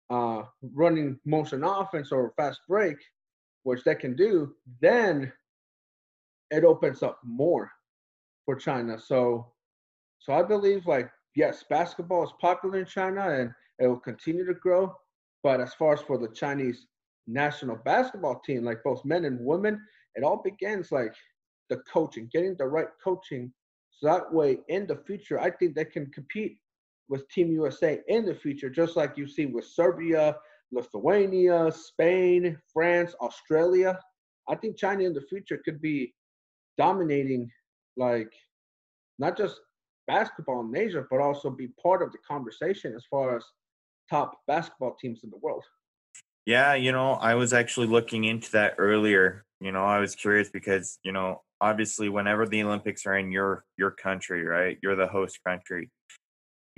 uh, 0.09 0.43
running 0.73 1.19
motion 1.25 1.63
offense 1.63 2.11
or 2.11 2.33
fast 2.35 2.61
break, 2.67 2.97
which 3.63 3.83
they 3.83 3.95
can 3.95 4.15
do, 4.15 4.53
then 4.81 5.31
it 6.51 6.63
opens 6.63 7.03
up 7.03 7.19
more 7.23 7.71
for 8.45 8.55
China. 8.55 8.99
So, 8.99 9.51
so 10.19 10.33
I 10.33 10.43
believe 10.43 10.85
like 10.87 11.09
yes, 11.35 11.63
basketball 11.69 12.23
is 12.23 12.33
popular 12.41 12.79
in 12.79 12.85
China 12.85 13.29
and 13.29 13.51
it 13.79 13.87
will 13.87 13.99
continue 13.99 14.45
to 14.45 14.55
grow. 14.55 14.93
But 15.43 15.61
as 15.61 15.73
far 15.75 15.93
as 15.93 16.01
for 16.01 16.17
the 16.17 16.27
Chinese 16.29 16.87
national 17.27 17.77
basketball 17.85 18.41
team, 18.45 18.65
like 18.65 18.83
both 18.83 19.05
men 19.05 19.25
and 19.25 19.39
women, 19.39 19.79
it 20.15 20.23
all 20.23 20.41
begins 20.43 20.91
like 20.91 21.13
the 21.69 21.77
coaching, 21.93 22.27
getting 22.33 22.55
the 22.57 22.65
right 22.65 22.87
coaching 23.01 23.53
so 23.99 24.07
that 24.07 24.33
way, 24.33 24.59
in 24.69 24.87
the 24.87 24.95
future, 24.95 25.39
I 25.39 25.51
think 25.51 25.75
they 25.75 25.85
can 25.85 26.09
compete 26.11 26.57
with 27.09 27.27
Team 27.29 27.51
USA 27.51 27.99
in 28.07 28.25
the 28.25 28.35
future, 28.35 28.69
just 28.69 28.95
like 28.95 29.17
you 29.17 29.27
see 29.27 29.47
with 29.47 29.65
Serbia, 29.65 30.35
Lithuania, 30.71 31.71
Spain, 31.71 32.57
France, 32.71 33.15
Australia. 33.21 33.99
I 34.47 34.55
think 34.55 34.77
China 34.77 35.03
in 35.03 35.13
the 35.13 35.21
future 35.21 35.59
could 35.63 35.81
be 35.81 36.13
dominating, 36.77 37.49
like, 37.97 38.31
not 39.17 39.35
just 39.35 39.59
basketball 40.07 40.61
in 40.61 40.75
Asia, 40.75 41.05
but 41.09 41.19
also 41.19 41.49
be 41.49 41.67
part 41.81 42.01
of 42.01 42.11
the 42.11 42.19
conversation 42.27 42.93
as 42.95 43.03
far 43.09 43.35
as 43.35 43.43
top 44.09 44.39
basketball 44.47 44.95
teams 44.99 45.21
in 45.23 45.29
the 45.29 45.37
world. 45.37 45.63
Yeah, 46.45 46.73
you 46.73 46.91
know, 46.91 47.13
I 47.13 47.35
was 47.35 47.53
actually 47.53 47.87
looking 47.87 48.23
into 48.23 48.51
that 48.53 48.75
earlier. 48.77 49.45
You 49.59 49.71
know, 49.71 49.83
I 49.83 49.99
was 49.99 50.15
curious 50.15 50.49
because, 50.49 50.97
you 51.03 51.11
know, 51.11 51.43
obviously 51.61 52.09
whenever 52.09 52.47
the 52.47 52.63
Olympics 52.63 53.05
are 53.05 53.17
in 53.17 53.31
your 53.31 53.65
your 53.77 53.91
country, 53.91 54.45
right? 54.45 54.77
You're 54.81 54.95
the 54.95 55.07
host 55.07 55.39
country. 55.45 55.89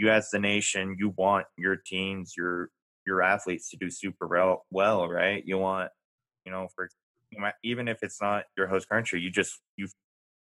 You 0.02 0.10
as 0.10 0.32
the 0.32 0.40
nation, 0.40 0.96
you 0.98 1.14
want 1.16 1.46
your 1.60 1.76
teams, 1.76 2.34
your 2.36 2.72
your 3.06 3.22
athletes 3.22 3.70
to 3.70 3.78
do 3.78 3.92
super 3.92 4.26
well, 4.26 4.66
well, 4.72 5.08
right? 5.08 5.44
You 5.46 5.60
want, 5.60 5.92
you 6.44 6.52
know, 6.52 6.70
for 6.76 6.90
even 7.64 7.88
if 7.88 8.00
it's 8.02 8.20
not 8.20 8.46
your 8.58 8.66
host 8.66 8.90
country, 8.90 9.22
you 9.22 9.30
just 9.30 9.60
you 9.78 9.88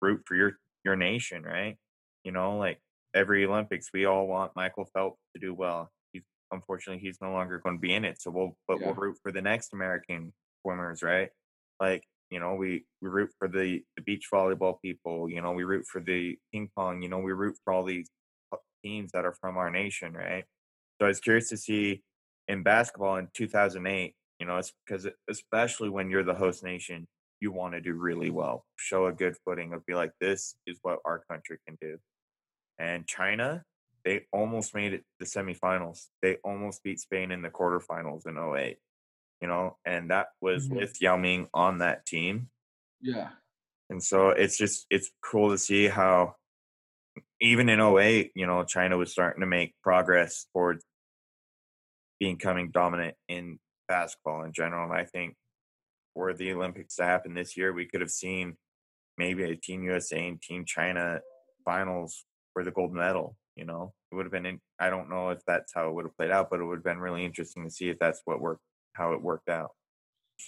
root 0.01 0.21
for 0.25 0.35
your 0.35 0.53
your 0.85 0.95
nation, 0.95 1.43
right? 1.43 1.75
You 2.23 2.31
know, 2.31 2.57
like 2.57 2.79
every 3.13 3.45
Olympics, 3.45 3.89
we 3.93 4.05
all 4.05 4.27
want 4.27 4.55
Michael 4.55 4.87
Phelps 4.93 5.19
to 5.35 5.41
do 5.41 5.53
well. 5.53 5.91
He's 6.13 6.23
unfortunately 6.53 7.01
he's 7.01 7.17
no 7.21 7.33
longer 7.33 7.59
going 7.59 7.75
to 7.75 7.81
be 7.81 7.93
in 7.93 8.05
it, 8.05 8.21
so 8.21 8.31
we'll 8.31 8.55
but 8.65 8.79
yeah. 8.79 8.85
we'll 8.85 8.95
root 8.95 9.17
for 9.21 9.33
the 9.33 9.41
next 9.41 9.73
American 9.73 10.31
swimmers, 10.61 11.03
right? 11.03 11.31
Like 11.81 12.05
you 12.29 12.39
know, 12.39 12.53
we, 12.53 12.85
we 13.01 13.09
root 13.09 13.31
for 13.37 13.47
the, 13.47 13.81
the 13.97 14.03
beach 14.03 14.27
volleyball 14.31 14.75
people. 14.81 15.29
You 15.29 15.41
know, 15.41 15.51
we 15.51 15.63
root 15.63 15.85
for 15.91 15.99
the 15.99 16.37
ping 16.53 16.69
pong. 16.75 17.01
You 17.01 17.09
know, 17.09 17.19
we 17.19 17.31
root 17.31 17.57
for 17.63 17.73
all 17.73 17.83
these 17.83 18.09
teams 18.83 19.11
that 19.11 19.25
are 19.25 19.35
from 19.39 19.57
our 19.57 19.69
nation, 19.69 20.13
right? 20.13 20.45
So 20.99 21.05
I 21.05 21.09
was 21.09 21.19
curious 21.19 21.49
to 21.49 21.57
see 21.57 22.03
in 22.47 22.63
basketball 22.63 23.17
in 23.17 23.29
2008. 23.33 24.13
You 24.39 24.45
know, 24.47 24.57
it's 24.57 24.73
because 24.85 25.07
especially 25.29 25.89
when 25.89 26.09
you're 26.09 26.23
the 26.23 26.33
host 26.33 26.63
nation, 26.63 27.07
you 27.41 27.51
want 27.51 27.73
to 27.73 27.81
do 27.81 27.93
really 27.93 28.29
well, 28.29 28.65
show 28.75 29.05
a 29.07 29.13
good 29.13 29.35
footing 29.45 29.73
of 29.73 29.85
be 29.85 29.95
like, 29.95 30.11
this 30.19 30.55
is 30.65 30.77
what 30.81 30.99
our 31.05 31.23
country 31.29 31.57
can 31.67 31.77
do. 31.81 31.97
And 32.77 33.05
China, 33.07 33.63
they 34.05 34.25
almost 34.31 34.73
made 34.73 34.93
it 34.93 34.99
to 34.99 35.03
the 35.19 35.25
semifinals. 35.25 36.07
They 36.21 36.37
almost 36.43 36.83
beat 36.83 36.99
Spain 36.99 37.31
in 37.31 37.41
the 37.41 37.49
quarterfinals 37.49 38.27
in 38.27 38.37
08 38.37 38.77
you 39.41 39.47
know, 39.47 39.77
and 39.85 40.11
that 40.11 40.27
was 40.41 40.67
mm-hmm. 40.67 40.77
with 40.77 41.01
Yao 41.01 41.17
Ming 41.17 41.47
on 41.53 41.79
that 41.79 42.05
team. 42.05 42.49
Yeah. 43.01 43.29
And 43.89 44.03
so 44.03 44.29
it's 44.29 44.57
just 44.57 44.85
it's 44.89 45.11
cool 45.23 45.49
to 45.49 45.57
see 45.57 45.87
how 45.87 46.35
even 47.41 47.69
in 47.69 47.79
08, 47.79 48.31
you 48.35 48.45
know, 48.45 48.63
China 48.63 48.97
was 48.97 49.11
starting 49.11 49.41
to 49.41 49.47
make 49.47 49.73
progress 49.81 50.45
towards 50.53 50.83
becoming 52.19 52.71
dominant 52.71 53.15
in 53.27 53.59
basketball 53.87 54.43
in 54.43 54.51
general. 54.51 54.89
And 54.89 54.99
I 54.99 55.05
think 55.05 55.35
for 56.13 56.33
the 56.33 56.51
Olympics 56.51 56.95
to 56.95 57.03
happen 57.03 57.33
this 57.33 57.55
year, 57.55 57.71
we 57.71 57.85
could 57.85 58.01
have 58.01 58.11
seen 58.11 58.57
maybe 59.17 59.43
a 59.43 59.55
Team 59.55 59.83
USA 59.83 60.27
and 60.27 60.41
Team 60.41 60.65
China 60.65 61.19
finals 61.63 62.25
for 62.53 62.63
the 62.63 62.71
gold 62.71 62.93
medal. 62.93 63.37
You 63.55 63.65
know, 63.65 63.93
it 64.11 64.15
would 64.15 64.25
have 64.25 64.31
been. 64.31 64.45
In, 64.45 64.61
I 64.79 64.89
don't 64.89 65.09
know 65.09 65.29
if 65.29 65.39
that's 65.45 65.73
how 65.73 65.89
it 65.89 65.93
would 65.93 66.05
have 66.05 66.15
played 66.15 66.31
out, 66.31 66.49
but 66.49 66.59
it 66.59 66.65
would 66.65 66.77
have 66.77 66.83
been 66.83 66.99
really 66.99 67.25
interesting 67.25 67.65
to 67.65 67.69
see 67.69 67.89
if 67.89 67.99
that's 67.99 68.21
what 68.25 68.39
worked 68.39 68.61
how 68.93 69.13
it 69.13 69.21
worked 69.21 69.49
out. 69.49 69.71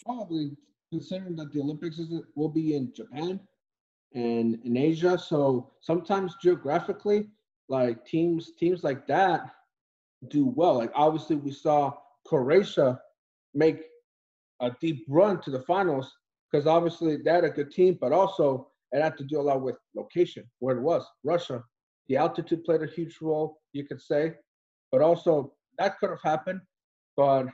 Probably 0.06 0.52
considering 0.92 1.36
that 1.38 1.52
the 1.52 1.60
Olympics 1.60 2.00
is, 2.00 2.10
will 2.36 2.50
be 2.50 2.76
in 2.76 2.94
Japan 2.94 3.40
and 4.14 4.60
in 4.66 4.76
Asia, 4.78 5.18
so 5.18 5.72
sometimes 5.80 6.36
geographically, 6.42 7.30
like 7.70 8.06
teams 8.06 8.52
teams 8.60 8.84
like 8.84 9.08
that 9.08 9.52
do 10.28 10.46
well. 10.46 10.76
Like 10.76 10.92
obviously, 10.96 11.38
we 11.38 11.52
saw 11.52 11.94
Croatia 12.28 13.00
make 13.54 13.84
a 14.60 14.72
deep 14.82 15.06
run 15.08 15.42
to 15.42 15.52
the 15.52 15.62
finals 15.62 16.12
because 16.52 16.68
obviously 16.68 17.18
they 17.18 17.32
had 17.32 17.46
a 17.46 17.50
good 17.50 17.72
team, 17.72 17.98
but 18.00 18.12
also 18.12 18.68
it 18.92 19.02
had 19.02 19.18
to 19.18 19.24
do 19.24 19.40
a 19.40 19.42
lot 19.42 19.62
with 19.62 19.78
location, 19.96 20.44
where 20.60 20.78
it 20.78 20.82
was, 20.82 21.06
Russia. 21.24 21.64
The 22.10 22.18
altitude 22.18 22.66
played 22.66 22.84
a 22.84 22.88
huge 22.88 23.18
role, 23.22 23.62
you 23.72 23.86
could 23.86 24.02
say, 24.02 24.34
but 24.92 25.02
also 25.02 25.54
that 25.78 25.98
could 26.00 26.10
have 26.10 26.22
happened. 26.22 26.60
But 27.16 27.46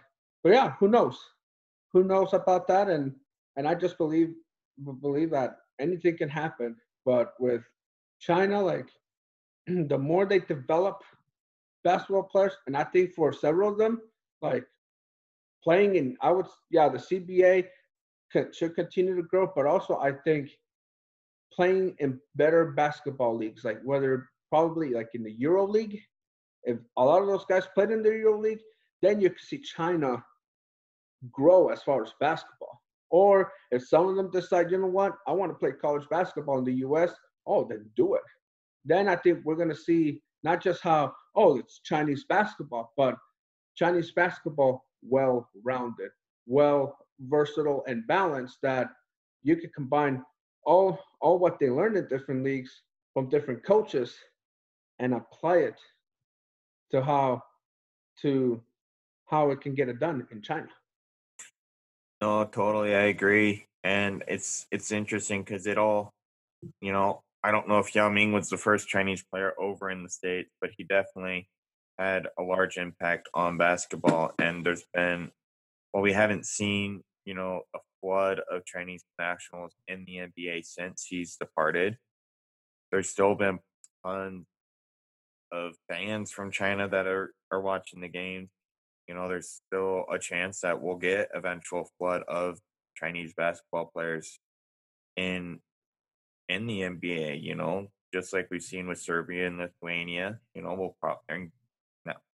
but 0.43 0.53
yeah, 0.53 0.73
who 0.79 0.87
knows? 0.87 1.19
Who 1.93 2.03
knows 2.03 2.33
about 2.33 2.67
that? 2.67 2.89
And 2.89 3.13
and 3.55 3.67
I 3.67 3.75
just 3.75 3.97
believe 3.99 4.33
believe 5.01 5.31
that 5.31 5.57
anything 5.79 6.17
can 6.17 6.29
happen. 6.29 6.75
But 7.05 7.33
with 7.39 7.63
China, 8.19 8.61
like 8.61 8.89
the 9.67 9.97
more 9.97 10.25
they 10.25 10.39
develop 10.39 11.01
basketball 11.83 12.23
players, 12.23 12.53
and 12.67 12.75
I 12.75 12.83
think 12.83 13.13
for 13.13 13.31
several 13.31 13.71
of 13.71 13.77
them, 13.77 14.01
like 14.41 14.65
playing 15.63 15.95
in, 15.95 16.17
I 16.21 16.31
would, 16.31 16.47
yeah, 16.69 16.89
the 16.89 16.97
CBA 16.97 17.67
should 18.53 18.75
continue 18.75 19.15
to 19.15 19.23
grow, 19.23 19.51
but 19.55 19.65
also 19.65 19.97
I 19.97 20.11
think 20.11 20.49
playing 21.53 21.95
in 21.99 22.19
better 22.35 22.71
basketball 22.71 23.35
leagues, 23.35 23.63
like 23.63 23.79
whether 23.83 24.29
probably 24.49 24.91
like 24.91 25.09
in 25.13 25.23
the 25.23 25.31
Euro 25.39 25.67
League, 25.67 25.99
if 26.63 26.77
a 26.97 27.03
lot 27.03 27.21
of 27.21 27.27
those 27.27 27.45
guys 27.45 27.67
played 27.73 27.91
in 27.91 28.03
the 28.03 28.09
Euro 28.09 28.39
League, 28.39 28.61
then 29.01 29.21
you 29.21 29.29
can 29.29 29.39
see 29.39 29.59
China 29.59 30.23
grow 31.31 31.69
as 31.69 31.81
far 31.83 32.03
as 32.03 32.13
basketball. 32.19 32.56
Or 33.09 33.51
if 33.71 33.87
some 33.87 34.07
of 34.07 34.15
them 34.15 34.29
decide, 34.31 34.71
you 34.71 34.77
know 34.79 34.87
what, 34.87 35.13
I 35.27 35.31
want 35.31 35.51
to 35.51 35.57
play 35.57 35.71
college 35.71 36.07
basketball 36.09 36.57
in 36.59 36.65
the 36.65 36.85
US, 36.87 37.11
oh, 37.45 37.65
then 37.67 37.89
do 37.95 38.15
it. 38.15 38.21
Then 38.85 39.07
I 39.07 39.15
think 39.15 39.39
we're 39.43 39.55
going 39.55 39.69
to 39.69 39.75
see 39.75 40.21
not 40.43 40.61
just 40.61 40.81
how, 40.81 41.13
oh, 41.35 41.57
it's 41.57 41.79
Chinese 41.83 42.25
basketball, 42.27 42.93
but 42.97 43.15
Chinese 43.75 44.11
basketball 44.11 44.85
well 45.01 45.49
rounded, 45.63 46.09
well 46.45 46.97
versatile 47.21 47.83
and 47.87 48.05
balanced 48.07 48.57
that 48.61 48.89
you 49.43 49.55
could 49.55 49.73
combine 49.73 50.23
all 50.65 50.99
all 51.21 51.39
what 51.39 51.59
they 51.59 51.69
learned 51.69 51.97
in 51.97 52.07
different 52.07 52.43
leagues 52.43 52.83
from 53.13 53.29
different 53.29 53.63
coaches 53.63 54.15
and 54.99 55.13
apply 55.13 55.57
it 55.57 55.79
to 56.91 57.01
how 57.01 57.41
to 58.21 58.61
how 59.25 59.51
it 59.51 59.61
can 59.61 59.73
get 59.73 59.89
it 59.89 59.99
done 59.99 60.27
in 60.31 60.41
China. 60.41 60.69
No, 62.21 62.45
totally, 62.45 62.95
I 62.95 63.03
agree, 63.03 63.67
and 63.83 64.23
it's 64.27 64.65
it's 64.71 64.91
interesting 64.91 65.43
because 65.43 65.67
it 65.67 65.77
all, 65.77 66.13
you 66.81 66.91
know, 66.91 67.23
I 67.43 67.51
don't 67.51 67.67
know 67.67 67.79
if 67.79 67.93
Yao 67.95 68.09
Ming 68.09 68.33
was 68.33 68.49
the 68.49 68.57
first 68.57 68.87
Chinese 68.87 69.23
player 69.23 69.53
over 69.59 69.89
in 69.91 70.03
the 70.03 70.09
states, 70.09 70.51
but 70.61 70.71
he 70.77 70.83
definitely 70.83 71.49
had 71.99 72.27
a 72.39 72.43
large 72.43 72.77
impact 72.77 73.29
on 73.33 73.57
basketball. 73.57 74.31
And 74.39 74.65
there's 74.65 74.85
been, 74.93 75.31
well, 75.93 76.03
we 76.03 76.13
haven't 76.13 76.45
seen, 76.47 77.03
you 77.25 77.33
know, 77.35 77.63
a 77.75 77.79
flood 78.01 78.41
of 78.51 78.65
Chinese 78.65 79.05
nationals 79.19 79.73
in 79.87 80.05
the 80.05 80.17
NBA 80.17 80.65
since 80.65 81.05
he's 81.09 81.37
departed. 81.37 81.97
There's 82.91 83.09
still 83.09 83.35
been 83.35 83.59
tons 84.05 84.45
of 85.51 85.73
fans 85.89 86.31
from 86.31 86.51
China 86.51 86.87
that 86.89 87.07
are 87.07 87.33
are 87.51 87.61
watching 87.61 88.01
the 88.01 88.09
games 88.09 88.49
you 89.07 89.15
know, 89.15 89.27
there's 89.27 89.61
still 89.65 90.05
a 90.11 90.19
chance 90.19 90.61
that 90.61 90.81
we'll 90.81 90.97
get 90.97 91.29
eventual 91.33 91.89
flood 91.97 92.23
of 92.27 92.59
Chinese 92.95 93.33
basketball 93.35 93.89
players 93.93 94.39
in 95.15 95.59
in 96.49 96.67
the 96.67 96.81
NBA. 96.81 97.41
You 97.41 97.55
know, 97.55 97.87
just 98.13 98.33
like 98.33 98.47
we've 98.51 98.61
seen 98.61 98.87
with 98.87 98.99
Serbia 98.99 99.47
and 99.47 99.57
Lithuania. 99.57 100.39
You 100.53 100.63
know, 100.63 100.73
we'll 100.73 100.97
probably 101.01 101.51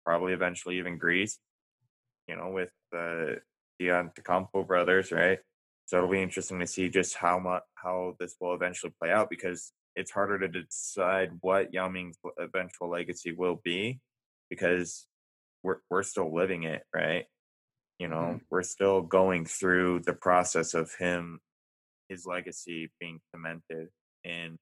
probably 0.05 0.33
eventually 0.33 0.77
even 0.77 0.97
Greece. 0.97 1.39
You 2.27 2.35
know, 2.37 2.49
with 2.49 2.69
the 2.91 3.41
the 3.79 3.87
Antetokounmpo 3.87 4.65
brothers, 4.67 5.11
right? 5.11 5.39
So 5.85 5.97
it'll 5.97 6.09
be 6.09 6.21
interesting 6.21 6.59
to 6.59 6.67
see 6.67 6.89
just 6.89 7.15
how 7.15 7.39
much 7.39 7.63
how 7.75 8.15
this 8.19 8.35
will 8.39 8.53
eventually 8.53 8.93
play 8.99 9.11
out 9.11 9.29
because 9.29 9.73
it's 9.95 10.11
harder 10.11 10.39
to 10.39 10.47
decide 10.47 11.31
what 11.41 11.73
Yao 11.73 11.89
Ming's 11.89 12.17
eventual 12.39 12.89
legacy 12.89 13.33
will 13.33 13.59
be 13.63 13.99
because 14.49 15.07
we're 15.63 15.77
we're 15.89 16.03
still 16.03 16.33
living 16.33 16.63
it, 16.63 16.83
right? 16.93 17.25
You 17.99 18.07
know, 18.07 18.15
mm-hmm. 18.15 18.37
we're 18.49 18.63
still 18.63 19.01
going 19.01 19.45
through 19.45 20.01
the 20.05 20.13
process 20.13 20.73
of 20.73 20.91
him, 20.95 21.39
his 22.09 22.25
legacy 22.25 22.91
being 22.99 23.19
cemented 23.33 23.89
in 24.23 24.57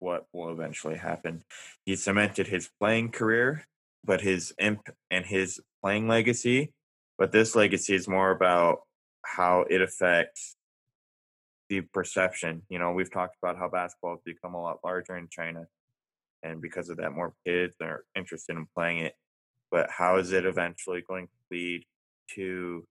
what 0.00 0.26
will 0.32 0.50
eventually 0.50 0.96
happen. 0.96 1.44
He 1.84 1.94
cemented 1.94 2.48
his 2.48 2.68
playing 2.80 3.12
career, 3.12 3.64
but 4.04 4.20
his 4.20 4.52
imp 4.58 4.88
and 5.10 5.24
his 5.24 5.60
playing 5.82 6.08
legacy. 6.08 6.72
But 7.18 7.32
this 7.32 7.54
legacy 7.54 7.94
is 7.94 8.08
more 8.08 8.30
about 8.30 8.80
how 9.24 9.66
it 9.68 9.82
affects 9.82 10.56
the 11.68 11.82
perception. 11.82 12.62
You 12.68 12.78
know, 12.78 12.92
we've 12.92 13.12
talked 13.12 13.36
about 13.42 13.58
how 13.58 13.68
basketball 13.68 14.16
has 14.16 14.22
become 14.24 14.54
a 14.54 14.62
lot 14.62 14.78
larger 14.82 15.16
in 15.16 15.28
China. 15.30 15.66
And 16.42 16.60
because 16.62 16.88
of 16.88 16.96
that, 16.96 17.12
more 17.12 17.34
kids 17.46 17.76
are 17.82 18.04
interested 18.16 18.56
in 18.56 18.66
playing 18.74 18.98
it 18.98 19.14
but 19.70 19.90
how 19.90 20.16
is 20.16 20.32
it 20.32 20.44
eventually 20.44 21.02
going 21.06 21.26
to 21.26 21.32
lead 21.50 21.84
to 22.34 22.86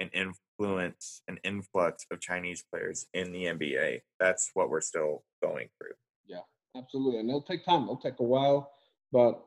an 0.00 0.10
influence, 0.12 1.22
an 1.28 1.38
influx 1.44 2.06
of 2.10 2.20
Chinese 2.20 2.64
players 2.70 3.06
in 3.14 3.32
the 3.32 3.44
NBA? 3.44 4.00
That's 4.20 4.50
what 4.54 4.70
we're 4.70 4.80
still 4.80 5.24
going 5.42 5.68
through. 5.78 5.94
Yeah, 6.26 6.40
absolutely. 6.76 7.20
And 7.20 7.28
it'll 7.28 7.42
take 7.42 7.64
time, 7.64 7.82
it'll 7.82 7.96
take 7.96 8.20
a 8.20 8.24
while, 8.24 8.72
but 9.12 9.42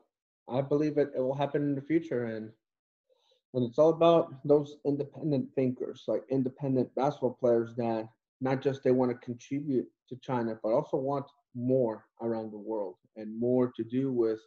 I 0.48 0.60
believe 0.60 0.98
it, 0.98 1.12
it 1.16 1.20
will 1.20 1.34
happen 1.34 1.62
in 1.62 1.74
the 1.74 1.82
future. 1.82 2.24
And 2.24 2.50
and 3.54 3.64
it's 3.64 3.78
all 3.78 3.88
about 3.88 4.34
those 4.46 4.76
independent 4.84 5.48
thinkers, 5.54 6.04
like 6.06 6.22
independent 6.30 6.94
basketball 6.94 7.38
players 7.40 7.74
that 7.76 8.06
not 8.42 8.60
just 8.60 8.82
they 8.82 8.90
want 8.90 9.10
to 9.10 9.24
contribute 9.24 9.86
to 10.10 10.16
China, 10.16 10.58
but 10.62 10.72
also 10.72 10.98
want 10.98 11.24
more 11.54 12.04
around 12.20 12.52
the 12.52 12.58
world 12.58 12.96
and 13.16 13.40
more 13.40 13.72
to 13.74 13.82
do 13.82 14.12
with 14.12 14.40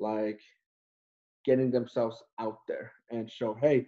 like 0.00 0.40
getting 1.48 1.70
themselves 1.70 2.22
out 2.38 2.58
there 2.68 2.92
and 3.10 3.30
show, 3.30 3.56
hey, 3.58 3.86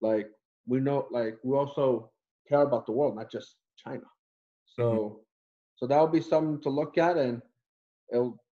like 0.00 0.28
we 0.68 0.78
know, 0.78 1.08
like 1.10 1.36
we 1.42 1.56
also 1.56 2.12
care 2.48 2.62
about 2.62 2.86
the 2.86 2.92
world, 2.92 3.16
not 3.16 3.28
just 3.28 3.56
China. 3.76 4.06
So, 4.76 4.84
mm-hmm. 4.84 5.14
so 5.76 5.86
that 5.88 5.98
will 5.98 6.14
be 6.20 6.22
something 6.22 6.62
to 6.62 6.70
look 6.70 6.98
at, 6.98 7.16
and 7.16 7.42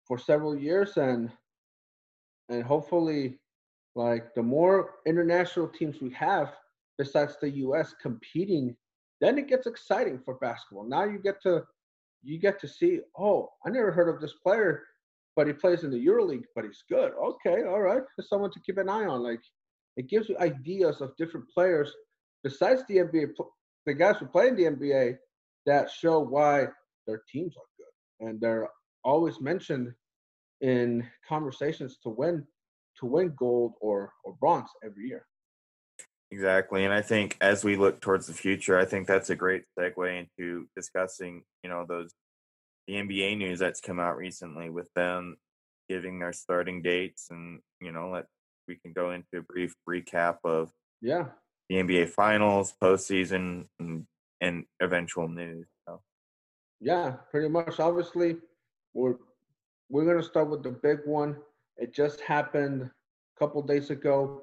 for 0.08 0.18
several 0.18 0.58
years, 0.58 0.97
and 0.97 1.32
and 2.50 2.64
hopefully, 2.64 3.38
like 3.93 4.34
the 4.34 4.41
more 4.41 4.95
international 5.06 5.68
teams 5.68 6.02
we 6.02 6.12
have 6.14 6.50
besides 6.97 7.38
the 7.39 7.52
U.S. 7.66 7.93
competing, 8.02 8.76
then 9.22 9.38
it 9.38 9.47
gets 9.47 9.68
exciting 9.68 10.20
for 10.26 10.34
basketball. 10.47 10.89
Now 10.89 11.04
you 11.04 11.20
get 11.20 11.39
to 11.43 11.64
you 12.24 12.39
get 12.39 12.60
to 12.62 12.68
see, 12.68 13.00
oh, 13.18 13.50
I 13.64 13.70
never 13.70 13.91
heard 13.91 14.10
of 14.10 14.20
this 14.20 14.34
player 14.43 14.84
but 15.39 15.47
he 15.47 15.53
plays 15.53 15.85
in 15.85 15.89
the 15.89 16.05
EuroLeague, 16.05 16.43
but 16.53 16.65
he's 16.65 16.83
good. 16.89 17.13
Okay, 17.13 17.63
all 17.63 17.79
right, 17.79 18.01
there's 18.17 18.27
someone 18.27 18.51
to 18.51 18.59
keep 18.59 18.77
an 18.77 18.89
eye 18.89 19.05
on. 19.05 19.23
Like 19.23 19.39
it 19.95 20.09
gives 20.09 20.27
you 20.27 20.37
ideas 20.37 20.99
of 20.99 21.15
different 21.15 21.45
players 21.55 21.93
besides 22.43 22.81
the 22.89 22.97
NBA, 22.97 23.27
the 23.85 23.93
guys 23.93 24.17
who 24.19 24.25
play 24.25 24.49
in 24.49 24.57
the 24.57 24.63
NBA 24.63 25.15
that 25.65 25.89
show 25.89 26.19
why 26.19 26.67
their 27.07 27.21
teams 27.31 27.55
are 27.55 27.69
good, 27.77 28.27
and 28.27 28.41
they're 28.41 28.67
always 29.05 29.39
mentioned 29.39 29.93
in 30.59 31.07
conversations 31.25 31.99
to 32.03 32.09
win 32.09 32.45
to 32.99 33.05
win 33.05 33.33
gold 33.39 33.75
or 33.79 34.11
or 34.25 34.35
bronze 34.41 34.67
every 34.83 35.07
year. 35.07 35.25
Exactly. 36.31 36.83
And 36.83 36.93
I 36.93 37.01
think 37.01 37.37
as 37.39 37.63
we 37.63 37.77
look 37.77 38.01
towards 38.01 38.27
the 38.27 38.33
future, 38.33 38.77
I 38.77 38.83
think 38.83 39.07
that's 39.07 39.29
a 39.29 39.37
great 39.37 39.63
segue 39.79 40.19
into 40.19 40.67
discussing, 40.75 41.43
you 41.63 41.69
know, 41.69 41.85
those 41.87 42.13
the 42.89 42.95
NBA 42.95 43.37
news 43.37 43.59
that's 43.59 43.79
come 43.79 43.99
out 43.99 44.17
recently 44.17 44.71
with 44.71 44.91
them 44.95 45.37
giving 45.87 46.17
their 46.17 46.33
starting 46.33 46.81
dates, 46.81 47.27
and 47.29 47.59
you 47.79 47.91
know, 47.91 48.09
let 48.09 48.25
we 48.67 48.77
can 48.77 48.93
go 48.93 49.11
into 49.11 49.37
a 49.37 49.41
brief 49.41 49.75
recap 49.87 50.37
of 50.43 50.71
yeah 50.99 51.25
the 51.69 51.75
NBA 51.75 52.09
Finals, 52.09 52.73
postseason, 52.81 53.65
and, 53.79 54.07
and 54.41 54.65
eventual 54.81 55.27
news. 55.27 55.67
So. 55.87 56.01
Yeah, 56.81 57.17
pretty 57.29 57.47
much. 57.47 57.79
Obviously, 57.79 58.37
we're 58.95 59.17
we're 59.91 60.05
gonna 60.05 60.23
start 60.23 60.49
with 60.49 60.63
the 60.63 60.71
big 60.71 61.01
one. 61.05 61.37
It 61.77 61.93
just 61.93 62.21
happened 62.21 62.81
a 62.81 63.39
couple 63.39 63.61
days 63.61 63.91
ago. 63.91 64.41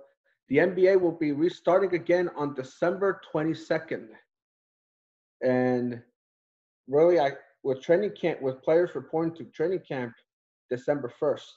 The 0.50 0.58
NBA 0.58 1.00
will 1.00 1.18
be 1.18 1.32
restarting 1.32 1.96
again 1.96 2.30
on 2.36 2.54
December 2.54 3.20
22nd. 3.34 4.06
And 5.42 6.00
really, 6.86 7.18
I, 7.18 7.32
with 7.66 7.82
training 7.82 8.12
camp 8.12 8.40
with 8.40 8.62
players 8.62 8.94
reporting 8.94 9.34
to 9.34 9.44
training 9.50 9.80
camp 9.80 10.12
December 10.70 11.12
1st. 11.20 11.50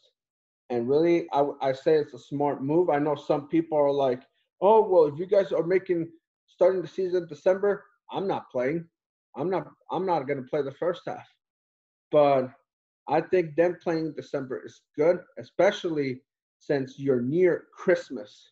And 0.72 0.89
really, 0.89 1.28
I, 1.32 1.45
I 1.62 1.72
say 1.72 1.95
it's 1.97 2.16
a 2.16 2.20
smart 2.20 2.64
move. 2.64 2.89
I 2.89 2.97
know 2.97 3.14
some 3.14 3.47
people 3.47 3.78
are 3.78 3.91
like, 3.91 4.24
oh, 4.60 4.82
well, 4.82 5.05
if 5.05 5.20
you 5.20 5.28
guys 5.28 5.51
are 5.51 5.64
making 5.64 6.10
starting 6.47 6.82
the 6.82 6.88
season 6.88 7.28
December, 7.28 7.86
I'm 8.12 8.28
not 8.28 8.49
playing. 8.51 8.86
I'm 9.38 9.51
not 9.51 9.68
I'm 9.91 10.05
not 10.07 10.24
gonna 10.24 10.41
play 10.41 10.64
the 10.64 10.72
first 10.72 11.03
half. 11.05 11.28
But 12.12 12.49
I 13.07 13.22
think 13.22 13.55
them 13.55 13.78
playing 13.82 14.14
December 14.16 14.64
is 14.66 14.82
good, 14.97 15.20
especially 15.38 16.22
since 16.57 16.97
you're 16.97 17.22
near 17.22 17.66
Christmas. 17.72 18.49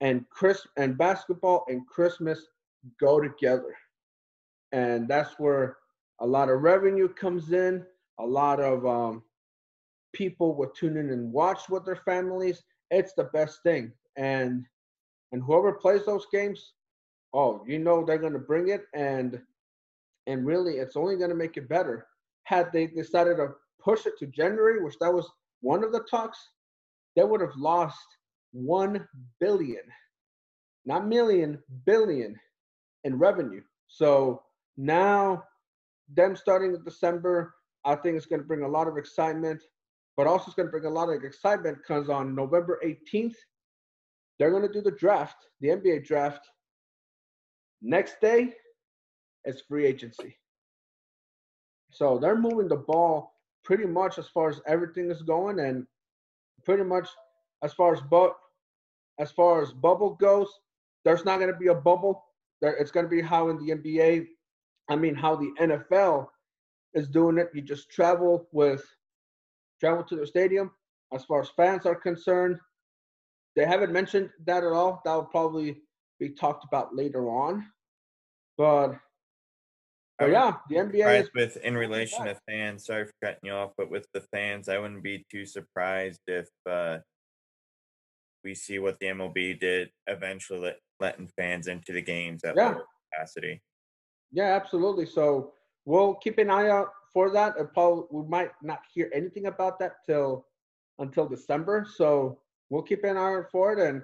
And 0.00 0.24
Chris 0.30 0.66
and 0.78 0.96
basketball 0.96 1.66
and 1.68 1.86
Christmas 1.86 2.46
go 2.98 3.20
together. 3.20 3.74
And 4.72 5.06
that's 5.06 5.38
where 5.38 5.76
a 6.20 6.26
lot 6.26 6.48
of 6.48 6.62
revenue 6.62 7.08
comes 7.08 7.52
in, 7.52 7.84
a 8.18 8.26
lot 8.26 8.60
of 8.60 8.86
um, 8.86 9.22
people 10.12 10.54
will 10.54 10.68
tune 10.70 10.96
in 10.96 11.10
and 11.10 11.32
watch 11.32 11.68
with 11.68 11.84
their 11.84 11.96
families. 11.96 12.62
It's 12.90 13.14
the 13.14 13.24
best 13.24 13.62
thing, 13.62 13.92
and 14.16 14.64
and 15.32 15.42
whoever 15.42 15.72
plays 15.72 16.04
those 16.04 16.26
games, 16.32 16.72
oh, 17.32 17.64
you 17.66 17.78
know 17.78 18.04
they're 18.04 18.18
gonna 18.18 18.38
bring 18.38 18.68
it, 18.68 18.84
and 18.94 19.40
and 20.26 20.46
really, 20.46 20.74
it's 20.74 20.96
only 20.96 21.16
gonna 21.16 21.34
make 21.34 21.56
it 21.56 21.68
better. 21.68 22.06
Had 22.44 22.72
they 22.72 22.86
decided 22.86 23.36
to 23.36 23.50
push 23.80 24.06
it 24.06 24.18
to 24.18 24.26
January, 24.26 24.82
which 24.82 24.98
that 25.00 25.12
was 25.12 25.30
one 25.60 25.84
of 25.84 25.92
the 25.92 26.04
talks, 26.10 26.38
they 27.16 27.24
would 27.24 27.40
have 27.40 27.56
lost 27.56 27.98
one 28.52 29.06
billion, 29.38 29.82
not 30.84 31.06
million, 31.06 31.58
billion 31.86 32.36
in 33.04 33.18
revenue. 33.18 33.62
So 33.88 34.42
now, 34.76 35.44
them 36.14 36.36
starting 36.36 36.74
in 36.74 36.84
December, 36.84 37.54
I 37.84 37.94
think 37.94 38.16
it's 38.16 38.26
going 38.26 38.40
to 38.40 38.46
bring 38.46 38.62
a 38.62 38.68
lot 38.68 38.88
of 38.88 38.96
excitement, 38.96 39.62
but 40.16 40.26
also 40.26 40.46
it's 40.46 40.54
going 40.54 40.68
to 40.68 40.70
bring 40.70 40.84
a 40.84 40.90
lot 40.90 41.08
of 41.08 41.22
excitement 41.24 41.78
because 41.78 42.08
on 42.08 42.34
November 42.34 42.80
18th, 42.84 43.34
they're 44.38 44.50
going 44.50 44.66
to 44.66 44.72
do 44.72 44.82
the 44.82 44.90
draft, 44.90 45.36
the 45.60 45.68
NBA 45.68 46.04
draft. 46.06 46.46
Next 47.82 48.20
day, 48.20 48.54
it's 49.44 49.62
free 49.62 49.86
agency. 49.86 50.36
So 51.90 52.18
they're 52.18 52.38
moving 52.38 52.68
the 52.68 52.76
ball 52.76 53.32
pretty 53.64 53.86
much 53.86 54.18
as 54.18 54.28
far 54.28 54.48
as 54.48 54.60
everything 54.66 55.10
is 55.10 55.22
going, 55.22 55.60
and 55.60 55.86
pretty 56.64 56.84
much 56.84 57.08
as 57.62 57.72
far 57.74 57.92
as 57.94 58.00
but 58.10 58.34
as 59.18 59.30
far 59.30 59.62
as 59.62 59.72
bubble 59.72 60.16
goes, 60.20 60.48
there's 61.04 61.24
not 61.24 61.38
going 61.38 61.52
to 61.52 61.58
be 61.58 61.68
a 61.68 61.74
bubble. 61.74 62.24
There, 62.60 62.74
it's 62.76 62.90
going 62.90 63.04
to 63.04 63.10
be 63.10 63.20
how 63.20 63.48
in 63.48 63.58
the 63.58 63.74
NBA, 63.74 64.26
I 64.90 64.96
mean, 64.96 65.14
how 65.14 65.36
the 65.36 65.52
NFL 65.60 66.26
is 66.94 67.08
doing 67.08 67.38
it. 67.38 67.50
You 67.54 67.62
just 67.62 67.90
travel 67.90 68.48
with 68.52 68.84
travel 69.78 70.04
to 70.04 70.16
the 70.16 70.26
stadium. 70.26 70.72
As 71.14 71.24
far 71.24 71.40
as 71.40 71.48
fans 71.56 71.86
are 71.86 71.94
concerned, 71.94 72.58
they 73.56 73.64
haven't 73.64 73.92
mentioned 73.92 74.30
that 74.46 74.64
at 74.64 74.72
all. 74.72 75.00
That 75.04 75.14
will 75.14 75.24
probably 75.24 75.82
be 76.18 76.30
talked 76.30 76.64
about 76.64 76.94
later 76.94 77.28
on. 77.28 77.64
But 78.58 78.96
but 80.18 80.30
yeah, 80.30 80.54
the 80.68 80.76
NBA 80.76 81.22
is 81.22 81.30
with 81.34 81.56
in 81.58 81.76
relation 81.76 82.26
to 82.26 82.36
fans. 82.48 82.84
Sorry 82.84 83.06
for 83.06 83.12
cutting 83.24 83.40
you 83.44 83.52
off, 83.52 83.70
but 83.78 83.90
with 83.90 84.06
the 84.12 84.20
fans, 84.32 84.68
I 84.68 84.78
wouldn't 84.78 85.02
be 85.02 85.24
too 85.30 85.46
surprised 85.46 86.20
if 86.26 86.48
uh, 86.68 86.98
we 88.44 88.54
see 88.54 88.78
what 88.78 88.98
the 88.98 89.06
MLB 89.06 89.58
did 89.58 89.90
eventually, 90.06 90.60
let, 90.60 90.76
letting 91.00 91.28
fans 91.38 91.68
into 91.68 91.92
the 91.92 92.02
games 92.02 92.44
at 92.44 92.54
yeah. 92.56 92.70
lower 92.70 92.84
capacity. 93.12 93.62
Yeah, 94.32 94.54
absolutely. 94.54 95.06
So 95.06 95.52
we'll 95.84 96.14
keep 96.14 96.38
an 96.38 96.50
eye 96.50 96.68
out 96.68 96.88
for 97.12 97.30
that. 97.32 97.54
Probably, 97.74 98.04
we 98.10 98.28
might 98.28 98.50
not 98.62 98.80
hear 98.92 99.10
anything 99.14 99.46
about 99.46 99.78
that 99.80 100.04
till 100.06 100.46
until 100.98 101.26
December. 101.28 101.86
So 101.96 102.38
we'll 102.68 102.82
keep 102.82 103.04
an 103.04 103.16
eye 103.16 103.34
out 103.34 103.50
for 103.50 103.72
it, 103.72 103.78
and 103.78 104.02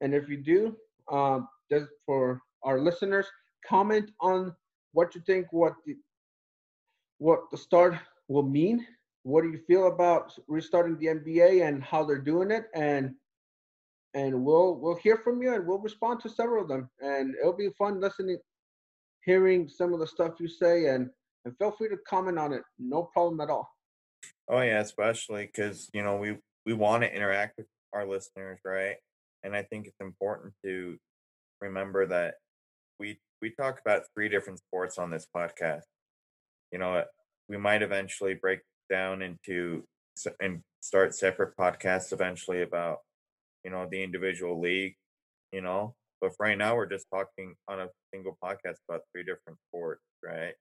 and 0.00 0.14
if 0.14 0.28
you 0.28 0.38
do, 0.38 0.76
um, 1.10 1.48
just 1.70 1.86
for 2.06 2.40
our 2.62 2.80
listeners, 2.80 3.26
comment 3.66 4.10
on 4.20 4.54
what 4.92 5.14
you 5.14 5.20
think 5.26 5.46
what 5.52 5.74
the 5.86 5.96
what 7.18 7.50
the 7.50 7.56
start 7.58 7.94
will 8.28 8.42
mean. 8.42 8.86
What 9.24 9.42
do 9.42 9.50
you 9.50 9.58
feel 9.66 9.86
about 9.86 10.32
restarting 10.48 10.98
the 10.98 11.06
NBA 11.06 11.66
and 11.66 11.82
how 11.82 12.04
they're 12.04 12.18
doing 12.18 12.50
it? 12.50 12.64
And 12.74 13.14
and 14.14 14.44
we'll 14.44 14.76
we'll 14.76 14.96
hear 14.96 15.16
from 15.18 15.42
you 15.42 15.54
and 15.54 15.66
we'll 15.66 15.78
respond 15.78 16.20
to 16.20 16.28
several 16.28 16.62
of 16.62 16.68
them. 16.68 16.90
And 17.00 17.34
it'll 17.40 17.56
be 17.56 17.70
fun 17.78 18.00
listening, 18.00 18.38
hearing 19.24 19.68
some 19.68 19.92
of 19.92 20.00
the 20.00 20.06
stuff 20.06 20.34
you 20.38 20.48
say, 20.48 20.86
and 20.86 21.10
and 21.44 21.56
feel 21.58 21.72
free 21.72 21.88
to 21.88 21.96
comment 22.08 22.38
on 22.38 22.52
it. 22.52 22.62
No 22.78 23.04
problem 23.12 23.40
at 23.40 23.50
all. 23.50 23.68
Oh 24.48 24.60
yeah, 24.60 24.80
especially 24.80 25.46
because 25.46 25.88
you 25.92 26.02
know 26.02 26.16
we 26.16 26.36
we 26.66 26.72
want 26.72 27.02
to 27.02 27.14
interact 27.14 27.58
with 27.58 27.66
our 27.92 28.06
listeners, 28.06 28.60
right? 28.64 28.96
And 29.42 29.56
I 29.56 29.62
think 29.62 29.86
it's 29.86 30.00
important 30.00 30.54
to 30.64 30.96
remember 31.60 32.06
that 32.06 32.34
we 32.98 33.18
we 33.40 33.50
talk 33.50 33.80
about 33.80 34.02
three 34.14 34.28
different 34.28 34.60
sports 34.60 34.98
on 34.98 35.10
this 35.10 35.26
podcast. 35.34 35.82
You 36.70 36.78
know, 36.78 36.94
uh, 36.94 37.04
we 37.48 37.56
might 37.56 37.82
eventually 37.82 38.34
break 38.34 38.60
down 38.88 39.22
into 39.22 39.84
and 40.40 40.60
start 40.80 41.14
separate 41.14 41.56
podcasts 41.56 42.12
eventually 42.12 42.62
about 42.62 42.98
you 43.64 43.70
know 43.70 43.86
the 43.90 44.02
individual 44.02 44.60
league. 44.60 44.94
You 45.52 45.62
know, 45.62 45.94
but 46.22 46.32
right 46.40 46.56
now 46.56 46.76
we're 46.76 46.86
just 46.86 47.06
talking 47.12 47.54
on 47.68 47.80
a 47.80 47.88
single 48.14 48.38
podcast 48.42 48.76
about 48.88 49.02
three 49.12 49.24
different 49.24 49.58
sports, 49.68 50.02
right? 50.24 50.54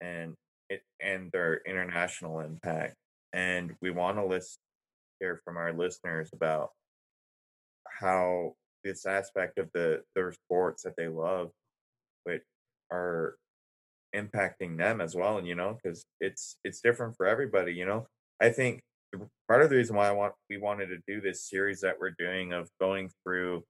And 0.00 0.34
it 0.70 0.82
and 1.02 1.32
their 1.32 1.60
international 1.66 2.40
impact. 2.40 2.94
And 3.34 3.74
we 3.82 3.90
want 3.90 4.18
to 4.18 4.24
list 4.24 4.58
hear 5.20 5.40
from 5.44 5.56
our 5.56 5.72
listeners 5.72 6.30
about 6.32 6.70
how 8.00 8.54
this 8.84 9.06
aspect 9.06 9.58
of 9.58 9.70
the 9.74 10.02
their 10.14 10.32
sports 10.32 10.82
that 10.82 10.94
they 10.96 11.08
love 11.08 11.50
which 12.24 12.42
are 12.92 13.36
impacting 14.14 14.76
them 14.78 15.00
as 15.00 15.14
well 15.14 15.38
and 15.38 15.46
you 15.46 15.54
know 15.54 15.76
because 15.82 16.04
it's 16.20 16.56
it's 16.64 16.80
different 16.80 17.16
for 17.16 17.26
everybody 17.26 17.72
you 17.72 17.84
know 17.84 18.06
i 18.40 18.48
think 18.48 18.80
part 19.48 19.62
of 19.62 19.70
the 19.70 19.76
reason 19.76 19.96
why 19.96 20.08
i 20.08 20.12
want 20.12 20.32
we 20.50 20.56
wanted 20.56 20.86
to 20.86 20.98
do 21.06 21.20
this 21.20 21.48
series 21.48 21.80
that 21.80 21.96
we're 22.00 22.14
doing 22.18 22.52
of 22.52 22.68
going 22.80 23.10
through 23.24 23.62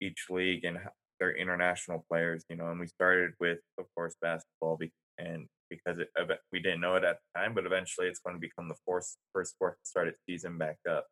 each 0.00 0.26
league 0.30 0.64
and 0.64 0.78
their 1.18 1.34
international 1.34 2.04
players 2.10 2.44
you 2.48 2.56
know 2.56 2.68
and 2.70 2.80
we 2.80 2.86
started 2.86 3.32
with 3.40 3.58
of 3.78 3.86
course 3.94 4.14
basketball 4.20 4.78
and 5.18 5.46
because 5.70 5.98
it, 5.98 6.08
we 6.52 6.60
didn't 6.60 6.80
know 6.80 6.94
it 6.94 7.04
at 7.04 7.16
the 7.16 7.40
time 7.40 7.54
but 7.54 7.66
eventually 7.66 8.06
it's 8.06 8.20
going 8.20 8.36
to 8.36 8.40
become 8.40 8.68
the 8.68 8.76
first 8.86 9.16
first 9.32 9.54
sport 9.54 9.76
to 9.82 9.88
start 9.88 10.08
its 10.08 10.20
season 10.28 10.58
back 10.58 10.76
up 10.88 11.06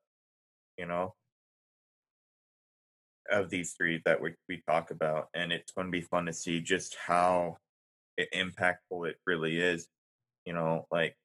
you 0.79 0.87
know? 0.87 1.15
Of 3.31 3.49
these 3.49 3.73
three 3.73 4.03
that 4.05 4.21
we, 4.21 4.35
we 4.49 4.63
talk 4.69 4.91
about 4.91 5.29
and 5.35 5.51
it's 5.51 5.73
going 5.73 5.87
to 5.87 5.91
be 5.91 6.03
fun 6.03 6.27
to 6.27 6.33
see 6.33 6.61
just 6.61 6.95
how 7.07 7.57
impactful 8.21 9.09
it 9.09 9.17
really 9.27 9.59
is 9.59 9.89
you 10.45 10.53
know 10.53 10.87
like 10.91 11.17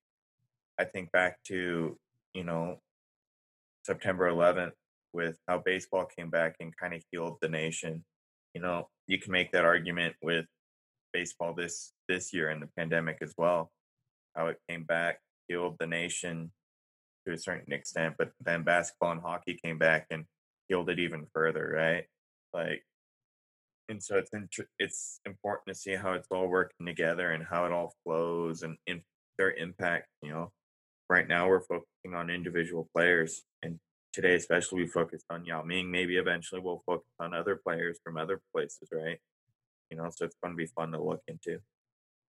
i 0.80 0.84
think 0.84 1.12
back 1.12 1.38
to 1.43 1.97
you 2.34 2.43
know 2.43 2.80
september 3.86 4.30
11th 4.32 4.72
with 5.14 5.38
how 5.47 5.62
baseball 5.64 6.05
came 6.05 6.30
back 6.30 6.55
and 6.60 6.76
kind 6.78 6.93
of 6.93 7.01
healed 7.12 7.38
the 7.41 7.49
nation 7.49 8.03
you 8.53 8.62
know 8.62 8.88
you 9.07 9.20
can 9.20 9.32
make 9.32 9.51
that 9.51 9.66
argument 9.66 10.16
with 10.22 10.45
baseball 11.14 11.53
this 11.53 11.93
this 12.07 12.34
year 12.34 12.49
in 12.51 12.60
the 12.60 12.70
pandemic 12.78 13.18
as 13.22 13.34
well 13.38 13.72
how 14.36 14.47
it 14.47 14.57
came 14.70 14.84
back 14.84 15.20
healed 15.47 15.76
the 15.80 15.88
nation 15.88 16.51
to 17.28 17.34
a 17.34 17.38
certain 17.38 17.74
extent 17.74 18.16
but 18.18 18.32
then 18.41 18.64
basketball 18.64 19.12
and 19.12 19.22
hockey 19.22 19.57
came 19.64 19.78
back 19.78 20.05
and 20.12 20.26
healed 20.70 20.89
it 20.89 20.99
even 20.99 21.26
further, 21.34 21.74
right? 21.76 22.05
Like, 22.53 22.84
and 23.89 24.01
so 24.01 24.18
it's 24.18 24.32
int- 24.34 24.70
it's 24.78 25.20
important 25.26 25.68
to 25.68 25.82
see 25.82 25.95
how 25.95 26.14
it's 26.14 26.28
all 26.32 26.47
working 26.47 26.86
together 26.86 27.32
and 27.32 27.43
how 27.43 27.66
it 27.66 27.72
all 27.72 27.93
flows 28.05 28.62
and 28.62 28.78
in 28.86 29.01
their 29.38 29.51
impact. 29.51 30.07
You 30.22 30.32
know, 30.32 30.51
right 31.10 31.28
now 31.28 31.49
we're 31.49 31.62
focusing 31.62 32.14
on 32.14 32.30
individual 32.30 32.88
players, 32.95 33.41
and 33.64 33.80
today 34.14 34.36
especially 34.36 34.82
we 34.82 34.88
focused 34.88 35.26
on 35.30 35.45
Yao 35.45 35.64
Ming. 35.64 35.89
Maybe 35.89 36.18
eventually 36.18 36.62
we'll 36.62 36.84
focus 36.86 37.12
on 37.20 37.34
other 37.34 37.55
players 37.55 37.99
from 38.03 38.18
other 38.18 38.41
places, 38.53 38.89
right? 38.91 39.20
You 39.89 39.97
know, 39.97 40.10
so 40.14 40.26
it's 40.26 40.36
going 40.43 40.53
to 40.53 40.57
be 40.57 40.68
fun 40.68 40.91
to 40.91 41.01
look 41.01 41.22
into. 41.28 41.60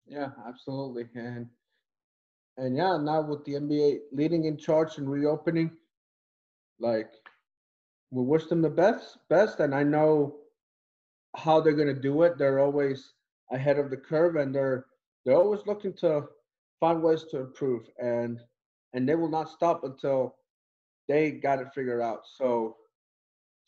Yeah, 0.08 0.30
absolutely, 0.48 1.06
and 1.16 1.48
and 2.58 2.76
yeah, 2.76 2.98
now 2.98 3.22
with 3.22 3.46
the 3.46 3.54
NBA 3.54 4.00
leading 4.12 4.46
in 4.46 4.58
charge 4.58 4.98
and 4.98 5.10
reopening, 5.10 5.72
like 6.80 7.12
we 8.12 8.24
wish 8.24 8.46
them 8.46 8.62
the 8.62 8.70
best 8.70 9.18
best 9.30 9.60
and 9.60 9.76
i 9.76 9.84
know 9.84 10.36
how 11.36 11.60
they're 11.60 11.74
going 11.74 11.94
to 11.94 12.02
do 12.02 12.24
it 12.24 12.38
they're 12.38 12.60
always 12.60 13.14
ahead 13.52 13.78
of 13.78 13.90
the 13.90 13.98
curve 13.98 14.36
and 14.36 14.54
they're 14.54 14.86
they're 15.26 15.36
always 15.36 15.62
looking 15.66 15.94
to 15.94 16.24
find 16.80 17.02
ways 17.02 17.26
to 17.30 17.40
improve 17.40 17.84
and 18.00 18.40
and 18.94 19.08
they 19.08 19.16
will 19.16 19.30
not 19.30 19.50
stop 19.50 19.84
until 19.84 20.36
they 21.10 21.32
got 21.32 21.60
it 21.60 21.68
figured 21.76 22.02
out 22.02 22.22
so 22.38 22.78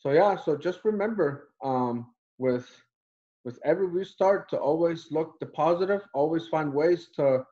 so 0.00 0.12
yeah 0.12 0.36
so 0.36 0.56
just 0.56 0.80
remember 0.84 1.50
um 1.64 2.06
with 2.38 2.68
with 3.44 3.58
every 3.64 3.88
restart 3.88 4.48
to 4.50 4.56
always 4.56 5.08
look 5.10 5.38
the 5.40 5.46
positive 5.46 6.02
always 6.14 6.48
find 6.48 6.72
ways 6.72 7.10
to 7.16 7.44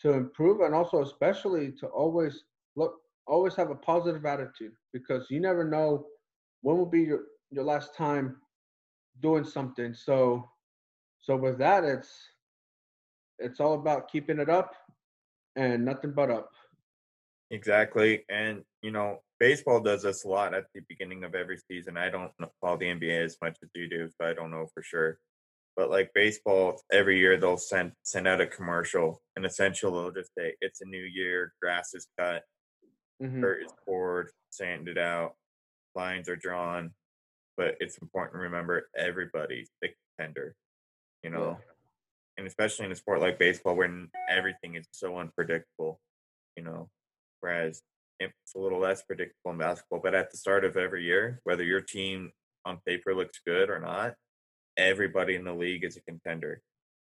to 0.00 0.12
improve 0.12 0.60
and 0.60 0.74
also 0.74 1.02
especially 1.02 1.72
to 1.72 1.86
always 1.88 2.44
look 2.76 2.94
always 3.28 3.54
have 3.54 3.70
a 3.70 3.74
positive 3.76 4.24
attitude 4.24 4.72
because 4.92 5.30
you 5.30 5.40
never 5.40 5.64
know 5.64 6.06
when 6.62 6.76
will 6.76 6.86
be 6.86 7.02
your, 7.02 7.20
your 7.50 7.64
last 7.64 7.94
time 7.96 8.36
doing 9.22 9.44
something. 9.44 9.94
So 9.94 10.48
so 11.20 11.36
with 11.36 11.58
that 11.58 11.84
it's 11.84 12.10
it's 13.38 13.60
all 13.60 13.74
about 13.74 14.10
keeping 14.10 14.38
it 14.40 14.48
up 14.48 14.74
and 15.56 15.84
nothing 15.84 16.12
but 16.12 16.30
up. 16.30 16.50
Exactly. 17.50 18.24
And 18.28 18.62
you 18.82 18.90
know, 18.90 19.22
baseball 19.40 19.80
does 19.80 20.02
this 20.02 20.24
a 20.24 20.28
lot 20.28 20.54
at 20.54 20.66
the 20.74 20.82
beginning 20.88 21.24
of 21.24 21.34
every 21.34 21.58
season. 21.58 21.96
I 21.96 22.10
don't 22.10 22.32
follow 22.60 22.76
the 22.76 22.86
NBA 22.86 23.24
as 23.24 23.36
much 23.42 23.58
as 23.62 23.70
you 23.74 23.88
do, 23.88 24.08
so 24.10 24.26
I 24.28 24.34
don't 24.34 24.50
know 24.50 24.66
for 24.74 24.82
sure. 24.82 25.18
But 25.76 25.90
like 25.90 26.12
baseball, 26.14 26.80
every 26.92 27.18
year 27.18 27.38
they'll 27.38 27.56
send 27.56 27.92
send 28.02 28.28
out 28.28 28.40
a 28.40 28.46
commercial, 28.46 29.22
and 29.36 29.46
essentially 29.46 29.92
they'll 29.92 30.12
just 30.12 30.32
say 30.36 30.54
it's 30.60 30.80
a 30.80 30.86
new 30.86 31.02
year, 31.02 31.54
grass 31.62 31.94
is 31.94 32.08
cut, 32.18 32.44
Mhm. 33.22 33.40
dirt 33.42 33.62
is 33.64 33.72
poured, 33.84 34.30
sanded 34.50 34.98
out, 34.98 35.36
lines 35.94 36.28
are 36.28 36.36
drawn. 36.36 36.94
But 37.56 37.76
it's 37.80 37.98
important 37.98 38.34
to 38.34 38.40
remember 38.40 38.88
everybody's 38.96 39.70
a 39.84 39.94
contender, 40.16 40.54
you 41.22 41.30
know, 41.30 41.60
and 42.36 42.46
especially 42.46 42.86
in 42.86 42.92
a 42.92 42.96
sport 42.96 43.20
like 43.20 43.38
baseball 43.38 43.76
where 43.76 44.06
everything 44.28 44.76
is 44.76 44.86
so 44.92 45.18
unpredictable, 45.18 46.00
you 46.56 46.62
know. 46.64 46.90
Whereas 47.40 47.82
it's 48.20 48.54
a 48.56 48.58
little 48.58 48.80
less 48.80 49.02
predictable 49.02 49.52
in 49.52 49.58
basketball, 49.58 50.00
but 50.02 50.14
at 50.14 50.30
the 50.30 50.36
start 50.36 50.64
of 50.64 50.76
every 50.76 51.04
year, 51.04 51.40
whether 51.44 51.62
your 51.62 51.80
team 51.80 52.32
on 52.64 52.80
paper 52.86 53.14
looks 53.14 53.40
good 53.46 53.70
or 53.70 53.78
not, 53.78 54.14
everybody 54.76 55.34
in 55.34 55.44
the 55.44 55.54
league 55.54 55.84
is 55.84 55.96
a 55.96 56.00
contender. 56.00 56.62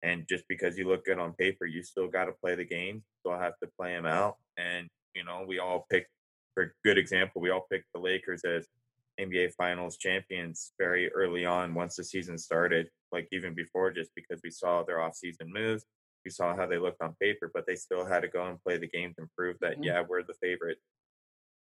And 0.03 0.25
just 0.29 0.43
because 0.47 0.77
you 0.77 0.87
look 0.87 1.05
good 1.05 1.19
on 1.19 1.33
paper, 1.33 1.65
you 1.65 1.83
still 1.83 2.07
got 2.07 2.25
to 2.25 2.31
play 2.31 2.55
the 2.55 2.65
game. 2.65 3.03
Still 3.19 3.37
have 3.37 3.57
to 3.61 3.69
play 3.77 3.93
them 3.93 4.05
out. 4.05 4.37
And 4.57 4.87
you 5.15 5.23
know, 5.23 5.43
we 5.47 5.59
all 5.59 5.85
picked, 5.89 6.11
for 6.53 6.63
a 6.63 6.69
good 6.83 6.97
example, 6.97 7.41
we 7.41 7.49
all 7.49 7.65
picked 7.69 7.87
the 7.93 7.99
Lakers 7.99 8.43
as 8.45 8.67
NBA 9.19 9.53
Finals 9.53 9.97
champions 9.97 10.71
very 10.79 11.11
early 11.11 11.45
on 11.45 11.73
once 11.73 11.95
the 11.95 12.03
season 12.03 12.37
started. 12.37 12.87
Like 13.11 13.27
even 13.31 13.53
before, 13.53 13.91
just 13.91 14.11
because 14.15 14.39
we 14.43 14.51
saw 14.51 14.83
their 14.83 14.97
offseason 14.97 15.47
moves, 15.47 15.85
we 16.29 16.31
saw 16.31 16.55
how 16.55 16.67
they 16.67 16.77
looked 16.77 17.01
on 17.01 17.15
paper, 17.19 17.49
but 17.51 17.65
they 17.65 17.75
still 17.75 18.05
had 18.05 18.19
to 18.21 18.27
go 18.27 18.45
and 18.45 18.61
play 18.61 18.77
the 18.77 18.87
games 18.87 19.15
and 19.17 19.27
prove 19.35 19.57
that 19.61 19.77
Mhm. 19.77 19.85
yeah, 19.85 20.01
we're 20.07 20.21
the 20.21 20.35
favorite, 20.35 20.79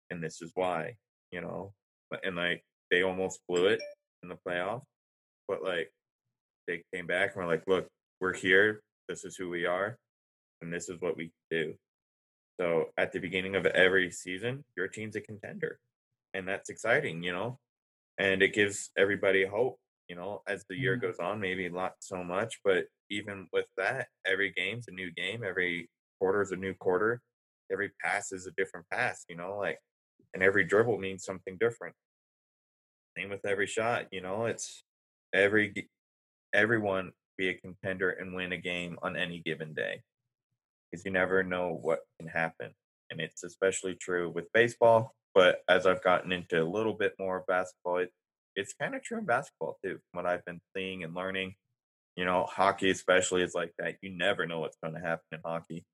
and 0.10 0.24
this 0.24 0.42
is 0.42 0.52
why. 0.56 0.98
You 1.32 1.42
know, 1.42 1.76
But- 2.10 2.26
and 2.26 2.36
like 2.36 2.66
they 2.90 3.04
almost 3.04 3.46
blew 3.48 3.68
it 3.68 3.80
in 4.24 4.30
the 4.30 4.38
playoffs, 4.38 4.88
but 5.48 5.62
like 5.62 5.94
they 6.66 6.84
came 6.92 7.06
back 7.06 7.36
and 7.36 7.46
were 7.46 7.46
like, 7.56 7.68
look, 7.68 7.88
we're 8.20 8.34
here. 8.34 8.82
This 9.08 9.24
is 9.24 9.38
who 9.38 9.50
we 9.52 9.68
are, 9.68 10.00
and 10.62 10.74
this 10.74 10.90
is 10.90 11.00
what 11.00 11.16
we 11.16 11.32
do. 11.52 11.78
So 12.60 12.92
at 12.98 13.12
the 13.12 13.20
beginning 13.20 13.56
of 13.56 13.68
every 13.68 14.10
season, 14.10 14.66
your 14.76 14.88
team's 14.88 15.16
a 15.16 15.22
contender, 15.22 15.80
and 16.34 16.48
that's 16.48 16.72
exciting, 16.72 17.22
you 17.22 17.32
know. 17.34 17.60
And 18.18 18.42
it 18.42 18.54
gives 18.54 18.92
everybody 18.98 19.46
hope, 19.46 19.80
you 20.10 20.16
know, 20.16 20.42
as 20.48 20.66
the 20.70 20.78
year 20.78 20.96
Mhm. 20.96 21.02
goes 21.02 21.20
on. 21.20 21.40
Maybe 21.42 21.70
not 21.70 21.96
so 22.02 22.24
much, 22.24 22.60
but 22.64 22.88
even 23.10 23.48
with 23.54 23.68
that, 23.78 24.10
every 24.26 24.52
game's 24.54 24.88
a 24.90 24.92
new 24.92 25.12
game. 25.12 25.44
Every 25.44 25.90
quarter 26.20 26.42
is 26.42 26.52
a 26.52 26.58
new 26.58 26.76
quarter. 26.76 27.22
Every 27.72 27.92
pass 28.04 28.32
is 28.32 28.48
a 28.48 28.52
different 28.58 28.88
pass, 28.92 29.26
you 29.30 29.36
know, 29.38 29.58
like, 29.58 29.80
and 30.34 30.44
every 30.44 30.66
dribble 30.66 31.00
means 31.00 31.26
something 31.26 31.58
different. 31.60 31.96
Same 33.18 33.30
with 33.30 33.46
every 33.46 33.68
shot, 33.68 34.08
you 34.12 34.22
know. 34.22 34.46
It's 34.46 34.84
every 35.34 35.90
everyone 36.54 37.14
be 37.38 37.50
a 37.50 37.56
contender 37.60 38.12
and 38.12 38.36
win 38.36 38.54
a 38.54 38.58
game 38.58 39.00
on 39.04 39.18
any 39.18 39.42
given 39.42 39.74
day 39.74 40.04
because 40.92 41.06
you 41.06 41.12
never 41.12 41.44
know 41.44 41.74
what 41.74 42.02
can 42.20 42.30
happen. 42.30 42.74
And 43.12 43.22
it's 43.22 43.44
especially 43.44 43.96
true 43.96 44.32
with 44.32 44.52
baseball. 44.54 45.16
But 45.36 45.62
as 45.70 45.86
I've 45.88 46.04
gotten 46.04 46.32
into 46.32 46.62
a 46.62 46.66
little 46.70 46.96
bit 46.96 47.14
more 47.20 47.46
basketball, 47.48 48.00
it, 48.00 48.12
it's 48.60 48.74
kind 48.74 48.94
of 48.94 49.04
true 49.04 49.20
in 49.20 49.26
basketball 49.26 49.78
too, 49.84 50.00
from 50.12 50.24
what 50.24 50.26
I've 50.26 50.46
been 50.46 50.62
seeing 50.76 51.04
and 51.04 51.16
learning. 51.16 51.56
You 52.16 52.26
know, 52.26 52.46
hockey 52.50 52.90
especially 52.90 53.44
is 53.44 53.56
like 53.56 53.74
that. 53.80 53.96
You 54.02 54.10
never 54.10 54.46
know 54.46 54.60
what's 54.60 54.78
going 54.84 54.96
to 54.96 55.00
happen 55.00 55.26
in 55.32 55.40
hockey. 55.44 55.86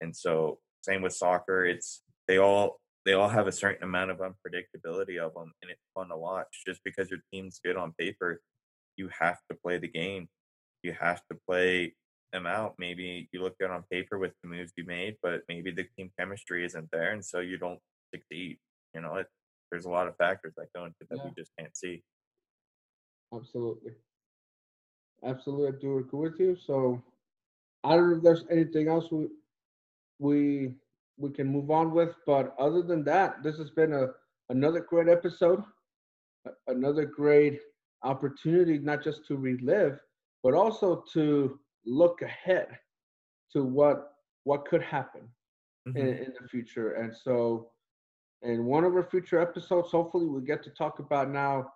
And 0.00 0.14
so 0.14 0.58
same 0.82 1.02
with 1.02 1.14
soccer, 1.14 1.64
it's 1.64 2.02
they 2.28 2.38
all 2.38 2.80
they 3.06 3.14
all 3.14 3.28
have 3.28 3.46
a 3.46 3.52
certain 3.52 3.84
amount 3.84 4.10
of 4.10 4.18
unpredictability 4.18 5.18
of 5.18 5.32
them 5.32 5.52
and 5.62 5.70
it's 5.70 5.80
fun 5.94 6.08
to 6.10 6.16
watch. 6.16 6.62
Just 6.66 6.80
because 6.84 7.10
your 7.10 7.20
team's 7.32 7.60
good 7.64 7.76
on 7.76 7.94
paper, 7.98 8.40
you 8.96 9.08
have 9.18 9.38
to 9.50 9.56
play 9.56 9.78
the 9.78 9.88
game. 9.88 10.28
You 10.82 10.94
have 11.00 11.22
to 11.30 11.38
play 11.48 11.94
them 12.32 12.46
out. 12.46 12.74
Maybe 12.78 13.28
you 13.32 13.42
look 13.42 13.58
good 13.58 13.70
on 13.70 13.84
paper 13.90 14.18
with 14.18 14.32
the 14.42 14.48
moves 14.48 14.72
you 14.76 14.84
made, 14.84 15.16
but 15.22 15.42
maybe 15.48 15.70
the 15.70 15.86
team 15.96 16.10
chemistry 16.18 16.64
isn't 16.64 16.90
there, 16.92 17.12
and 17.12 17.24
so 17.24 17.40
you 17.40 17.58
don't 17.58 17.80
succeed. 18.14 18.58
You 18.94 19.02
know, 19.02 19.16
it, 19.16 19.26
there's 19.70 19.86
a 19.86 19.90
lot 19.90 20.08
of 20.08 20.16
factors 20.16 20.54
that 20.56 20.68
go 20.74 20.84
into 20.84 21.06
that 21.10 21.18
Yeah. 21.18 21.24
we 21.24 21.30
just 21.36 21.52
can't 21.58 21.76
see. 21.76 22.02
Absolutely. 23.32 23.96
Absolutely, 25.24 25.68
I 25.68 25.80
do 25.80 25.98
agree 25.98 26.28
with 26.30 26.40
you. 26.40 26.56
So 26.56 27.02
I 27.84 27.96
don't 27.96 28.10
know 28.10 28.16
if 28.16 28.22
there's 28.22 28.44
anything 28.50 28.88
else 28.88 29.10
we 29.10 29.28
we 30.18 30.74
we 31.18 31.30
can 31.30 31.46
move 31.46 31.70
on 31.70 31.92
with, 31.92 32.14
but 32.26 32.54
other 32.58 32.82
than 32.82 33.04
that, 33.04 33.42
this 33.42 33.58
has 33.58 33.70
been 33.70 33.92
a 33.92 34.08
another 34.50 34.80
great 34.80 35.08
episode, 35.08 35.62
another 36.68 37.04
great 37.04 37.60
opportunity 38.02 38.78
not 38.78 39.02
just 39.02 39.26
to 39.26 39.36
relive, 39.36 39.98
but 40.42 40.54
also 40.54 41.04
to 41.12 41.58
look 41.84 42.22
ahead 42.22 42.78
to 43.52 43.64
what 43.64 44.12
what 44.44 44.66
could 44.66 44.82
happen 44.82 45.28
in, 45.94 46.08
Mhm. 46.08 46.18
in 46.24 46.32
the 46.40 46.48
future. 46.48 46.92
And 46.94 47.14
so, 47.14 47.70
in 48.42 48.64
one 48.64 48.84
of 48.84 48.94
our 48.94 49.04
future 49.04 49.40
episodes, 49.40 49.90
hopefully, 49.90 50.26
we 50.26 50.40
get 50.42 50.62
to 50.64 50.70
talk 50.70 50.98
about 50.98 51.30
now 51.30 51.72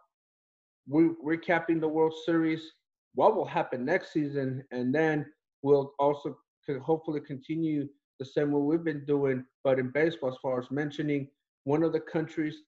We're 0.87 1.15
recapping 1.25 1.81
the 1.81 1.89
World 1.89 2.15
Series, 2.27 2.73
what 3.15 3.35
will 3.37 3.45
happen 3.47 3.85
next 3.85 4.13
season, 4.13 4.65
and 4.71 4.95
then 4.95 5.27
we'll 5.63 5.95
also 5.99 6.37
could 6.67 6.81
hopefully 6.81 7.21
continue 7.21 7.89
the 8.19 8.25
same 8.25 8.53
way 8.53 8.61
we've 8.61 8.85
been 8.85 9.05
doing, 9.05 9.45
but 9.65 9.79
in 9.79 9.91
baseball, 9.91 10.31
as 10.31 10.37
far 10.43 10.59
as 10.61 10.71
mentioning 10.71 11.29
one 11.65 11.83
of 11.83 11.93
the 11.93 12.01
countries 12.01 12.63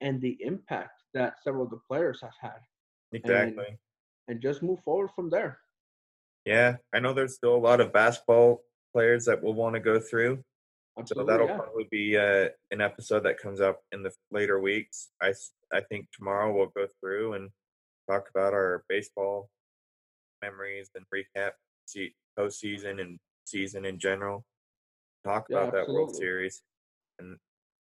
and 0.00 0.20
the 0.20 0.36
impact 0.40 1.02
that 1.14 1.34
several 1.42 1.64
of 1.64 1.70
the 1.70 1.80
players 1.88 2.20
have 2.22 2.34
had, 2.40 2.60
Exactly. 3.12 3.78
and 4.28 4.40
just 4.40 4.62
move 4.62 4.80
forward 4.84 5.10
from 5.14 5.28
there. 5.30 5.58
yeah, 6.44 6.76
I 6.94 6.98
know 7.00 7.12
there's 7.12 7.34
still 7.34 7.54
a 7.54 7.56
lot 7.68 7.80
of 7.80 7.92
basketball 7.92 8.62
players 8.92 9.24
that 9.26 9.42
we'll 9.42 9.54
want 9.54 9.74
to 9.74 9.80
go 9.80 9.98
through. 10.00 10.42
So 11.06 11.24
that'll 11.24 11.48
yeah. 11.48 11.56
probably 11.56 11.88
be 11.90 12.16
uh, 12.18 12.48
an 12.70 12.80
episode 12.80 13.24
that 13.24 13.38
comes 13.38 13.60
up 13.60 13.80
in 13.92 14.02
the 14.02 14.12
later 14.30 14.60
weeks. 14.60 15.08
I 15.22 15.32
I 15.72 15.80
think 15.80 16.06
tomorrow 16.12 16.54
we'll 16.54 16.72
go 16.76 16.86
through 17.00 17.34
and 17.34 17.50
talk 18.10 18.28
about 18.28 18.52
our 18.52 18.84
baseball 18.88 19.48
memories 20.42 20.90
and 20.94 21.04
recap 21.14 21.52
see 21.86 22.14
postseason 22.38 23.00
and 23.00 23.18
season 23.44 23.84
in 23.84 23.98
general. 23.98 24.44
Talk 25.24 25.46
Yeah, 25.48 25.58
about 25.58 25.72
that 25.72 25.88
World. 25.88 26.14
Series, 26.14 26.62
and 27.18 27.36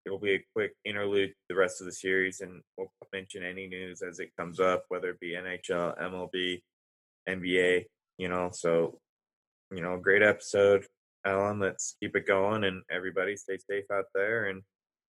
it'll 0.06 0.20
be 0.20 0.36
a 0.36 0.46
quick 0.54 0.74
interlude 0.86 1.30
to 1.30 1.36
the 1.50 1.56
rest 1.56 1.82
of 1.82 1.86
the 1.86 1.94
series, 1.94 2.42
and 2.42 2.62
we'll 2.78 2.92
mention 3.14 3.44
any 3.44 3.68
news 3.68 4.02
as 4.02 4.20
it 4.20 4.36
comes 4.38 4.60
up, 4.60 4.86
whether 4.90 5.12
it 5.12 5.20
be 5.20 5.36
NHL, 5.36 5.98
MLB, 6.02 6.62
NBA. 7.30 7.86
You 8.18 8.30
know, 8.30 8.50
so 8.52 9.00
you 9.72 9.82
know, 9.82 9.98
great 9.98 10.24
episode, 10.24 10.86
Alan. 11.26 11.60
Let's 11.60 11.96
keep 12.00 12.16
it 12.16 12.28
going, 12.28 12.64
and 12.64 12.84
everybody 12.92 13.36
stay 13.36 13.58
safe 13.58 13.86
out 13.92 14.06
there, 14.14 14.50
and 14.50 14.62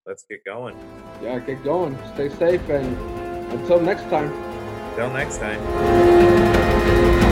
let's 0.06 0.24
get 0.28 0.44
going. 0.44 0.76
Yeah, 1.22 1.38
get 1.38 1.62
going. 1.64 1.96
Stay 2.14 2.28
safe, 2.28 2.68
and 2.68 2.96
until 3.52 3.80
next 3.80 4.04
time. 4.04 4.30
Till 4.96 5.10
next 5.10 5.38
time. 5.38 7.27